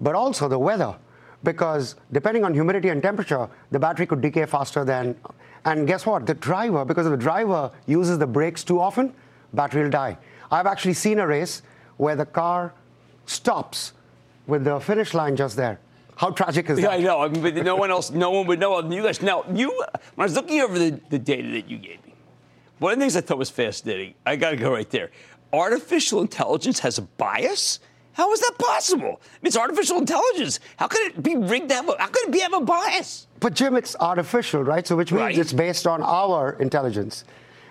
but 0.00 0.14
also 0.14 0.46
the 0.48 0.58
weather. 0.58 0.94
Because 1.42 1.96
depending 2.12 2.44
on 2.44 2.54
humidity 2.54 2.88
and 2.90 3.02
temperature, 3.02 3.48
the 3.72 3.80
battery 3.80 4.06
could 4.06 4.20
decay 4.20 4.46
faster 4.46 4.84
than. 4.84 5.16
And 5.64 5.88
guess 5.88 6.06
what? 6.06 6.26
The 6.26 6.34
driver, 6.34 6.84
because 6.84 7.06
if 7.06 7.10
the 7.10 7.16
driver 7.16 7.72
uses 7.86 8.16
the 8.18 8.28
brakes 8.28 8.62
too 8.62 8.78
often, 8.78 9.12
battery 9.54 9.82
will 9.82 9.90
die. 9.90 10.18
I've 10.52 10.66
actually 10.66 10.94
seen 10.94 11.18
a 11.18 11.26
race 11.26 11.62
where 11.96 12.14
the 12.14 12.26
car 12.26 12.74
stops 13.26 13.92
with 14.46 14.62
the 14.64 14.78
finish 14.78 15.14
line 15.14 15.34
just 15.34 15.56
there. 15.56 15.80
How 16.16 16.30
tragic 16.30 16.70
is 16.70 16.78
Yeah, 16.78 16.88
that? 16.88 17.00
I 17.00 17.02
know. 17.02 17.22
I 17.22 17.28
mean, 17.28 17.42
but 17.42 17.54
no 17.56 17.74
one 17.74 17.90
else, 17.90 18.10
no 18.12 18.30
one 18.30 18.46
would 18.46 18.60
know 18.60 18.74
other 18.74 18.88
than 18.88 18.96
you 18.96 19.02
guys. 19.02 19.20
Now, 19.20 19.44
you, 19.52 19.70
when 20.14 20.24
I 20.24 20.26
was 20.26 20.34
looking 20.34 20.60
over 20.60 20.78
the, 20.78 21.00
the 21.08 21.18
data 21.18 21.48
that 21.50 21.68
you 21.68 21.78
gave 21.78 22.04
me, 22.04 22.14
one 22.78 22.92
of 22.92 22.98
the 22.98 23.02
things 23.02 23.16
I 23.16 23.20
thought 23.20 23.38
was 23.38 23.50
fascinating, 23.50 24.14
I 24.24 24.36
got 24.36 24.50
to 24.50 24.56
go 24.56 24.70
right 24.70 24.88
there. 24.90 25.10
Artificial 25.52 26.20
intelligence 26.20 26.78
has 26.80 26.98
a 26.98 27.02
bias? 27.02 27.80
How 28.12 28.32
is 28.32 28.40
that 28.40 28.52
possible? 28.58 29.20
It's 29.42 29.56
artificial 29.56 29.98
intelligence. 29.98 30.60
How 30.76 30.86
could 30.88 31.00
it 31.08 31.22
be 31.22 31.36
rigged 31.36 31.68
to 31.70 31.76
have 31.76 31.86
how 31.98 32.06
could 32.06 32.28
it 32.28 32.32
be 32.32 32.40
have 32.40 32.52
a 32.52 32.60
bias? 32.60 33.26
But 33.40 33.54
Jim, 33.54 33.76
it's 33.76 33.96
artificial, 33.98 34.62
right? 34.62 34.86
So 34.86 34.96
which 34.96 35.12
means 35.12 35.22
Right. 35.22 35.38
it's 35.38 35.52
based 35.52 35.86
on 35.86 36.02
our 36.02 36.52
intelligence, 36.60 37.24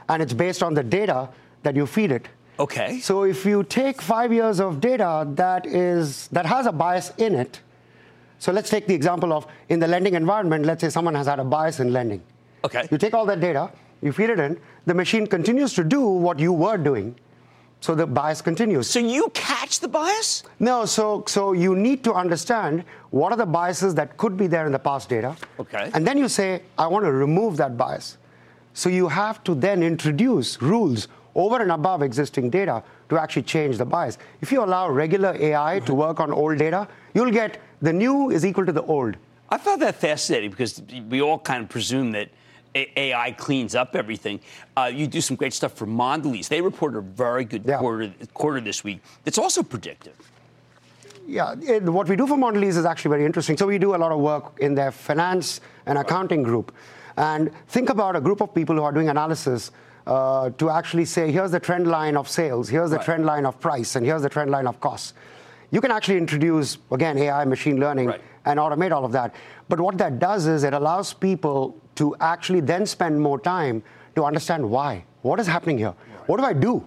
and 0.08 0.22
it's 0.22 0.34
based 0.34 0.63
on 0.63 0.74
the 0.74 0.84
data 0.84 1.30
that 1.63 1.76
you 1.76 1.86
feed 1.86 2.12
it. 2.12 2.28
Okay. 2.60 3.00
So 3.00 3.24
if 3.24 3.46
you 3.46 3.63
take 3.63 4.02
five 4.02 4.34
years 4.34 4.60
of 4.60 4.82
data 4.82 5.28
that 5.36 5.65
is 5.65 6.28
that 6.32 6.46
has 6.46 6.65
a 6.65 6.72
bias 6.72 7.13
in 7.18 7.36
it, 7.36 7.62
so 8.39 8.52
let's 8.52 8.70
take 8.70 8.88
the 8.88 8.96
example 8.96 9.32
of 9.32 9.46
in 9.70 9.80
the 9.80 9.88
lending 9.88 10.15
environment. 10.15 10.65
Let's 10.65 10.82
say 10.82 10.89
someone 10.89 11.15
has 11.15 11.28
had 11.28 11.39
a 11.39 11.44
bias 11.46 11.80
in 11.80 11.94
lending. 11.94 12.22
Okay. 12.65 12.88
You 12.92 12.98
take 12.98 13.13
all 13.13 13.26
that 13.28 13.39
data, 13.39 13.72
you 14.02 14.12
feed 14.12 14.30
it 14.30 14.39
in, 14.39 14.60
the 14.86 14.94
machine 14.94 15.28
continues 15.28 15.74
to 15.76 15.84
do 15.84 16.02
what 16.02 16.39
you 16.39 16.52
were 16.52 16.78
doing, 16.78 17.15
So 17.82 17.96
the 17.96 18.06
bias 18.06 18.42
continues. 18.42 18.89
So 18.89 19.00
you 19.00 19.30
catch 19.34 19.80
the 19.80 19.88
bias? 19.88 20.44
No, 20.60 20.86
so 20.86 21.24
so 21.28 21.54
you 21.54 21.76
need 21.76 22.04
to 22.04 22.13
understand 22.13 22.84
what 23.12 23.32
are 23.32 23.38
the 23.38 23.46
biases 23.46 23.96
that 23.96 24.18
could 24.18 24.36
be 24.36 24.48
there 24.48 24.65
in 24.65 24.72
the 24.72 24.80
past 24.80 25.10
data. 25.10 25.36
Okay. 25.60 25.89
And 25.94 26.06
then 26.06 26.18
you 26.18 26.28
say, 26.28 26.62
I 26.78 26.88
want 26.88 27.06
to 27.06 27.12
remove 27.12 27.58
that 27.58 27.78
bias. 27.78 28.18
So 28.74 28.89
you 28.89 29.08
have 29.08 29.44
to 29.46 29.56
then 29.56 29.82
introduce 29.82 30.62
rules 30.62 31.08
over 31.36 31.62
and 31.62 31.72
above 31.72 32.02
existing 32.02 32.50
data 32.50 32.84
to 33.10 33.18
actually 33.18 33.44
change 33.44 33.78
the 33.78 33.86
bias. 33.86 34.18
If 34.42 34.52
you 34.52 34.63
allow 34.63 34.89
regular 34.89 35.36
AI 35.39 35.80
to 35.86 35.94
work 35.94 36.20
on 36.20 36.32
old 36.32 36.58
data, 36.58 36.88
you'll 37.13 37.32
get 37.32 37.60
the 37.82 37.94
new 37.94 38.30
is 38.30 38.46
equal 38.46 38.65
to 38.65 38.74
the 38.74 38.84
old. 38.84 39.15
I 39.50 39.58
found 39.58 39.82
that 39.82 39.96
fascinating 39.96 40.52
because 40.52 40.82
we 41.10 41.22
all 41.22 41.39
kind 41.39 41.63
of 41.63 41.70
presume 41.70 42.12
that 42.12 42.30
AI 42.75 43.32
cleans 43.32 43.75
up 43.75 43.95
everything. 43.95 44.39
Uh, 44.77 44.91
you 44.93 45.08
do 45.08 45.21
some 45.21 45.36
great 45.36 45.53
stuff 45.53 45.73
for 45.73 45.88
Mondelez. 45.88 46.47
They 46.47 46.62
reported 46.62 46.97
a 46.97 47.01
very 47.01 47.45
good 47.45 47.65
yeah. 47.65 47.79
quarter, 47.79 48.12
quarter 48.34 48.62
this 48.62 48.84
week. 48.84 49.01
It's 49.25 49.38
also 49.38 49.63
predictive. 49.63 50.15
Yeah, 51.27 51.55
it, 51.62 51.84
what 51.84 52.08
we 52.08 52.15
do 52.15 52.25
for 52.25 52.38
Mondelez 52.38 52.77
is 52.77 52.86
actually 52.86 53.10
very 53.10 53.25
interesting. 53.25 53.58
So 53.58 53.67
we 53.67 53.77
do 53.77 53.95
a 53.95 53.97
lot 53.97 54.12
of 54.12 54.19
work 54.19 54.58
in 54.60 54.73
their 54.73 54.91
finance 54.91 55.62
and 55.86 55.97
accounting 55.97 56.43
group. 56.43 56.73
And 57.17 57.51
think 57.67 57.89
about 57.89 58.15
a 58.15 58.21
group 58.21 58.41
of 58.41 58.53
people 58.53 58.75
who 58.75 58.84
are 58.84 58.91
doing 58.91 59.10
analysis 59.10 59.71
uh, 60.08 60.49
to 60.51 60.69
actually 60.69 61.05
say, 61.05 61.32
here's 61.32 61.51
the 61.51 61.60
trend 61.60 61.88
line 61.88 62.17
of 62.17 62.27
sales, 62.27 62.69
here's 62.69 62.89
the 62.89 62.97
right. 62.97 63.05
trend 63.05 63.25
line 63.25 63.45
of 63.45 63.60
price, 63.60 63.95
and 63.95 64.05
here's 64.05 64.23
the 64.23 64.29
trend 64.29 64.49
line 64.49 64.65
of 64.65 64.79
costs. 64.79 65.13
You 65.71 65.82
can 65.82 65.91
actually 65.91 66.17
introduce, 66.17 66.79
again, 66.91 67.17
AI, 67.17 67.45
machine 67.45 67.79
learning, 67.79 68.08
right. 68.08 68.21
and 68.45 68.60
automate 68.60 68.91
all 68.91 69.05
of 69.05 69.12
that. 69.12 69.36
But 69.67 69.79
what 69.79 69.99
that 69.99 70.17
does 70.17 70.47
is 70.47 70.63
it 70.63 70.73
allows 70.73 71.13
people 71.13 71.79
to 71.99 72.15
actually 72.21 72.62
then 72.62 72.85
spend 72.85 73.19
more 73.21 73.38
time 73.38 73.83
to 74.15 74.23
understand 74.23 74.67
why. 74.67 75.03
What 75.21 75.39
is 75.39 75.47
happening 75.47 75.77
here? 75.77 75.93
What 76.27 76.38
do 76.38 76.45
I 76.45 76.53
do? 76.53 76.83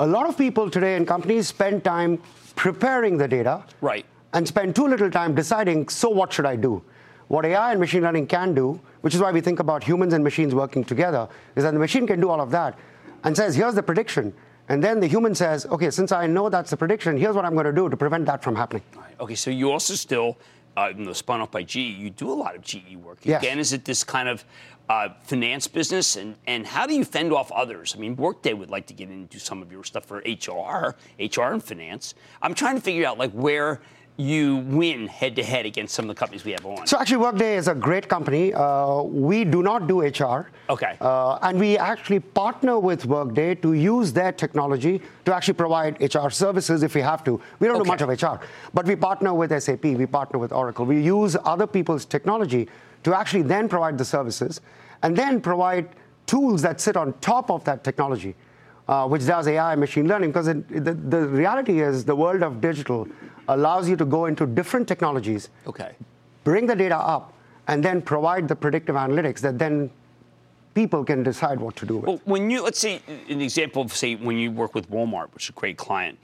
A 0.00 0.06
lot 0.06 0.28
of 0.28 0.36
people 0.36 0.70
today 0.70 0.96
in 0.96 1.06
companies 1.06 1.48
spend 1.48 1.82
time 1.82 2.20
preparing 2.54 3.16
the 3.16 3.26
data. 3.26 3.64
Right. 3.80 4.04
And 4.34 4.46
spend 4.46 4.76
too 4.76 4.86
little 4.86 5.10
time 5.10 5.34
deciding, 5.34 5.88
so 5.88 6.10
what 6.10 6.30
should 6.32 6.44
I 6.44 6.56
do? 6.56 6.82
What 7.28 7.46
AI 7.46 7.70
and 7.70 7.80
machine 7.80 8.02
learning 8.02 8.26
can 8.26 8.54
do, 8.54 8.78
which 9.00 9.14
is 9.14 9.20
why 9.20 9.32
we 9.32 9.40
think 9.40 9.60
about 9.60 9.82
humans 9.82 10.12
and 10.12 10.22
machines 10.22 10.54
working 10.54 10.84
together, 10.84 11.26
is 11.56 11.64
that 11.64 11.72
the 11.72 11.80
machine 11.80 12.06
can 12.06 12.20
do 12.20 12.28
all 12.28 12.40
of 12.40 12.50
that 12.50 12.78
and 13.24 13.34
says, 13.34 13.54
here's 13.54 13.74
the 13.74 13.82
prediction. 13.82 14.34
And 14.68 14.84
then 14.84 15.00
the 15.00 15.06
human 15.06 15.34
says, 15.34 15.64
okay, 15.66 15.90
since 15.90 16.12
I 16.12 16.26
know 16.26 16.50
that's 16.50 16.70
the 16.70 16.76
prediction, 16.76 17.16
here's 17.16 17.34
what 17.34 17.46
I'm 17.46 17.54
going 17.54 17.64
to 17.64 17.72
do 17.72 17.88
to 17.88 17.96
prevent 17.96 18.26
that 18.26 18.42
from 18.42 18.54
happening. 18.54 18.82
Okay, 19.18 19.34
so 19.34 19.50
you 19.50 19.72
also 19.72 19.94
still, 19.94 20.36
uh, 20.78 21.12
spun 21.14 21.40
off 21.40 21.50
by 21.50 21.62
GE, 21.62 21.76
you 21.76 22.10
do 22.10 22.30
a 22.30 22.34
lot 22.34 22.54
of 22.54 22.62
GE 22.62 22.96
work. 22.96 23.18
Yes. 23.22 23.42
Again, 23.42 23.58
is 23.58 23.72
it 23.72 23.84
this 23.84 24.04
kind 24.04 24.28
of 24.28 24.44
uh, 24.88 25.08
finance 25.22 25.66
business? 25.66 26.16
And, 26.16 26.36
and 26.46 26.66
how 26.66 26.86
do 26.86 26.94
you 26.94 27.04
fend 27.04 27.32
off 27.32 27.50
others? 27.52 27.94
I 27.96 28.00
mean, 28.00 28.16
Workday 28.16 28.54
would 28.54 28.70
like 28.70 28.86
to 28.86 28.94
get 28.94 29.10
into 29.10 29.38
some 29.38 29.62
of 29.62 29.72
your 29.72 29.84
stuff 29.84 30.04
for 30.04 30.18
HR, 30.18 30.94
HR 31.18 31.52
and 31.52 31.62
finance. 31.62 32.14
I'm 32.40 32.54
trying 32.54 32.76
to 32.76 32.80
figure 32.80 33.06
out 33.06 33.18
like 33.18 33.32
where 33.32 33.80
you 34.18 34.56
win 34.56 35.06
head 35.06 35.36
to 35.36 35.44
head 35.44 35.64
against 35.64 35.94
some 35.94 36.04
of 36.04 36.08
the 36.08 36.18
companies 36.18 36.44
we 36.44 36.50
have 36.50 36.66
on? 36.66 36.86
So 36.88 36.98
actually, 36.98 37.18
Workday 37.18 37.56
is 37.56 37.68
a 37.68 37.74
great 37.74 38.08
company. 38.08 38.52
Uh, 38.52 39.02
we 39.02 39.44
do 39.44 39.62
not 39.62 39.86
do 39.86 40.00
HR. 40.00 40.50
Okay. 40.68 40.96
Uh, 41.00 41.38
and 41.42 41.58
we 41.58 41.78
actually 41.78 42.18
partner 42.18 42.80
with 42.80 43.06
Workday 43.06 43.54
to 43.56 43.74
use 43.74 44.12
their 44.12 44.32
technology 44.32 45.00
to 45.24 45.34
actually 45.34 45.54
provide 45.54 46.00
HR 46.02 46.30
services 46.30 46.82
if 46.82 46.96
we 46.96 47.00
have 47.00 47.22
to. 47.24 47.40
We 47.60 47.68
don't 47.68 47.76
okay. 47.76 47.84
do 47.84 47.90
much 47.90 48.02
of 48.02 48.08
HR, 48.08 48.44
but 48.74 48.86
we 48.86 48.96
partner 48.96 49.32
with 49.32 49.62
SAP, 49.62 49.84
we 49.84 50.06
partner 50.06 50.40
with 50.40 50.52
Oracle. 50.52 50.84
We 50.84 51.00
use 51.00 51.36
other 51.44 51.68
people's 51.68 52.04
technology 52.04 52.68
to 53.04 53.16
actually 53.16 53.42
then 53.42 53.68
provide 53.68 53.96
the 53.96 54.04
services 54.04 54.60
and 55.04 55.16
then 55.16 55.40
provide 55.40 55.90
tools 56.26 56.60
that 56.62 56.80
sit 56.80 56.96
on 56.96 57.12
top 57.20 57.52
of 57.52 57.62
that 57.64 57.84
technology. 57.84 58.34
Uh, 58.88 59.06
which 59.06 59.26
does 59.26 59.46
AI 59.46 59.72
and 59.72 59.80
machine 59.80 60.08
learning, 60.08 60.30
because 60.30 60.48
it, 60.48 60.66
the, 60.82 60.94
the 60.94 61.28
reality 61.28 61.82
is 61.82 62.06
the 62.06 62.16
world 62.16 62.42
of 62.42 62.58
digital 62.58 63.06
allows 63.48 63.88
you 63.88 63.96
to 63.96 64.04
go 64.04 64.26
into 64.26 64.46
different 64.46 64.86
technologies, 64.86 65.48
okay. 65.66 65.92
bring 66.44 66.66
the 66.66 66.76
data 66.76 66.96
up, 66.96 67.32
and 67.66 67.84
then 67.84 68.00
provide 68.00 68.48
the 68.48 68.56
predictive 68.56 68.96
analytics 68.96 69.40
that 69.40 69.58
then 69.58 69.90
people 70.74 71.04
can 71.04 71.22
decide 71.22 71.58
what 71.58 71.76
to 71.76 71.86
do 71.86 71.96
with. 71.96 72.06
Well, 72.06 72.20
when 72.24 72.50
you, 72.50 72.62
let's 72.62 72.78
say, 72.78 73.00
an 73.28 73.40
example 73.40 73.82
of, 73.82 73.92
say, 73.92 74.14
when 74.14 74.36
you 74.36 74.50
work 74.50 74.74
with 74.74 74.90
Walmart, 74.90 75.32
which 75.34 75.44
is 75.44 75.50
a 75.50 75.52
great 75.52 75.76
client, 75.76 76.18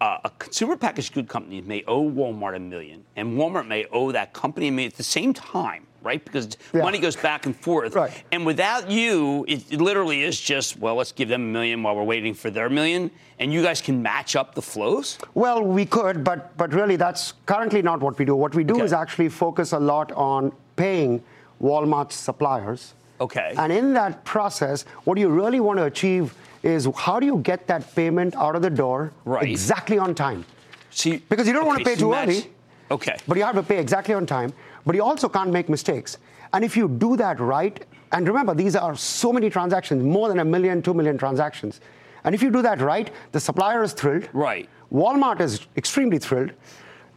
uh, 0.00 0.18
a 0.24 0.30
consumer 0.38 0.76
packaged 0.76 1.14
good 1.14 1.28
company 1.28 1.60
may 1.62 1.82
owe 1.86 2.08
Walmart 2.10 2.56
a 2.56 2.58
million, 2.58 3.04
and 3.16 3.38
Walmart 3.38 3.66
may 3.66 3.86
owe 3.86 4.12
that 4.12 4.32
company 4.32 4.68
a 4.68 4.72
million 4.72 4.92
at 4.92 4.98
the 4.98 5.02
same 5.02 5.32
time 5.32 5.86
right? 6.04 6.24
Because 6.24 6.56
yeah. 6.72 6.82
money 6.82 6.98
goes 6.98 7.16
back 7.16 7.46
and 7.46 7.56
forth. 7.56 7.94
Right. 7.94 8.12
And 8.30 8.46
without 8.46 8.90
you, 8.90 9.44
it, 9.48 9.72
it, 9.72 9.80
literally 9.80 10.22
is 10.22 10.38
just, 10.40 10.78
well, 10.78 10.96
let's 10.96 11.10
give 11.10 11.28
them 11.28 11.42
a 11.42 11.46
million 11.46 11.82
while 11.82 11.96
we're 11.96 12.04
waiting 12.04 12.34
for 12.34 12.50
their 12.50 12.68
million, 12.68 13.10
and 13.38 13.52
you 13.52 13.62
guys 13.62 13.80
can 13.80 14.02
match 14.02 14.36
up 14.36 14.54
the 14.54 14.62
flows? 14.62 15.18
Well, 15.34 15.62
we 15.62 15.86
could, 15.86 16.22
but, 16.22 16.56
but 16.56 16.72
really 16.72 16.96
that's 16.96 17.32
currently 17.46 17.82
not 17.82 18.00
what 18.00 18.18
we 18.18 18.24
do. 18.24 18.36
What 18.36 18.54
we 18.54 18.62
do 18.62 18.74
okay. 18.74 18.84
is 18.84 18.92
actually 18.92 19.30
focus 19.30 19.72
a 19.72 19.80
lot 19.80 20.12
on 20.12 20.52
paying 20.76 21.22
Walmart's 21.60 22.14
suppliers. 22.14 22.94
Okay. 23.20 23.54
And 23.56 23.72
in 23.72 23.94
that 23.94 24.24
process, 24.24 24.84
what 25.04 25.18
you 25.18 25.28
really 25.28 25.60
want 25.60 25.78
to 25.78 25.84
achieve 25.84 26.34
is 26.62 26.88
how 26.96 27.18
do 27.18 27.26
you 27.26 27.38
get 27.38 27.66
that 27.66 27.94
payment 27.94 28.36
out 28.36 28.56
of 28.56 28.62
the 28.62 28.70
door 28.70 29.12
right. 29.24 29.48
exactly 29.48 29.98
on 29.98 30.14
time? 30.14 30.44
See, 30.90 31.16
because 31.16 31.46
you 31.46 31.52
don't 31.52 31.62
okay, 31.62 31.68
want 31.68 31.78
to 31.80 31.84
pay 31.84 31.94
so 31.94 32.00
too 32.00 32.14
early. 32.14 32.50
Okay. 32.90 33.16
But 33.26 33.36
you 33.36 33.44
have 33.44 33.54
to 33.54 33.62
pay 33.62 33.78
exactly 33.78 34.14
on 34.14 34.26
time 34.26 34.52
but 34.86 34.94
you 34.94 35.02
also 35.02 35.28
can't 35.28 35.50
make 35.50 35.68
mistakes. 35.68 36.18
And 36.52 36.64
if 36.64 36.76
you 36.76 36.88
do 36.88 37.16
that 37.16 37.40
right, 37.40 37.84
and 38.12 38.26
remember, 38.28 38.54
these 38.54 38.76
are 38.76 38.94
so 38.94 39.32
many 39.32 39.50
transactions, 39.50 40.02
more 40.02 40.28
than 40.28 40.38
a 40.38 40.44
million, 40.44 40.82
two 40.82 40.94
million 40.94 41.18
transactions. 41.18 41.80
And 42.22 42.34
if 42.34 42.42
you 42.42 42.50
do 42.50 42.62
that 42.62 42.80
right, 42.80 43.10
the 43.32 43.40
supplier 43.40 43.82
is 43.82 43.92
thrilled. 43.92 44.28
Right. 44.32 44.68
Walmart 44.92 45.40
is 45.40 45.66
extremely 45.76 46.18
thrilled. 46.18 46.52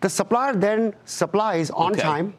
The 0.01 0.09
supplier 0.09 0.53
then 0.53 0.93
supplies 1.05 1.69
on 1.69 1.93
okay. 1.93 2.01
time, 2.01 2.33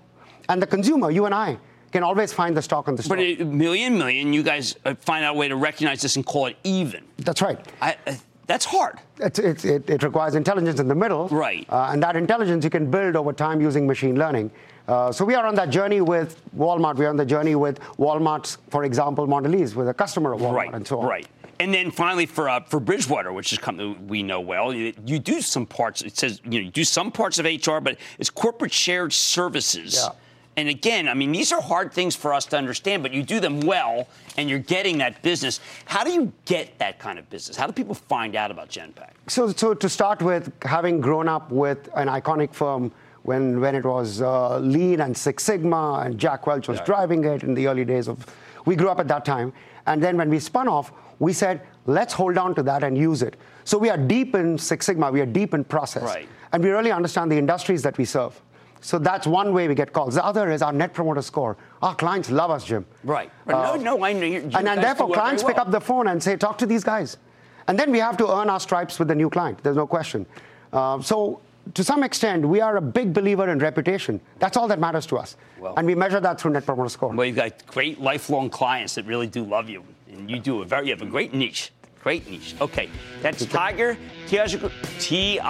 and 0.48 0.60
the 0.60 0.66
consumer, 0.66 1.10
you 1.10 1.24
and 1.26 1.34
I, 1.34 1.58
can 1.92 2.02
always 2.02 2.32
find 2.32 2.56
the 2.56 2.62
stock 2.62 2.88
on 2.88 2.96
the 2.96 3.02
store. 3.02 3.16
But 3.16 3.22
a 3.22 3.44
million, 3.44 3.96
million, 3.96 4.32
you 4.32 4.42
guys 4.42 4.76
uh, 4.84 4.94
find 5.00 5.24
out 5.24 5.36
a 5.36 5.38
way 5.38 5.48
to 5.48 5.56
recognize 5.56 6.02
this 6.02 6.16
and 6.16 6.24
call 6.24 6.46
it 6.46 6.56
even. 6.64 7.04
That's 7.18 7.40
right. 7.40 7.58
I, 7.80 7.96
uh, 8.06 8.14
that's 8.46 8.64
hard. 8.64 9.00
It, 9.20 9.38
it, 9.38 9.64
it, 9.64 9.90
it, 9.90 10.02
requires 10.02 10.34
intelligence 10.34 10.80
in 10.80 10.88
the 10.88 10.94
middle. 10.94 11.28
Right. 11.28 11.66
Uh, 11.68 11.90
and 11.92 12.02
that 12.02 12.16
intelligence 12.16 12.64
you 12.64 12.70
can 12.70 12.90
build 12.90 13.16
over 13.16 13.32
time 13.32 13.60
using 13.60 13.86
machine 13.86 14.18
learning. 14.18 14.50
Uh, 14.88 15.12
so 15.12 15.22
we 15.22 15.34
are 15.34 15.46
on 15.46 15.54
that 15.54 15.68
journey 15.68 16.00
with 16.00 16.40
Walmart. 16.56 16.96
We 16.96 17.04
are 17.04 17.10
on 17.10 17.16
the 17.16 17.26
journey 17.26 17.54
with 17.54 17.78
Walmart's, 17.98 18.56
for 18.70 18.84
example, 18.84 19.26
Mondelez, 19.26 19.74
with 19.74 19.88
a 19.88 19.94
customer 19.94 20.32
of 20.32 20.40
Walmart 20.40 20.54
right, 20.54 20.74
and 20.74 20.86
so 20.86 21.00
on. 21.00 21.06
Right. 21.06 21.28
And 21.60 21.74
then 21.74 21.90
finally, 21.90 22.24
for 22.24 22.48
uh, 22.48 22.60
for 22.60 22.80
Bridgewater, 22.80 23.32
which 23.32 23.52
is 23.52 23.58
a 23.58 23.60
company 23.60 23.96
we 24.06 24.22
know 24.22 24.40
well, 24.40 24.72
you, 24.72 24.94
you, 25.04 25.18
do 25.18 25.42
some 25.42 25.66
parts. 25.66 26.02
It 26.02 26.16
says 26.16 26.40
you 26.44 26.50
know 26.50 26.64
you 26.66 26.70
do 26.70 26.84
some 26.84 27.12
parts 27.12 27.38
of 27.38 27.44
HR, 27.44 27.80
but 27.80 27.98
it's 28.18 28.30
corporate 28.30 28.72
shared 28.72 29.12
services. 29.12 29.94
Yeah. 29.94 30.10
And 30.56 30.68
again, 30.68 31.08
I 31.08 31.14
mean, 31.14 31.30
these 31.30 31.52
are 31.52 31.60
hard 31.60 31.92
things 31.92 32.16
for 32.16 32.34
us 32.34 32.44
to 32.46 32.56
understand, 32.56 33.04
but 33.04 33.12
you 33.12 33.22
do 33.22 33.38
them 33.38 33.60
well, 33.60 34.08
and 34.36 34.50
you're 34.50 34.58
getting 34.58 34.98
that 34.98 35.22
business. 35.22 35.60
How 35.84 36.02
do 36.02 36.10
you 36.10 36.32
get 36.46 36.76
that 36.80 36.98
kind 36.98 37.16
of 37.16 37.30
business? 37.30 37.56
How 37.56 37.68
do 37.68 37.72
people 37.72 37.94
find 37.94 38.34
out 38.34 38.50
about 38.50 38.68
Genpact? 38.68 39.12
So, 39.28 39.52
so 39.52 39.72
to 39.72 39.88
start 39.88 40.20
with, 40.20 40.52
having 40.62 41.00
grown 41.00 41.28
up 41.28 41.52
with 41.52 41.88
an 41.94 42.08
iconic 42.08 42.52
firm 42.52 42.90
when, 43.28 43.60
when 43.60 43.74
it 43.74 43.84
was 43.84 44.22
uh, 44.22 44.58
Lean 44.58 45.02
and 45.02 45.14
Six 45.14 45.44
Sigma, 45.44 46.02
and 46.04 46.18
Jack 46.18 46.46
Welch 46.46 46.66
was 46.66 46.78
yeah. 46.78 46.84
driving 46.86 47.24
it 47.24 47.42
in 47.42 47.52
the 47.52 47.68
early 47.68 47.84
days 47.84 48.08
of. 48.08 48.24
We 48.64 48.74
grew 48.74 48.88
up 48.88 49.00
at 49.00 49.08
that 49.08 49.26
time. 49.26 49.52
And 49.86 50.02
then 50.02 50.16
when 50.16 50.30
we 50.30 50.38
spun 50.38 50.66
off, 50.66 50.92
we 51.18 51.34
said, 51.34 51.60
let's 51.84 52.14
hold 52.14 52.38
on 52.38 52.54
to 52.54 52.62
that 52.62 52.82
and 52.82 52.96
use 52.96 53.22
it. 53.22 53.36
So 53.64 53.76
we 53.76 53.90
are 53.90 53.98
deep 53.98 54.34
in 54.34 54.56
Six 54.56 54.86
Sigma, 54.86 55.10
we 55.10 55.20
are 55.20 55.26
deep 55.26 55.52
in 55.52 55.62
process. 55.62 56.04
Right. 56.04 56.28
And 56.52 56.64
we 56.64 56.70
really 56.70 56.90
understand 56.90 57.30
the 57.30 57.36
industries 57.36 57.82
that 57.82 57.98
we 57.98 58.06
serve. 58.06 58.40
So 58.80 58.98
that's 58.98 59.26
one 59.26 59.52
way 59.52 59.68
we 59.68 59.74
get 59.74 59.92
calls. 59.92 60.14
The 60.14 60.24
other 60.24 60.50
is 60.50 60.62
our 60.62 60.72
net 60.72 60.94
promoter 60.94 61.20
score. 61.20 61.58
Our 61.82 61.94
clients 61.94 62.30
love 62.30 62.50
us, 62.50 62.64
Jim. 62.64 62.86
Right. 63.04 63.30
Uh, 63.46 63.52
no, 63.52 63.76
no, 63.76 64.04
I 64.04 64.14
know. 64.14 64.24
You 64.24 64.36
and, 64.54 64.68
and 64.68 64.82
therefore, 64.82 65.10
clients 65.12 65.42
well. 65.42 65.52
pick 65.52 65.60
up 65.60 65.70
the 65.70 65.80
phone 65.80 66.08
and 66.08 66.22
say, 66.22 66.36
talk 66.36 66.56
to 66.58 66.66
these 66.66 66.84
guys. 66.84 67.18
And 67.66 67.78
then 67.78 67.90
we 67.92 67.98
have 67.98 68.16
to 68.18 68.30
earn 68.30 68.48
our 68.48 68.60
stripes 68.60 68.98
with 68.98 69.08
the 69.08 69.14
new 69.14 69.28
client. 69.28 69.62
There's 69.62 69.76
no 69.76 69.86
question. 69.86 70.24
Uh, 70.72 71.02
so 71.02 71.40
to 71.74 71.84
some 71.84 72.02
extent, 72.02 72.44
we 72.46 72.60
are 72.60 72.76
a 72.76 72.80
big 72.80 73.12
believer 73.12 73.48
in 73.48 73.58
reputation. 73.58 74.20
That's 74.38 74.56
all 74.56 74.68
that 74.68 74.78
matters 74.78 75.06
to 75.06 75.16
us. 75.16 75.36
Well, 75.58 75.74
and 75.76 75.86
we 75.86 75.94
measure 75.94 76.20
that 76.20 76.40
through 76.40 76.52
Net 76.52 76.64
Promoter 76.66 76.88
Score. 76.88 77.10
Well, 77.10 77.26
you've 77.26 77.36
got 77.36 77.66
great 77.66 78.00
lifelong 78.00 78.50
clients 78.50 78.94
that 78.94 79.06
really 79.06 79.26
do 79.26 79.44
love 79.44 79.68
you. 79.68 79.84
And 80.10 80.30
you 80.30 80.38
do 80.38 80.62
a 80.62 80.64
very, 80.64 80.86
you 80.86 80.92
have 80.92 81.02
a 81.02 81.06
great 81.06 81.34
niche. 81.34 81.72
Great 82.02 82.30
niche. 82.30 82.54
Okay, 82.60 82.88
that's 83.22 83.44
Tiger 83.44 83.98
Tyagarajan. 84.28 85.42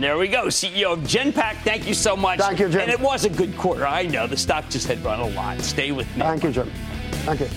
There 0.00 0.18
we 0.18 0.28
go, 0.28 0.46
CEO 0.46 0.92
of 0.92 1.00
Genpact. 1.00 1.62
Thank 1.62 1.88
you 1.88 1.94
so 1.94 2.14
much. 2.16 2.38
Thank 2.38 2.60
you, 2.60 2.68
Jim. 2.68 2.82
And 2.82 2.90
it 2.90 3.00
was 3.00 3.24
a 3.24 3.30
good 3.30 3.56
quarter. 3.56 3.86
I 3.86 4.02
know 4.04 4.26
the 4.26 4.36
stock 4.36 4.68
just 4.68 4.86
had 4.86 5.02
run 5.02 5.20
a 5.20 5.28
lot. 5.28 5.58
Stay 5.60 5.90
with 5.90 6.06
me. 6.16 6.22
Thank 6.22 6.44
you, 6.44 6.52
Jim. 6.52 6.70
Thank 7.24 7.40
you. 7.40 7.48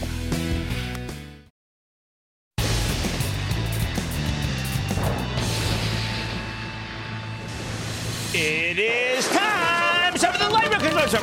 It 8.81 9.17
is 9.17 9.27
time. 9.27 10.15
Some 10.15 10.33
of 10.33 10.39
the 10.39 10.49
labor 10.49 10.75
convention. 10.75 11.19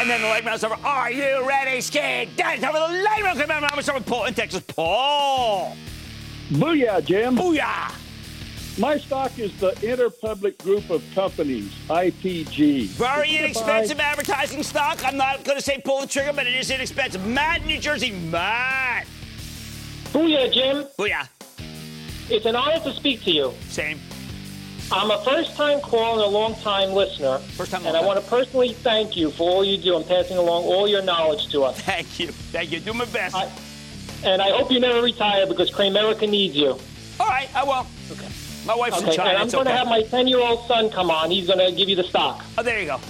And 0.00 0.08
then 0.08 0.22
the 0.22 0.28
lightning 0.28 0.46
round's 0.46 0.62
over. 0.62 0.76
Are 0.84 1.10
you 1.10 1.44
ready, 1.44 1.80
Skid? 1.80 2.38
Time 2.38 2.60
for 2.60 2.72
the 2.72 3.02
lightning 3.02 3.24
round. 3.24 3.40
Remember, 3.40 3.66
I'm 3.66 3.70
going 3.70 3.78
to 3.78 3.82
start 3.82 3.98
with 3.98 4.06
Paul 4.06 4.26
in 4.26 4.34
Texas. 4.34 4.62
Paul. 4.64 5.76
Booyah, 6.50 7.04
Jim. 7.04 7.36
Booyah. 7.36 7.92
My 8.78 8.96
stock 8.96 9.36
is 9.40 9.52
the 9.58 9.72
Interpublic 9.72 10.56
Group 10.58 10.88
of 10.90 11.02
Companies, 11.12 11.74
IPG. 11.88 12.86
Very 12.90 13.36
inexpensive 13.38 13.98
advertising 13.98 14.62
stock. 14.62 15.04
I'm 15.04 15.16
not 15.16 15.42
going 15.42 15.58
to 15.58 15.64
say 15.64 15.82
pull 15.84 16.02
the 16.02 16.06
trigger, 16.06 16.32
but 16.32 16.46
it 16.46 16.54
is 16.54 16.70
inexpensive. 16.70 17.26
Matt, 17.26 17.66
New 17.66 17.80
Jersey. 17.80 18.12
Matt. 18.12 19.08
Booyah, 20.12 20.52
Jim. 20.52 20.86
Booyah. 20.96 21.28
It's 22.30 22.46
an 22.46 22.54
honor 22.54 22.78
to 22.80 22.92
speak 22.92 23.22
to 23.24 23.32
you. 23.32 23.52
Same. 23.68 23.98
I'm 24.92 25.10
a 25.10 25.18
first-time 25.24 25.80
caller 25.80 26.24
and 26.24 26.34
a 26.34 26.38
long-time 26.38 26.90
listener. 26.90 27.38
First 27.38 27.72
time. 27.72 27.84
And 27.86 27.96
I 27.96 28.04
want 28.04 28.22
to 28.22 28.30
personally 28.30 28.72
thank 28.72 29.16
you 29.16 29.30
for 29.30 29.50
all 29.50 29.64
you 29.64 29.76
do 29.76 29.96
and 29.96 30.06
passing 30.06 30.36
along 30.36 30.64
all 30.64 30.88
your 30.88 31.02
knowledge 31.02 31.48
to 31.48 31.62
us. 31.64 31.80
Thank 31.80 32.20
you. 32.20 32.28
Thank 32.28 32.70
you. 32.70 32.80
Do 32.80 32.92
my 32.92 33.04
best. 33.06 33.34
I, 33.34 33.50
and 34.24 34.40
I 34.40 34.50
hope 34.50 34.70
you 34.70 34.78
never 34.78 35.02
retire 35.02 35.46
because 35.46 35.70
Cramerica 35.72 36.28
needs 36.28 36.56
you. 36.56 36.78
All 37.18 37.28
right, 37.28 37.48
I 37.54 37.64
will. 37.64 37.86
Okay. 38.12 38.28
My 38.66 38.74
wife's 38.74 38.98
okay, 38.98 39.10
in 39.10 39.16
China. 39.16 39.30
and 39.30 39.38
I'm 39.38 39.48
going 39.48 39.64
to 39.64 39.70
okay. 39.70 39.78
have 39.78 39.88
my 39.88 40.02
10-year-old 40.02 40.66
son 40.66 40.90
come 40.90 41.10
on. 41.10 41.30
He's 41.30 41.46
going 41.46 41.58
to 41.58 41.76
give 41.76 41.88
you 41.88 41.96
the 41.96 42.04
stock. 42.04 42.44
Oh, 42.58 42.62
there 42.62 42.80
you 42.80 42.86
go. 42.86 43.00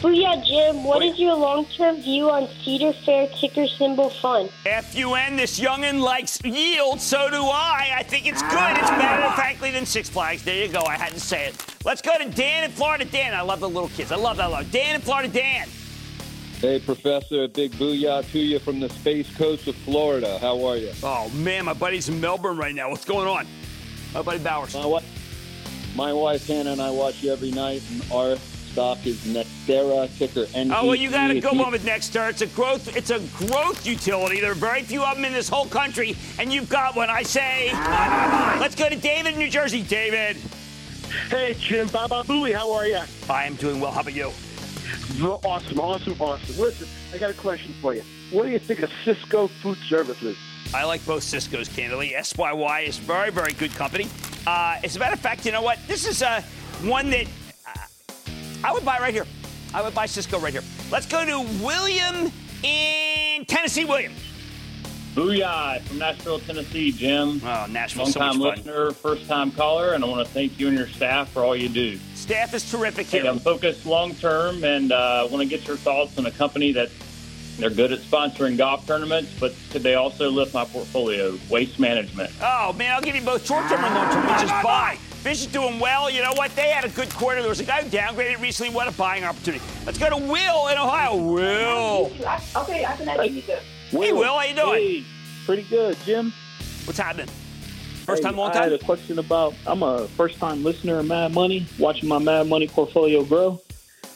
Booyah, 0.00 0.42
Jim. 0.46 0.82
What 0.82 1.02
is 1.02 1.18
your 1.18 1.34
long-term 1.34 2.00
view 2.00 2.30
on 2.30 2.48
Cedar 2.64 2.94
Fair 3.04 3.28
ticker 3.38 3.66
symbol 3.66 4.08
fun? 4.08 4.48
FUN, 4.64 5.36
this 5.36 5.60
youngin' 5.60 6.00
likes 6.00 6.42
yield, 6.42 7.02
so 7.02 7.28
do 7.28 7.42
I. 7.44 7.90
I 7.94 8.02
think 8.02 8.26
it's 8.26 8.40
good. 8.40 8.78
It's 8.78 8.88
better, 8.88 9.30
frankly, 9.32 9.70
than 9.70 9.84
Six 9.84 10.08
Flags. 10.08 10.42
There 10.42 10.64
you 10.64 10.72
go. 10.72 10.80
I 10.80 10.96
had 10.96 11.12
to 11.12 11.20
say 11.20 11.48
it. 11.48 11.66
Let's 11.84 12.00
go 12.00 12.16
to 12.16 12.24
Dan 12.30 12.64
in 12.64 12.70
Florida. 12.70 13.04
Dan, 13.04 13.34
I 13.34 13.42
love 13.42 13.60
the 13.60 13.68
little 13.68 13.90
kids. 13.90 14.10
I 14.10 14.16
love 14.16 14.38
that. 14.38 14.50
Love. 14.50 14.70
Dan 14.70 14.94
in 14.94 15.02
Florida. 15.02 15.28
Dan. 15.28 15.68
Hey, 16.60 16.78
Professor, 16.78 17.44
a 17.44 17.48
big 17.48 17.72
booyah 17.72 18.30
to 18.32 18.38
you 18.38 18.58
from 18.58 18.80
the 18.80 18.88
space 18.88 19.34
coast 19.36 19.66
of 19.68 19.76
Florida. 19.76 20.38
How 20.38 20.64
are 20.64 20.78
you? 20.78 20.92
Oh, 21.02 21.28
man, 21.34 21.66
my 21.66 21.74
buddy's 21.74 22.08
in 22.08 22.18
Melbourne 22.20 22.56
right 22.56 22.74
now. 22.74 22.88
What's 22.88 23.04
going 23.04 23.28
on? 23.28 23.46
My 24.14 24.22
buddy 24.22 24.38
Bowers. 24.38 24.74
My, 24.74 24.86
wa- 24.86 25.02
my 25.94 26.12
wife 26.14 26.46
Hannah 26.46 26.72
and 26.72 26.80
I 26.80 26.90
watch 26.90 27.22
you 27.22 27.32
every 27.32 27.50
night, 27.50 27.82
and 27.90 28.02
our 28.10 28.36
stock 28.72 29.04
is 29.06 29.16
Nextera, 29.24 30.08
ticker 30.18 30.46
NET. 30.54 30.76
Oh 30.76 30.86
well, 30.86 30.94
you 30.94 31.10
got 31.10 31.30
a 31.30 31.36
If 31.36 31.42
good 31.42 31.52
you- 31.54 31.60
one 31.60 31.72
with 31.72 31.84
Nexter. 31.84 32.28
It's 32.28 32.42
a 32.42 32.46
growth. 32.46 32.96
It's 32.96 33.10
a 33.10 33.18
growth 33.46 33.86
utility. 33.86 34.40
There 34.40 34.52
are 34.52 34.54
very 34.54 34.82
few 34.82 35.02
of 35.02 35.16
them 35.16 35.24
in 35.24 35.32
this 35.32 35.48
whole 35.48 35.66
country, 35.66 36.16
and 36.38 36.52
you've 36.52 36.68
got 36.68 36.96
one. 36.96 37.10
I 37.10 37.22
say, 37.22 37.70
let's 38.60 38.74
go 38.74 38.88
to 38.88 38.96
David 38.96 39.32
in 39.34 39.38
New 39.38 39.50
Jersey. 39.50 39.82
David. 39.82 40.36
Hey, 41.28 41.56
Jim. 41.58 41.88
Baba 41.88 42.22
Booey, 42.24 42.54
how 42.54 42.72
are 42.72 42.86
you? 42.86 43.00
I 43.28 43.44
am 43.44 43.54
doing 43.56 43.80
well. 43.80 43.90
How 43.90 44.00
about 44.02 44.14
you? 44.14 44.30
Awesome, 45.22 45.80
awesome, 45.80 46.20
awesome. 46.20 46.56
Listen, 46.58 46.86
I 47.12 47.18
got 47.18 47.30
a 47.30 47.34
question 47.34 47.74
for 47.82 47.94
you. 47.94 48.02
What 48.30 48.44
do 48.44 48.50
you 48.50 48.58
think 48.60 48.80
of 48.80 48.90
Sysco 49.04 49.50
Food 49.50 49.78
Services? 49.88 50.36
I 50.72 50.84
like 50.84 51.04
both 51.04 51.24
Cisco's, 51.24 51.68
candidly. 51.68 52.14
SYY 52.16 52.86
is 52.86 52.98
very, 52.98 53.30
very 53.30 53.52
good 53.52 53.74
company. 53.74 54.06
Uh, 54.46 54.78
as 54.84 54.94
a 54.94 54.98
matter 55.00 55.14
of 55.14 55.20
fact, 55.20 55.44
you 55.44 55.50
know 55.50 55.62
what? 55.62 55.78
This 55.88 56.06
is 56.06 56.22
uh, 56.22 56.42
one 56.82 57.10
that 57.10 57.26
I 58.62 58.72
would 58.72 58.84
buy 58.84 58.98
right 58.98 59.14
here. 59.14 59.26
I 59.72 59.82
would 59.82 59.94
buy 59.94 60.06
Sysco 60.06 60.40
right 60.40 60.52
here. 60.52 60.62
Let's 60.90 61.06
go 61.06 61.24
to 61.24 61.40
William 61.64 62.30
in 62.62 63.44
Tennessee. 63.46 63.84
William. 63.84 64.12
Booyah 65.14 65.80
from 65.82 65.98
Nashville, 65.98 66.38
Tennessee, 66.40 66.92
Jim. 66.92 67.40
Oh, 67.44 67.66
Nashville, 67.68 68.04
Long 68.04 68.12
so 68.12 68.20
time 68.20 68.32
fun. 68.38 68.40
listener, 68.42 68.92
first 68.92 69.26
time 69.26 69.50
caller, 69.50 69.92
and 69.94 70.04
I 70.04 70.06
want 70.06 70.24
to 70.26 70.32
thank 70.32 70.58
you 70.60 70.68
and 70.68 70.76
your 70.78 70.86
staff 70.86 71.30
for 71.32 71.42
all 71.44 71.56
you 71.56 71.68
do. 71.68 71.98
Staff 72.14 72.54
is 72.54 72.70
terrific 72.70 73.08
Hey, 73.08 73.20
here. 73.20 73.30
I'm 73.30 73.40
focused 73.40 73.86
long 73.86 74.14
term 74.14 74.62
and 74.62 74.92
uh, 74.92 75.26
want 75.30 75.42
to 75.42 75.48
get 75.48 75.66
your 75.66 75.76
thoughts 75.76 76.16
on 76.18 76.26
a 76.26 76.30
company 76.30 76.70
that 76.72 76.90
they're 77.58 77.70
good 77.70 77.92
at 77.92 77.98
sponsoring 78.00 78.56
golf 78.56 78.86
tournaments, 78.86 79.32
but 79.40 79.52
could 79.70 79.82
they 79.82 79.96
also 79.96 80.30
lift 80.30 80.54
my 80.54 80.64
portfolio? 80.64 81.36
Waste 81.50 81.80
management. 81.80 82.30
Oh, 82.40 82.72
man, 82.74 82.92
I'll 82.94 83.02
give 83.02 83.16
you 83.16 83.22
both 83.22 83.44
short 83.44 83.68
term 83.68 83.84
and 83.84 83.94
long 83.94 84.12
term. 84.12 84.26
Just 84.40 84.62
buy. 84.62 84.96
Fish 85.20 85.42
is 85.42 85.46
doing 85.48 85.78
well. 85.78 86.10
You 86.10 86.22
know 86.22 86.32
what? 86.32 86.54
They 86.56 86.70
had 86.70 86.84
a 86.86 86.88
good 86.88 87.10
quarter. 87.10 87.40
There 87.42 87.50
was 87.50 87.60
a 87.60 87.64
guy 87.64 87.82
who 87.82 87.90
downgraded 87.90 88.40
recently. 88.40 88.74
What 88.74 88.88
a 88.88 88.92
buying 88.92 89.22
opportunity. 89.22 89.62
Let's 89.84 89.98
go 89.98 90.08
to 90.08 90.16
Will 90.16 90.68
in 90.68 90.78
Ohio. 90.78 91.16
Will. 91.16 92.10
Okay, 92.56 92.84
I 92.86 92.96
can 92.96 93.08
actually 93.08 93.28
do 93.28 93.40
this. 93.42 93.62
Hey, 93.90 94.12
Will, 94.12 94.38
how 94.38 94.42
you 94.44 94.54
doing? 94.54 94.74
Hey, 94.80 95.04
pretty 95.44 95.62
good, 95.64 95.98
Jim. 96.06 96.32
What's 96.86 96.98
happening? 96.98 97.26
First 98.06 98.22
time, 98.22 98.32
Hey, 98.34 98.40
long 98.40 98.50
I 98.52 98.62
had 98.62 98.72
a 98.72 98.78
question 98.78 99.18
about. 99.18 99.54
I'm 99.66 99.82
a 99.82 100.08
first-time 100.08 100.64
listener 100.64 100.98
of 101.00 101.06
Mad 101.06 101.34
Money, 101.34 101.66
watching 101.78 102.08
my 102.08 102.18
Mad 102.18 102.48
Money 102.48 102.66
portfolio 102.66 103.22
grow. 103.22 103.60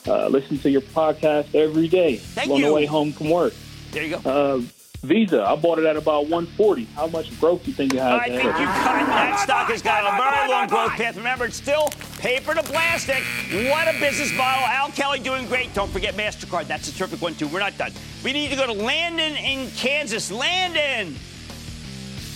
Uh, 0.07 0.29
listen 0.29 0.59
to 0.59 0.71
your 0.71 0.81
podcast 0.81 1.55
every 1.55 1.87
day 1.89 2.17
Thank 2.17 2.51
on 2.51 2.59
you. 2.59 2.67
the 2.67 2.73
way 2.73 2.87
home 2.87 3.13
from 3.13 3.29
work. 3.31 3.53
There 3.91 4.05
you 4.05 4.17
go. 4.19 4.31
Uh, 4.31 4.63
Visa, 5.05 5.45
I 5.45 5.55
bought 5.57 5.79
it 5.79 5.85
at 5.85 5.97
about 5.97 6.23
140. 6.23 6.85
How 6.97 7.07
much 7.07 7.39
growth 7.39 7.65
do 7.65 7.71
you 7.71 7.77
think 7.77 7.95
it 7.95 8.01
has? 8.01 8.21
I 8.21 8.29
think 8.29 8.45
ahead? 8.45 8.61
you 8.61 8.67
cut. 8.67 9.07
That 9.07 9.41
stock 9.41 9.69
has 9.69 9.83
got 9.83 10.03
a 10.03 10.17
very 10.17 10.49
long 10.51 10.67
growth 10.67 10.93
path. 10.93 11.17
Remember, 11.17 11.45
it's 11.45 11.57
still 11.57 11.91
paper 12.19 12.55
to 12.55 12.63
plastic. 12.63 13.23
What 13.71 13.87
a 13.87 13.99
business 14.01 14.33
model. 14.37 14.65
Al 14.65 14.91
Kelly 14.91 15.19
doing 15.19 15.47
great. 15.47 15.73
Don't 15.75 15.91
forget 15.91 16.15
MasterCard. 16.15 16.67
That's 16.67 16.89
a 16.89 16.95
terrific 16.95 17.21
one, 17.21 17.35
too. 17.35 17.49
We're 17.49 17.61
not 17.61 17.77
done. 17.77 17.93
We 18.25 18.33
need 18.33 18.51
to 18.51 18.57
go 18.57 18.67
to 18.67 18.73
Landon 18.73 19.37
in 19.37 19.71
Kansas. 19.73 20.33
Landon. 20.33 21.15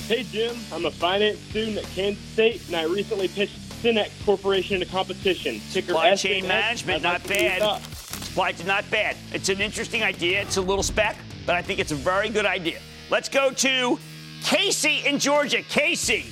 Hey, 0.07 0.25
Jim. 0.25 0.57
I'm 0.73 0.85
a 0.85 0.91
finance 0.91 1.39
student 1.39 1.79
at 1.79 1.85
Kansas 1.95 2.23
State, 2.33 2.67
and 2.67 2.77
I 2.77 2.85
recently 2.85 3.29
pitched 3.29 3.59
SYNNEX 3.83 4.25
Corporation 4.25 4.75
into 4.75 4.87
competition. 4.87 5.61
Ticker 5.71 5.89
Supply 5.89 6.11
SNS. 6.13 6.21
chain 6.21 6.49
management, 6.49 6.97
I'd 6.99 7.03
not 7.03 7.13
like 7.13 7.23
to 7.25 7.35
read 7.35 7.59
bad. 7.61 7.83
Supply 7.83 8.53
chain, 8.53 8.67
not 8.67 8.91
bad. 8.91 9.17
It's 9.33 9.49
an 9.49 9.61
interesting 9.61 10.03
idea. 10.03 10.41
It's 10.43 10.57
a 10.57 10.63
little 10.63 10.83
spec, 10.83 11.17
but 11.49 11.57
I 11.57 11.63
think 11.63 11.79
it's 11.81 11.93
a 11.93 11.95
very 11.95 12.29
good 12.29 12.45
idea. 12.45 12.79
Let's 13.09 13.31
go 13.31 13.51
to 13.51 13.99
Casey 14.45 15.01
in 15.07 15.19
Georgia. 15.19 15.63
Casey. 15.63 16.27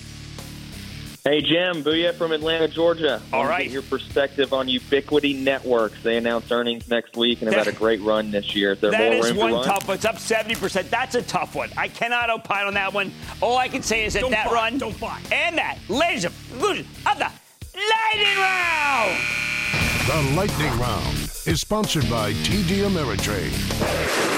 Hey, 1.24 1.40
Jim. 1.40 1.82
Booyah 1.82 2.12
from 2.12 2.32
Atlanta, 2.32 2.68
Georgia. 2.68 3.22
All 3.32 3.38
Wanna 3.40 3.48
right. 3.50 3.62
Get 3.62 3.72
your 3.72 3.80
perspective 3.82 4.52
on 4.52 4.68
Ubiquiti 4.68 5.42
Networks. 5.42 6.02
They 6.02 6.18
announced 6.18 6.52
earnings 6.52 6.86
next 6.90 7.16
week 7.16 7.40
and 7.40 7.50
have 7.50 7.64
had 7.64 7.74
a 7.74 7.76
great 7.76 8.02
run 8.02 8.30
this 8.30 8.54
year. 8.54 8.72
Is 8.72 8.80
there 8.82 8.90
That 8.90 9.12
more 9.14 9.24
is 9.24 9.30
room 9.30 9.36
one 9.38 9.48
to 9.52 9.56
run? 9.56 9.64
tough 9.64 9.88
one. 9.88 9.94
It's 9.94 10.04
up 10.04 10.16
70%. 10.16 10.90
That's 10.90 11.14
a 11.14 11.22
tough 11.22 11.54
one. 11.54 11.70
I 11.78 11.88
cannot 11.88 12.28
opine 12.28 12.66
on 12.66 12.74
that 12.74 12.92
one. 12.92 13.10
All 13.40 13.56
I 13.56 13.68
can 13.68 13.80
say 13.82 14.04
is 14.04 14.12
that 14.12 14.20
Don't 14.20 14.32
that 14.32 14.48
buy, 14.48 14.52
run 14.52 14.76
don't 14.76 15.00
buy. 15.00 15.18
and 15.32 15.56
that, 15.56 15.78
ladies 15.88 16.26
and 16.26 16.34
gentlemen, 16.50 16.86
of 17.10 17.18
the 17.18 17.30
Lightning 17.74 18.36
Round. 18.36 19.18
The 20.06 20.36
Lightning 20.36 20.78
Round 20.78 21.16
is 21.46 21.62
sponsored 21.62 22.08
by 22.10 22.34
TD 22.34 22.84
Ameritrade. 22.86 24.35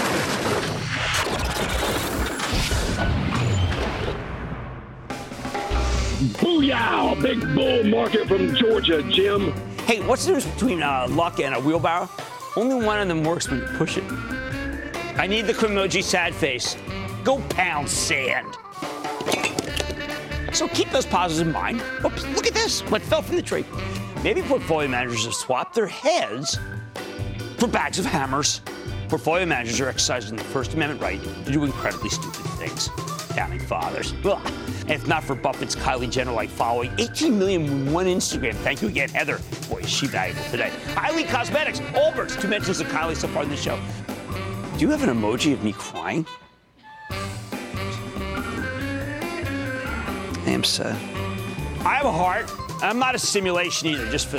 Booyah! 6.18 7.22
Big 7.22 7.40
bull 7.54 7.84
market 7.84 8.26
from 8.26 8.52
Georgia, 8.56 9.04
Jim. 9.04 9.52
Hey, 9.86 10.00
what's 10.00 10.26
the 10.26 10.34
difference 10.34 10.52
between 10.56 10.82
a 10.82 11.06
luck 11.06 11.38
and 11.38 11.54
a 11.54 11.60
wheelbarrow? 11.60 12.08
Only 12.56 12.84
one 12.84 13.00
of 13.00 13.06
them 13.06 13.22
works 13.22 13.48
when 13.48 13.60
you 13.60 13.66
push 13.76 13.98
it. 13.98 14.04
I 15.16 15.28
need 15.28 15.46
the 15.46 15.52
Crimoji 15.52 16.02
sad 16.02 16.34
face. 16.34 16.76
Go 17.22 17.40
pound 17.50 17.88
sand. 17.88 18.52
So 20.52 20.66
keep 20.66 20.90
those 20.90 21.06
positives 21.06 21.46
in 21.46 21.52
mind. 21.52 21.80
Oops, 22.04 22.26
look 22.34 22.48
at 22.48 22.54
this. 22.54 22.80
What 22.90 23.00
fell 23.00 23.22
from 23.22 23.36
the 23.36 23.42
tree? 23.42 23.64
Maybe 24.24 24.42
portfolio 24.42 24.88
managers 24.88 25.24
have 25.24 25.34
swapped 25.34 25.76
their 25.76 25.86
heads 25.86 26.58
for 27.58 27.68
bags 27.68 28.00
of 28.00 28.06
hammers. 28.06 28.60
Portfolio 29.08 29.46
managers 29.46 29.80
are 29.80 29.88
exercising 29.88 30.36
the 30.36 30.42
First 30.42 30.74
Amendment 30.74 31.00
right 31.00 31.22
to 31.44 31.52
do 31.52 31.62
incredibly 31.62 32.10
stupid 32.10 32.44
things. 32.58 32.90
Founding 33.38 33.60
fathers. 33.60 34.14
Ugh. 34.24 34.52
If 34.88 35.06
not 35.06 35.22
for 35.22 35.36
Buffett's 35.36 35.76
Kylie 35.76 36.10
Jenner 36.10 36.32
like 36.32 36.50
following, 36.50 36.90
18 36.98 37.38
million 37.38 37.84
with 37.84 37.94
one 37.94 38.06
Instagram. 38.06 38.54
Thank 38.54 38.82
you 38.82 38.88
again, 38.88 39.10
Heather. 39.10 39.38
Boy, 39.68 39.78
is 39.78 39.88
she 39.88 40.08
valuable 40.08 40.42
today. 40.50 40.72
Kylie 40.88 41.28
Cosmetics, 41.28 41.78
Allbirds, 41.78 42.40
two 42.40 42.48
mentions 42.48 42.80
of 42.80 42.88
Kylie 42.88 43.14
so 43.14 43.28
far 43.28 43.44
in 43.44 43.48
the 43.48 43.56
show. 43.56 43.78
Do 44.74 44.80
you 44.80 44.90
have 44.90 45.04
an 45.04 45.10
emoji 45.10 45.52
of 45.52 45.62
me 45.62 45.72
crying? 45.72 46.26
I 50.44 50.48
am 50.48 50.64
sad. 50.64 50.96
I 51.86 51.94
have 51.94 52.06
a 52.06 52.12
heart. 52.12 52.52
I'm 52.82 52.98
not 52.98 53.14
a 53.14 53.20
simulation 53.20 53.86
either, 53.86 54.10
just 54.10 54.26
for 54.26 54.38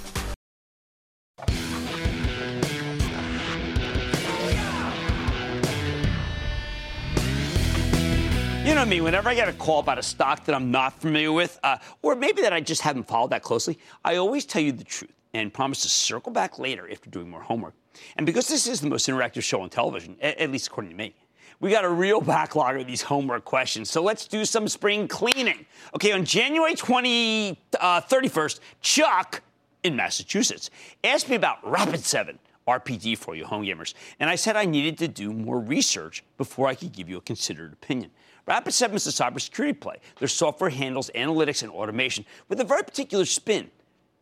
know 8.85 8.89
me, 8.89 8.99
whenever 8.99 9.29
I 9.29 9.35
get 9.35 9.47
a 9.47 9.53
call 9.53 9.79
about 9.79 9.99
a 9.99 10.03
stock 10.03 10.43
that 10.45 10.55
I'm 10.55 10.71
not 10.71 10.99
familiar 10.99 11.31
with, 11.31 11.59
uh, 11.61 11.77
or 12.01 12.15
maybe 12.15 12.41
that 12.41 12.51
I 12.51 12.61
just 12.61 12.81
haven't 12.81 13.03
followed 13.03 13.29
that 13.29 13.43
closely, 13.43 13.77
I 14.03 14.15
always 14.15 14.43
tell 14.43 14.61
you 14.61 14.71
the 14.71 14.83
truth 14.83 15.13
and 15.35 15.53
promise 15.53 15.81
to 15.81 15.89
circle 15.89 16.31
back 16.31 16.57
later 16.57 16.89
after 16.91 17.07
doing 17.07 17.29
more 17.29 17.43
homework. 17.43 17.75
And 18.17 18.25
because 18.25 18.47
this 18.47 18.65
is 18.65 18.81
the 18.81 18.89
most 18.89 19.07
interactive 19.07 19.43
show 19.43 19.61
on 19.61 19.69
television, 19.69 20.17
at, 20.19 20.49
least 20.49 20.65
according 20.65 20.89
to 20.91 20.97
me, 20.97 21.13
we 21.59 21.69
got 21.69 21.85
a 21.85 21.89
real 21.89 22.21
backlog 22.21 22.77
of 22.77 22.87
these 22.87 23.03
homework 23.03 23.45
questions. 23.45 23.87
So 23.91 24.01
let's 24.01 24.25
do 24.25 24.45
some 24.45 24.67
spring 24.67 25.07
cleaning. 25.07 25.67
Okay, 25.93 26.11
on 26.11 26.25
January 26.25 26.73
20, 26.73 27.59
uh, 27.79 28.01
31st, 28.01 28.61
Chuck 28.81 29.43
in 29.83 29.95
Massachusetts 29.95 30.71
asked 31.03 31.29
me 31.29 31.35
about 31.35 31.63
Rapid7. 31.63 32.39
RPD 32.67 33.17
for 33.17 33.35
you 33.35 33.43
home 33.45 33.63
gamers. 33.63 33.95
And 34.19 34.29
I 34.29 34.35
said 34.35 34.55
I 34.55 34.65
needed 34.65 34.97
to 34.99 35.07
do 35.07 35.33
more 35.33 35.59
research 35.59 36.23
before 36.37 36.67
I 36.67 36.75
could 36.75 36.91
give 36.91 37.09
you 37.09 37.17
a 37.17 37.21
considered 37.21 37.73
opinion. 37.73 38.11
Rapid7 38.51 38.95
is 38.95 39.07
a 39.07 39.11
cybersecurity 39.11 39.79
play. 39.79 39.95
Their 40.19 40.27
software 40.27 40.69
handles 40.69 41.09
analytics 41.15 41.63
and 41.63 41.71
automation 41.71 42.25
with 42.49 42.59
a 42.59 42.65
very 42.65 42.83
particular 42.83 43.23
spin. 43.23 43.71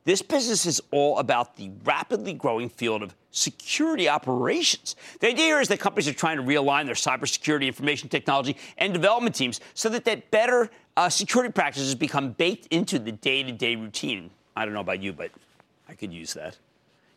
This 0.05 0.21
business 0.21 0.67
is 0.67 0.79
all 0.91 1.17
about 1.17 1.55
the 1.55 1.71
rapidly 1.83 2.33
growing 2.33 2.69
field 2.69 3.01
of 3.01 3.15
security 3.31 4.07
operations. 4.07 4.95
The 5.19 5.29
idea 5.29 5.57
is 5.57 5.67
that 5.69 5.79
companies 5.79 6.07
are 6.07 6.13
trying 6.13 6.37
to 6.37 6.43
realign 6.43 6.85
their 6.85 6.93
cybersecurity, 6.93 7.65
information 7.65 8.07
technology, 8.07 8.55
and 8.77 8.93
development 8.93 9.33
teams 9.33 9.61
so 9.73 9.89
that, 9.89 10.05
that 10.05 10.29
better 10.29 10.69
uh, 10.95 11.09
security 11.09 11.51
practices 11.51 11.95
become 11.95 12.33
baked 12.33 12.67
into 12.67 12.99
the 12.99 13.11
day 13.11 13.41
to 13.41 13.51
day 13.51 13.75
routine. 13.75 14.29
I 14.55 14.63
don't 14.63 14.75
know 14.75 14.81
about 14.81 15.01
you, 15.01 15.11
but 15.11 15.31
I 15.87 15.95
could 15.95 16.13
use 16.13 16.35
that. 16.35 16.55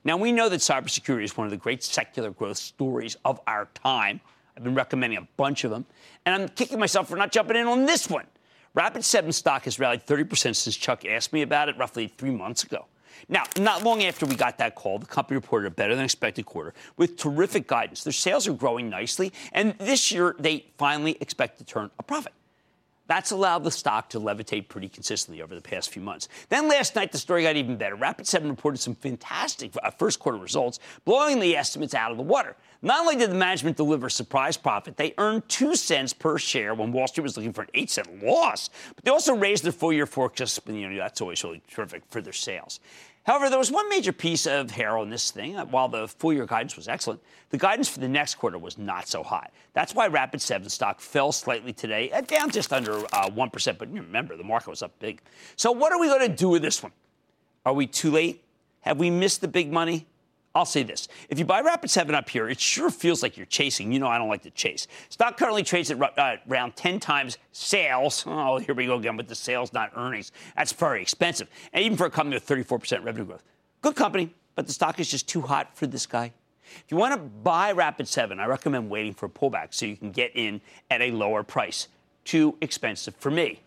Now, 0.02 0.16
we 0.16 0.32
know 0.32 0.48
that 0.48 0.60
cybersecurity 0.60 1.24
is 1.24 1.36
one 1.36 1.46
of 1.46 1.50
the 1.50 1.58
great 1.58 1.82
secular 1.82 2.30
growth 2.30 2.56
stories 2.56 3.18
of 3.22 3.38
our 3.46 3.68
time. 3.74 4.22
I've 4.56 4.64
been 4.64 4.74
recommending 4.74 5.18
a 5.18 5.28
bunch 5.36 5.64
of 5.64 5.70
them, 5.70 5.86
and 6.26 6.34
I'm 6.34 6.48
kicking 6.48 6.78
myself 6.78 7.08
for 7.08 7.16
not 7.16 7.32
jumping 7.32 7.56
in 7.56 7.66
on 7.66 7.86
this 7.86 8.08
one. 8.08 8.26
Rapid7 8.76 9.32
stock 9.34 9.64
has 9.64 9.78
rallied 9.78 10.06
30% 10.06 10.56
since 10.56 10.76
Chuck 10.76 11.04
asked 11.04 11.32
me 11.32 11.42
about 11.42 11.68
it 11.68 11.76
roughly 11.76 12.08
three 12.08 12.30
months 12.30 12.64
ago. 12.64 12.86
Now, 13.28 13.44
not 13.58 13.82
long 13.82 14.02
after 14.02 14.26
we 14.26 14.34
got 14.34 14.58
that 14.58 14.74
call, 14.74 14.98
the 14.98 15.06
company 15.06 15.36
reported 15.36 15.66
a 15.66 15.70
better 15.70 15.94
than 15.94 16.04
expected 16.04 16.46
quarter 16.46 16.74
with 16.96 17.16
terrific 17.16 17.66
guidance. 17.66 18.02
Their 18.02 18.12
sales 18.12 18.48
are 18.48 18.52
growing 18.52 18.88
nicely, 18.88 19.32
and 19.52 19.74
this 19.78 20.10
year 20.10 20.34
they 20.38 20.66
finally 20.78 21.16
expect 21.20 21.58
to 21.58 21.64
turn 21.64 21.90
a 21.98 22.02
profit. 22.02 22.32
That's 23.08 23.30
allowed 23.30 23.64
the 23.64 23.70
stock 23.70 24.08
to 24.10 24.20
levitate 24.20 24.68
pretty 24.68 24.88
consistently 24.88 25.42
over 25.42 25.54
the 25.54 25.60
past 25.60 25.90
few 25.90 26.02
months. 26.02 26.28
Then 26.48 26.68
last 26.68 26.94
night, 26.94 27.12
the 27.12 27.18
story 27.18 27.42
got 27.42 27.56
even 27.56 27.76
better. 27.76 27.96
Rapid7 27.96 28.48
reported 28.48 28.78
some 28.78 28.94
fantastic 28.94 29.72
uh, 29.82 29.90
first 29.90 30.20
quarter 30.20 30.38
results, 30.38 30.78
blowing 31.04 31.40
the 31.40 31.56
estimates 31.56 31.94
out 31.94 32.10
of 32.10 32.16
the 32.16 32.22
water. 32.22 32.56
Not 32.80 33.00
only 33.00 33.16
did 33.16 33.30
the 33.30 33.36
management 33.36 33.76
deliver 33.76 34.08
surprise 34.08 34.56
profit, 34.56 34.96
they 34.96 35.14
earned 35.18 35.48
2 35.48 35.76
cents 35.76 36.12
per 36.12 36.38
share 36.38 36.74
when 36.74 36.92
Wall 36.92 37.06
Street 37.06 37.22
was 37.22 37.36
looking 37.36 37.52
for 37.52 37.62
an 37.62 37.68
8 37.74 37.90
cent 37.90 38.24
loss. 38.24 38.70
But 38.94 39.04
they 39.04 39.10
also 39.10 39.36
raised 39.36 39.64
their 39.64 39.72
full 39.72 39.92
year 39.92 40.06
forecast. 40.06 40.60
You 40.66 40.88
know, 40.88 40.96
that's 40.96 41.20
always 41.20 41.42
really 41.44 41.62
terrific 41.68 42.02
for 42.08 42.20
their 42.20 42.32
sales. 42.32 42.80
However, 43.24 43.48
there 43.48 43.58
was 43.58 43.70
one 43.70 43.88
major 43.88 44.12
piece 44.12 44.46
of 44.46 44.72
hair 44.72 44.98
on 44.98 45.08
this 45.08 45.30
thing. 45.30 45.54
While 45.54 45.88
the 45.88 46.08
full 46.08 46.32
year 46.32 46.44
guidance 46.44 46.76
was 46.76 46.88
excellent, 46.88 47.20
the 47.50 47.58
guidance 47.58 47.88
for 47.88 48.00
the 48.00 48.08
next 48.08 48.34
quarter 48.34 48.58
was 48.58 48.78
not 48.78 49.06
so 49.06 49.22
high. 49.22 49.48
That's 49.74 49.94
why 49.94 50.08
Rapid7 50.08 50.68
stock 50.70 51.00
fell 51.00 51.30
slightly 51.30 51.72
today, 51.72 52.10
uh, 52.10 52.22
down 52.22 52.50
just 52.50 52.72
under 52.72 52.98
uh, 53.12 53.30
1%. 53.30 53.78
But 53.78 53.92
remember, 53.92 54.36
the 54.36 54.42
market 54.42 54.70
was 54.70 54.82
up 54.82 54.98
big. 54.98 55.20
So, 55.54 55.70
what 55.70 55.92
are 55.92 56.00
we 56.00 56.08
going 56.08 56.28
to 56.28 56.34
do 56.34 56.48
with 56.48 56.62
this 56.62 56.82
one? 56.82 56.92
Are 57.64 57.72
we 57.72 57.86
too 57.86 58.10
late? 58.10 58.42
Have 58.80 58.98
we 58.98 59.08
missed 59.08 59.40
the 59.40 59.48
big 59.48 59.72
money? 59.72 60.06
I'll 60.54 60.66
say 60.66 60.82
this. 60.82 61.08
If 61.30 61.38
you 61.38 61.46
buy 61.46 61.62
Rapid7 61.62 62.12
up 62.12 62.28
here, 62.28 62.48
it 62.48 62.60
sure 62.60 62.90
feels 62.90 63.22
like 63.22 63.36
you're 63.36 63.46
chasing. 63.46 63.90
You 63.90 63.98
know, 63.98 64.06
I 64.06 64.18
don't 64.18 64.28
like 64.28 64.42
to 64.42 64.50
chase. 64.50 64.86
Stock 65.08 65.38
currently 65.38 65.62
trades 65.62 65.90
at 65.90 66.18
uh, 66.18 66.36
around 66.48 66.76
10 66.76 67.00
times 67.00 67.38
sales. 67.52 68.24
Oh, 68.42 68.58
here 68.58 68.74
we 68.74 68.86
go 68.86 68.96
again 68.96 69.16
with 69.16 69.28
the 69.28 69.34
sales, 69.34 69.72
not 69.72 69.92
earnings. 69.94 70.32
That's 70.56 70.72
very 70.72 71.00
expensive. 71.00 71.48
And 71.72 71.84
even 71.84 71.96
for 71.96 72.06
a 72.06 72.10
company 72.10 72.34
with 72.34 72.46
34% 72.46 73.04
revenue 73.04 73.24
growth. 73.24 73.44
Good 73.82 73.94
company, 73.94 74.34
but 74.56 74.66
the 74.66 74.72
stock 74.72 74.98
is 74.98 75.10
just 75.10 75.28
too 75.28 75.42
hot 75.42 75.76
for 75.76 75.86
this 75.86 76.06
guy. 76.06 76.32
If 76.64 76.84
you 76.88 76.96
want 76.96 77.14
to 77.14 77.20
buy 77.20 77.72
Rapid7, 77.72 78.40
I 78.40 78.46
recommend 78.46 78.90
waiting 78.90 79.14
for 79.14 79.26
a 79.26 79.28
pullback 79.28 79.74
so 79.74 79.86
you 79.86 79.96
can 79.96 80.10
get 80.10 80.32
in 80.34 80.60
at 80.90 81.02
a 81.02 81.10
lower 81.12 81.42
price. 81.42 81.88
Too 82.24 82.56
expensive 82.60 83.14
for 83.16 83.30
me. 83.30 83.60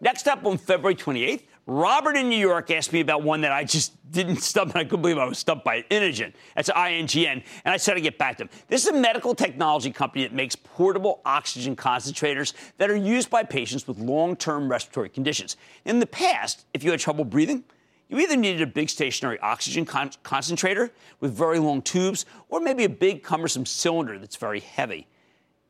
Next 0.00 0.28
up 0.28 0.44
on 0.44 0.58
February 0.58 0.94
28th, 0.94 1.42
Robert 1.68 2.16
in 2.16 2.28
New 2.28 2.38
York 2.38 2.70
asked 2.70 2.92
me 2.92 3.00
about 3.00 3.24
one 3.24 3.40
that 3.40 3.50
I 3.50 3.64
just 3.64 3.92
didn't 4.12 4.36
stump, 4.36 4.70
and 4.70 4.78
I 4.78 4.84
couldn't 4.84 5.02
believe 5.02 5.18
I 5.18 5.24
was 5.24 5.38
stumped 5.38 5.64
by 5.64 5.82
Inogen. 5.90 6.32
That's 6.54 6.70
INGN. 6.70 7.42
And 7.64 7.74
I 7.74 7.76
said 7.76 7.96
I'd 7.96 8.04
get 8.04 8.18
back 8.18 8.36
to 8.36 8.44
them. 8.44 8.50
This 8.68 8.84
is 8.84 8.90
a 8.90 8.96
medical 8.96 9.34
technology 9.34 9.90
company 9.90 10.22
that 10.22 10.32
makes 10.32 10.54
portable 10.54 11.20
oxygen 11.24 11.74
concentrators 11.74 12.52
that 12.78 12.88
are 12.88 12.96
used 12.96 13.30
by 13.30 13.42
patients 13.42 13.88
with 13.88 13.98
long 13.98 14.36
term 14.36 14.70
respiratory 14.70 15.08
conditions. 15.08 15.56
In 15.84 15.98
the 15.98 16.06
past, 16.06 16.66
if 16.72 16.84
you 16.84 16.92
had 16.92 17.00
trouble 17.00 17.24
breathing, 17.24 17.64
you 18.08 18.20
either 18.20 18.36
needed 18.36 18.62
a 18.62 18.66
big 18.66 18.88
stationary 18.88 19.40
oxygen 19.40 19.84
con- 19.84 20.12
concentrator 20.22 20.92
with 21.18 21.32
very 21.32 21.58
long 21.58 21.82
tubes, 21.82 22.26
or 22.48 22.60
maybe 22.60 22.84
a 22.84 22.88
big 22.88 23.24
cumbersome 23.24 23.66
cylinder 23.66 24.20
that's 24.20 24.36
very 24.36 24.60
heavy. 24.60 25.08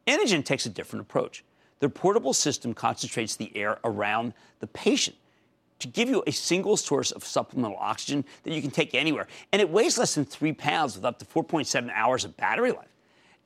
Inogen 0.06 0.44
takes 0.44 0.66
a 0.66 0.70
different 0.70 1.06
approach. 1.06 1.42
Their 1.80 1.88
portable 1.88 2.34
system 2.34 2.74
concentrates 2.74 3.34
the 3.34 3.56
air 3.56 3.78
around 3.82 4.34
the 4.60 4.66
patient 4.66 5.16
to 5.78 5.88
give 5.88 6.08
you 6.08 6.22
a 6.26 6.32
single 6.32 6.76
source 6.76 7.10
of 7.10 7.24
supplemental 7.24 7.76
oxygen 7.78 8.24
that 8.42 8.52
you 8.52 8.62
can 8.62 8.70
take 8.70 8.94
anywhere. 8.94 9.26
And 9.52 9.60
it 9.60 9.68
weighs 9.68 9.98
less 9.98 10.14
than 10.14 10.24
three 10.24 10.52
pounds 10.52 10.96
with 10.96 11.04
up 11.04 11.18
to 11.18 11.24
4.7 11.24 11.90
hours 11.92 12.24
of 12.24 12.36
battery 12.36 12.72
life. 12.72 12.88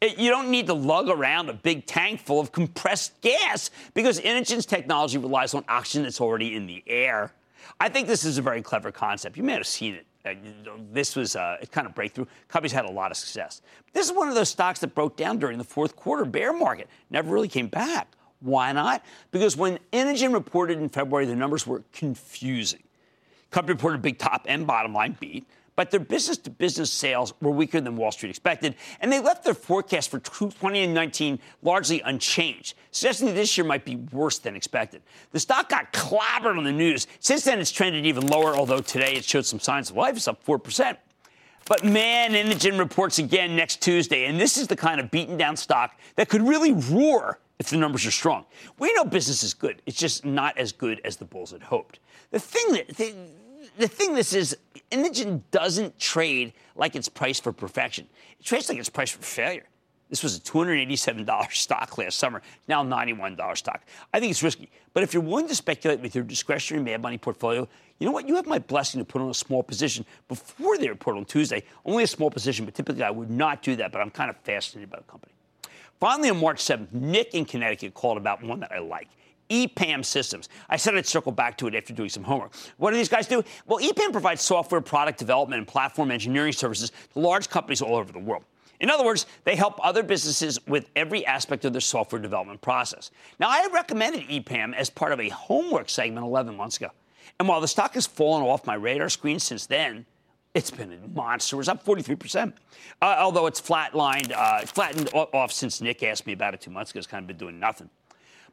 It, 0.00 0.18
you 0.18 0.30
don't 0.30 0.50
need 0.50 0.66
to 0.66 0.74
lug 0.74 1.08
around 1.08 1.50
a 1.50 1.52
big 1.52 1.86
tank 1.86 2.20
full 2.20 2.40
of 2.40 2.52
compressed 2.52 3.20
gas 3.20 3.70
because 3.92 4.20
Inogen's 4.20 4.64
technology 4.64 5.18
relies 5.18 5.52
on 5.54 5.64
oxygen 5.68 6.04
that's 6.04 6.20
already 6.20 6.56
in 6.56 6.66
the 6.66 6.82
air. 6.86 7.32
I 7.78 7.88
think 7.88 8.08
this 8.08 8.24
is 8.24 8.38
a 8.38 8.42
very 8.42 8.62
clever 8.62 8.90
concept. 8.90 9.36
You 9.36 9.42
may 9.42 9.52
have 9.52 9.66
seen 9.66 9.94
it. 9.94 10.06
Uh, 10.24 10.34
this 10.92 11.16
was 11.16 11.34
uh, 11.34 11.56
a 11.62 11.66
kind 11.66 11.86
of 11.86 11.94
breakthrough. 11.94 12.26
Companies 12.48 12.72
had 12.72 12.84
a 12.84 12.90
lot 12.90 13.10
of 13.10 13.16
success. 13.16 13.62
This 13.92 14.06
is 14.06 14.12
one 14.12 14.28
of 14.28 14.34
those 14.34 14.50
stocks 14.50 14.80
that 14.80 14.94
broke 14.94 15.16
down 15.16 15.38
during 15.38 15.58
the 15.58 15.64
fourth 15.64 15.96
quarter 15.96 16.24
bear 16.24 16.52
market, 16.52 16.88
never 17.10 17.32
really 17.32 17.48
came 17.48 17.68
back. 17.68 18.08
Why 18.40 18.72
not? 18.72 19.04
Because 19.30 19.56
when 19.56 19.78
Inogen 19.92 20.32
reported 20.32 20.78
in 20.78 20.88
February, 20.88 21.26
the 21.26 21.36
numbers 21.36 21.66
were 21.66 21.82
confusing. 21.92 22.82
Company 23.50 23.74
reported 23.74 24.00
big 24.02 24.18
top 24.18 24.46
and 24.48 24.66
bottom 24.66 24.94
line 24.94 25.16
beat, 25.20 25.46
but 25.76 25.90
their 25.90 26.00
business 26.00 26.36
to 26.38 26.50
business 26.50 26.92
sales 26.92 27.32
were 27.40 27.50
weaker 27.50 27.80
than 27.80 27.96
Wall 27.96 28.12
Street 28.12 28.30
expected, 28.30 28.74
and 29.00 29.10
they 29.10 29.18
left 29.18 29.44
their 29.44 29.54
forecast 29.54 30.10
for 30.10 30.18
2019 30.18 31.38
largely 31.62 32.00
unchanged, 32.02 32.74
suggesting 32.90 33.34
this 33.34 33.56
year 33.56 33.66
might 33.66 33.84
be 33.84 33.96
worse 33.96 34.38
than 34.38 34.54
expected. 34.54 35.02
The 35.32 35.40
stock 35.40 35.68
got 35.68 35.92
clobbered 35.92 36.56
on 36.56 36.64
the 36.64 36.72
news. 36.72 37.06
Since 37.18 37.44
then, 37.44 37.58
it's 37.58 37.72
trended 37.72 38.06
even 38.06 38.26
lower, 38.26 38.54
although 38.54 38.80
today 38.80 39.14
it 39.14 39.24
showed 39.24 39.46
some 39.46 39.58
signs 39.58 39.90
of 39.90 39.96
life. 39.96 40.16
It's 40.16 40.28
up 40.28 40.44
4%. 40.44 40.96
But 41.66 41.84
man, 41.84 42.32
Inogen 42.32 42.78
reports 42.78 43.18
again 43.18 43.56
next 43.56 43.80
Tuesday, 43.80 44.26
and 44.26 44.40
this 44.40 44.58
is 44.58 44.66
the 44.66 44.76
kind 44.76 45.00
of 45.00 45.10
beaten 45.10 45.36
down 45.36 45.56
stock 45.56 45.98
that 46.16 46.28
could 46.28 46.42
really 46.42 46.72
roar 46.72 47.38
if 47.60 47.68
the 47.68 47.76
numbers 47.76 48.06
are 48.06 48.10
strong. 48.10 48.46
We 48.78 48.92
know 48.94 49.04
business 49.04 49.42
is 49.42 49.52
good. 49.52 49.82
It's 49.84 49.98
just 49.98 50.24
not 50.24 50.56
as 50.56 50.72
good 50.72 50.98
as 51.04 51.16
the 51.16 51.26
bulls 51.26 51.52
had 51.52 51.62
hoped. 51.62 52.00
The 52.30 52.40
thing 52.40 52.72
that 52.72 52.88
the, 52.96 53.14
the 53.78 53.86
thing 53.86 54.14
this 54.14 54.32
is, 54.32 54.56
Inogen 54.90 55.42
doesn't 55.50 55.98
trade 55.98 56.54
like 56.74 56.96
it's 56.96 57.10
priced 57.10 57.44
for 57.44 57.52
perfection. 57.52 58.08
It 58.40 58.46
trades 58.46 58.70
like 58.70 58.78
it's 58.78 58.88
priced 58.88 59.12
for 59.12 59.22
failure. 59.22 59.66
This 60.08 60.22
was 60.22 60.38
a 60.38 60.40
$287 60.40 61.52
stock 61.52 61.98
last 61.98 62.18
summer, 62.18 62.42
now 62.66 62.82
$91 62.82 63.56
stock. 63.56 63.82
I 64.12 64.18
think 64.18 64.30
it's 64.30 64.42
risky. 64.42 64.70
But 64.94 65.02
if 65.02 65.12
you're 65.12 65.22
willing 65.22 65.46
to 65.46 65.54
speculate 65.54 66.00
with 66.00 66.14
your 66.14 66.24
discretionary 66.24 66.82
mad 66.82 67.02
money 67.02 67.18
portfolio, 67.18 67.68
you 67.98 68.06
know 68.06 68.12
what? 68.12 68.26
You 68.26 68.36
have 68.36 68.46
my 68.46 68.58
blessing 68.58 69.00
to 69.00 69.04
put 69.04 69.20
on 69.20 69.28
a 69.28 69.34
small 69.34 69.62
position 69.62 70.06
before 70.28 70.78
they 70.78 70.88
report 70.88 71.16
on 71.18 71.26
Tuesday. 71.26 71.62
Only 71.84 72.04
a 72.04 72.08
small 72.08 72.30
position, 72.30 72.64
but 72.64 72.74
typically 72.74 73.02
I 73.02 73.10
would 73.10 73.30
not 73.30 73.62
do 73.62 73.76
that, 73.76 73.92
but 73.92 74.00
I'm 74.00 74.10
kind 74.10 74.30
of 74.30 74.36
fascinated 74.38 74.90
by 74.90 74.96
the 74.96 75.04
company. 75.04 75.34
Finally, 76.00 76.30
on 76.30 76.40
March 76.40 76.64
7th, 76.64 76.92
Nick 76.92 77.34
in 77.34 77.44
Connecticut 77.44 77.92
called 77.92 78.16
about 78.16 78.42
one 78.42 78.58
that 78.60 78.72
I 78.72 78.78
like. 78.78 79.08
EPAM 79.50 80.04
Systems. 80.04 80.48
I 80.68 80.76
said 80.76 80.96
I'd 80.96 81.06
circle 81.06 81.32
back 81.32 81.58
to 81.58 81.66
it 81.66 81.74
after 81.74 81.92
doing 81.92 82.08
some 82.08 82.24
homework. 82.24 82.54
What 82.78 82.92
do 82.92 82.96
these 82.96 83.08
guys 83.08 83.26
do? 83.26 83.42
Well, 83.66 83.80
EPAM 83.80 84.12
provides 84.12 84.40
software, 84.40 84.80
product 84.80 85.18
development, 85.18 85.58
and 85.58 85.68
platform 85.68 86.10
engineering 86.10 86.52
services 86.52 86.92
to 87.12 87.18
large 87.18 87.50
companies 87.50 87.82
all 87.82 87.96
over 87.96 88.12
the 88.12 88.18
world. 88.18 88.44
In 88.78 88.88
other 88.88 89.04
words, 89.04 89.26
they 89.44 89.56
help 89.56 89.84
other 89.84 90.02
businesses 90.02 90.58
with 90.66 90.88
every 90.96 91.26
aspect 91.26 91.66
of 91.66 91.72
their 91.72 91.82
software 91.82 92.22
development 92.22 92.62
process. 92.62 93.10
Now, 93.38 93.48
I 93.50 93.68
recommended 93.72 94.22
EPAM 94.28 94.74
as 94.74 94.88
part 94.88 95.12
of 95.12 95.20
a 95.20 95.28
homework 95.28 95.90
segment 95.90 96.24
11 96.24 96.56
months 96.56 96.78
ago. 96.78 96.88
And 97.38 97.46
while 97.46 97.60
the 97.60 97.68
stock 97.68 97.94
has 97.94 98.06
fallen 98.06 98.42
off 98.42 98.66
my 98.66 98.74
radar 98.74 99.10
screen 99.10 99.38
since 99.38 99.66
then, 99.66 100.06
it's 100.54 100.70
been 100.70 100.92
a 100.92 101.08
monster. 101.08 101.58
It's 101.60 101.68
up 101.68 101.84
43%. 101.84 102.52
Uh, 103.00 103.16
although 103.18 103.46
it's 103.46 103.60
flatlined, 103.60 104.32
uh, 104.32 104.60
flattened 104.66 105.08
off 105.14 105.52
since 105.52 105.80
Nick 105.80 106.02
asked 106.02 106.26
me 106.26 106.32
about 106.32 106.54
it 106.54 106.60
two 106.60 106.70
months 106.70 106.90
ago. 106.90 106.98
It's 106.98 107.06
kind 107.06 107.22
of 107.22 107.28
been 107.28 107.36
doing 107.36 107.60
nothing. 107.60 107.88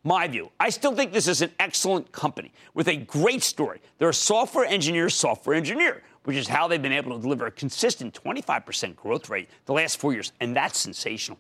My 0.04 0.28
view, 0.28 0.52
I 0.60 0.70
still 0.70 0.96
think 0.96 1.12
this 1.12 1.28
is 1.28 1.42
an 1.42 1.52
excellent 1.60 2.12
company 2.12 2.54
with 2.74 2.88
a 2.88 2.98
great 2.98 3.42
story. 3.42 3.82
They're 3.98 4.10
a 4.10 4.14
software 4.14 4.66
engineer, 4.66 5.10
software 5.10 5.56
engineer, 5.56 6.04
which 6.24 6.38
is 6.38 6.48
how 6.48 6.68
they've 6.68 6.82
been 6.82 6.92
able 6.92 7.16
to 7.16 7.22
deliver 7.22 7.48
a 7.48 7.52
consistent 7.52 8.14
25% 8.24 8.96
growth 8.96 9.30
rate 9.30 9.50
the 9.66 9.74
last 9.74 9.98
four 9.98 10.14
years, 10.14 10.34
and 10.40 10.56
that's 10.56 10.78
sensational. 10.78 11.40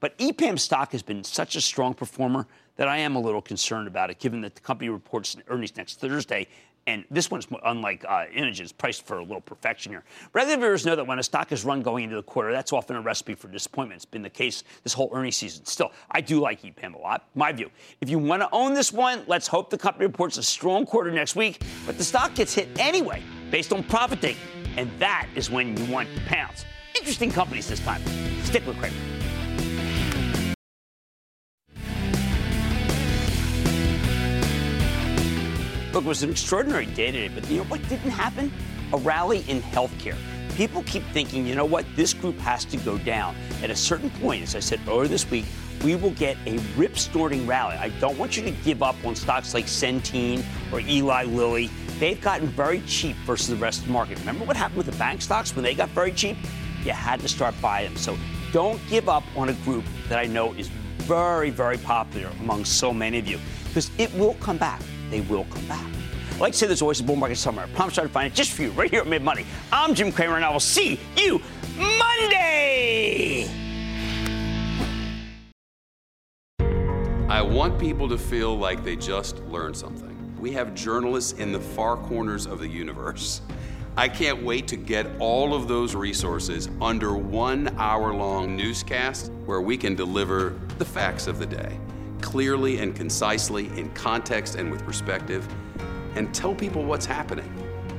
But 0.00 0.18
EPAM 0.18 0.58
stock 0.58 0.92
has 0.92 1.02
been 1.02 1.24
such 1.24 1.56
a 1.56 1.60
strong 1.60 1.94
performer 1.94 2.46
that 2.76 2.88
I 2.88 2.98
am 2.98 3.16
a 3.16 3.20
little 3.20 3.40
concerned 3.40 3.88
about 3.88 4.10
it, 4.10 4.18
given 4.18 4.42
that 4.42 4.54
the 4.54 4.60
company 4.60 4.90
reports 4.90 5.36
earnings 5.48 5.76
next 5.76 5.98
Thursday 5.98 6.46
and 6.86 7.04
this 7.10 7.30
one's 7.30 7.46
unlike 7.64 8.04
uh, 8.06 8.24
priced 8.78 9.06
for 9.06 9.18
a 9.18 9.22
little 9.22 9.40
perfection 9.40 9.92
here. 9.92 10.04
Regular 10.32 10.58
viewers 10.58 10.84
know 10.84 10.96
that 10.96 11.06
when 11.06 11.18
a 11.18 11.22
stock 11.22 11.52
is 11.52 11.64
run 11.64 11.82
going 11.82 12.04
into 12.04 12.16
the 12.16 12.22
quarter, 12.22 12.52
that's 12.52 12.72
often 12.72 12.96
a 12.96 13.00
recipe 13.00 13.34
for 13.34 13.48
disappointment. 13.48 13.98
It's 13.98 14.04
been 14.04 14.22
the 14.22 14.30
case 14.30 14.64
this 14.82 14.92
whole 14.92 15.10
earnings 15.12 15.36
season. 15.36 15.64
Still, 15.64 15.92
I 16.10 16.20
do 16.20 16.40
like 16.40 16.62
EPAM 16.62 16.94
a 16.94 16.98
lot. 16.98 17.28
My 17.34 17.52
view. 17.52 17.70
If 18.00 18.10
you 18.10 18.18
want 18.18 18.42
to 18.42 18.48
own 18.52 18.74
this 18.74 18.92
one, 18.92 19.22
let's 19.26 19.46
hope 19.46 19.70
the 19.70 19.78
company 19.78 20.06
reports 20.06 20.36
a 20.38 20.42
strong 20.42 20.86
quarter 20.86 21.10
next 21.10 21.36
week. 21.36 21.62
But 21.86 21.98
the 21.98 22.04
stock 22.04 22.34
gets 22.34 22.54
hit 22.54 22.68
anyway, 22.78 23.22
based 23.50 23.72
on 23.72 23.82
profit 23.84 24.20
taking, 24.20 24.42
and 24.76 24.90
that 24.98 25.28
is 25.34 25.50
when 25.50 25.76
you 25.76 25.92
want 25.92 26.08
to 26.14 26.20
pounce. 26.22 26.64
Interesting 26.96 27.30
companies 27.30 27.68
this 27.68 27.80
time. 27.80 28.02
Stick 28.44 28.66
with 28.66 28.78
Cramer. 28.78 29.23
Look, 35.94 36.06
it 36.06 36.08
was 36.08 36.24
an 36.24 36.30
extraordinary 36.30 36.86
day 36.86 37.12
today, 37.12 37.32
but 37.32 37.48
you 37.48 37.58
know 37.58 37.64
what 37.64 37.80
didn't 37.88 38.10
happen? 38.10 38.52
A 38.92 38.96
rally 38.96 39.44
in 39.46 39.62
healthcare. 39.62 40.16
People 40.56 40.82
keep 40.82 41.04
thinking, 41.12 41.46
you 41.46 41.54
know 41.54 41.64
what, 41.64 41.86
this 41.94 42.12
group 42.12 42.36
has 42.38 42.64
to 42.64 42.76
go 42.78 42.98
down. 42.98 43.36
At 43.62 43.70
a 43.70 43.76
certain 43.76 44.10
point, 44.10 44.42
as 44.42 44.56
I 44.56 44.58
said 44.58 44.80
earlier 44.88 45.06
this 45.06 45.30
week, 45.30 45.44
we 45.84 45.94
will 45.94 46.10
get 46.10 46.36
a 46.46 46.58
rip 46.76 46.98
snorting 46.98 47.46
rally. 47.46 47.76
I 47.76 47.90
don't 48.00 48.18
want 48.18 48.36
you 48.36 48.42
to 48.42 48.50
give 48.50 48.82
up 48.82 48.96
on 49.04 49.14
stocks 49.14 49.54
like 49.54 49.66
Centene 49.66 50.42
or 50.72 50.80
Eli 50.80 51.26
Lilly. 51.26 51.70
They've 52.00 52.20
gotten 52.20 52.48
very 52.48 52.80
cheap 52.88 53.14
versus 53.18 53.46
the 53.46 53.54
rest 53.54 53.82
of 53.82 53.86
the 53.86 53.92
market. 53.92 54.18
Remember 54.18 54.44
what 54.44 54.56
happened 54.56 54.78
with 54.78 54.86
the 54.86 54.98
bank 54.98 55.22
stocks 55.22 55.54
when 55.54 55.62
they 55.62 55.76
got 55.76 55.90
very 55.90 56.10
cheap? 56.10 56.36
You 56.82 56.90
had 56.90 57.20
to 57.20 57.28
start 57.28 57.54
buying 57.62 57.86
them. 57.86 57.96
So 57.98 58.18
don't 58.50 58.80
give 58.88 59.08
up 59.08 59.22
on 59.36 59.48
a 59.48 59.54
group 59.62 59.84
that 60.08 60.18
I 60.18 60.26
know 60.26 60.54
is 60.54 60.66
very, 61.04 61.50
very 61.50 61.78
popular 61.78 62.32
among 62.40 62.64
so 62.64 62.92
many 62.92 63.20
of 63.20 63.28
you 63.28 63.38
because 63.68 63.92
it 63.96 64.12
will 64.14 64.34
come 64.34 64.56
back 64.56 64.80
they 65.14 65.20
will 65.20 65.44
come 65.44 65.64
back. 65.66 65.86
Like 66.40 66.54
I 66.54 66.56
say 66.56 66.66
there's 66.66 66.82
always 66.82 66.98
a 66.98 67.04
bull 67.04 67.14
market 67.14 67.36
somewhere. 67.36 67.66
I 67.66 67.68
promise 67.68 67.96
I'll 67.98 68.08
find 68.08 68.32
it 68.32 68.34
just 68.34 68.50
for 68.50 68.62
you 68.62 68.70
right 68.72 68.90
here 68.90 69.00
at 69.00 69.06
Mad 69.06 69.22
Money. 69.22 69.46
I'm 69.70 69.94
Jim 69.94 70.10
Cramer, 70.10 70.34
and 70.34 70.44
I 70.44 70.50
will 70.50 70.58
see 70.58 70.98
you 71.16 71.40
Monday. 71.76 73.48
I 77.28 77.40
want 77.40 77.78
people 77.78 78.08
to 78.08 78.18
feel 78.18 78.58
like 78.58 78.82
they 78.82 78.96
just 78.96 79.38
learned 79.44 79.76
something. 79.76 80.10
We 80.40 80.50
have 80.52 80.74
journalists 80.74 81.38
in 81.38 81.52
the 81.52 81.60
far 81.60 81.96
corners 81.96 82.46
of 82.46 82.58
the 82.58 82.68
universe. 82.68 83.40
I 83.96 84.08
can't 84.08 84.42
wait 84.42 84.66
to 84.68 84.76
get 84.76 85.06
all 85.20 85.54
of 85.54 85.68
those 85.68 85.94
resources 85.94 86.68
under 86.80 87.14
one 87.14 87.68
hour 87.78 88.12
long 88.12 88.56
newscast 88.56 89.30
where 89.46 89.60
we 89.60 89.76
can 89.76 89.94
deliver 89.94 90.58
the 90.78 90.84
facts 90.84 91.28
of 91.28 91.38
the 91.38 91.46
day 91.46 91.78
clearly 92.24 92.78
and 92.78 92.96
concisely, 92.96 93.66
in 93.78 93.90
context 93.90 94.54
and 94.54 94.70
with 94.72 94.82
perspective, 94.82 95.46
and 96.16 96.34
tell 96.34 96.54
people 96.54 96.82
what's 96.82 97.04
happening, 97.04 97.50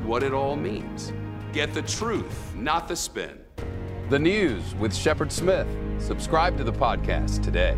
what 0.04 0.24
it 0.24 0.34
all 0.34 0.56
means. 0.56 1.14
Get 1.54 1.76
the 1.76 1.84
truth, 1.84 2.56
not 2.56 2.88
the 2.88 2.96
spin. 2.96 3.40
The 4.10 4.18
News 4.18 4.74
with 4.76 4.96
Shepard 4.96 5.32
Smith. 5.32 5.68
Subscribe 6.00 6.58
to 6.58 6.64
the 6.64 6.74
podcast 6.74 7.44
today. 7.44 7.78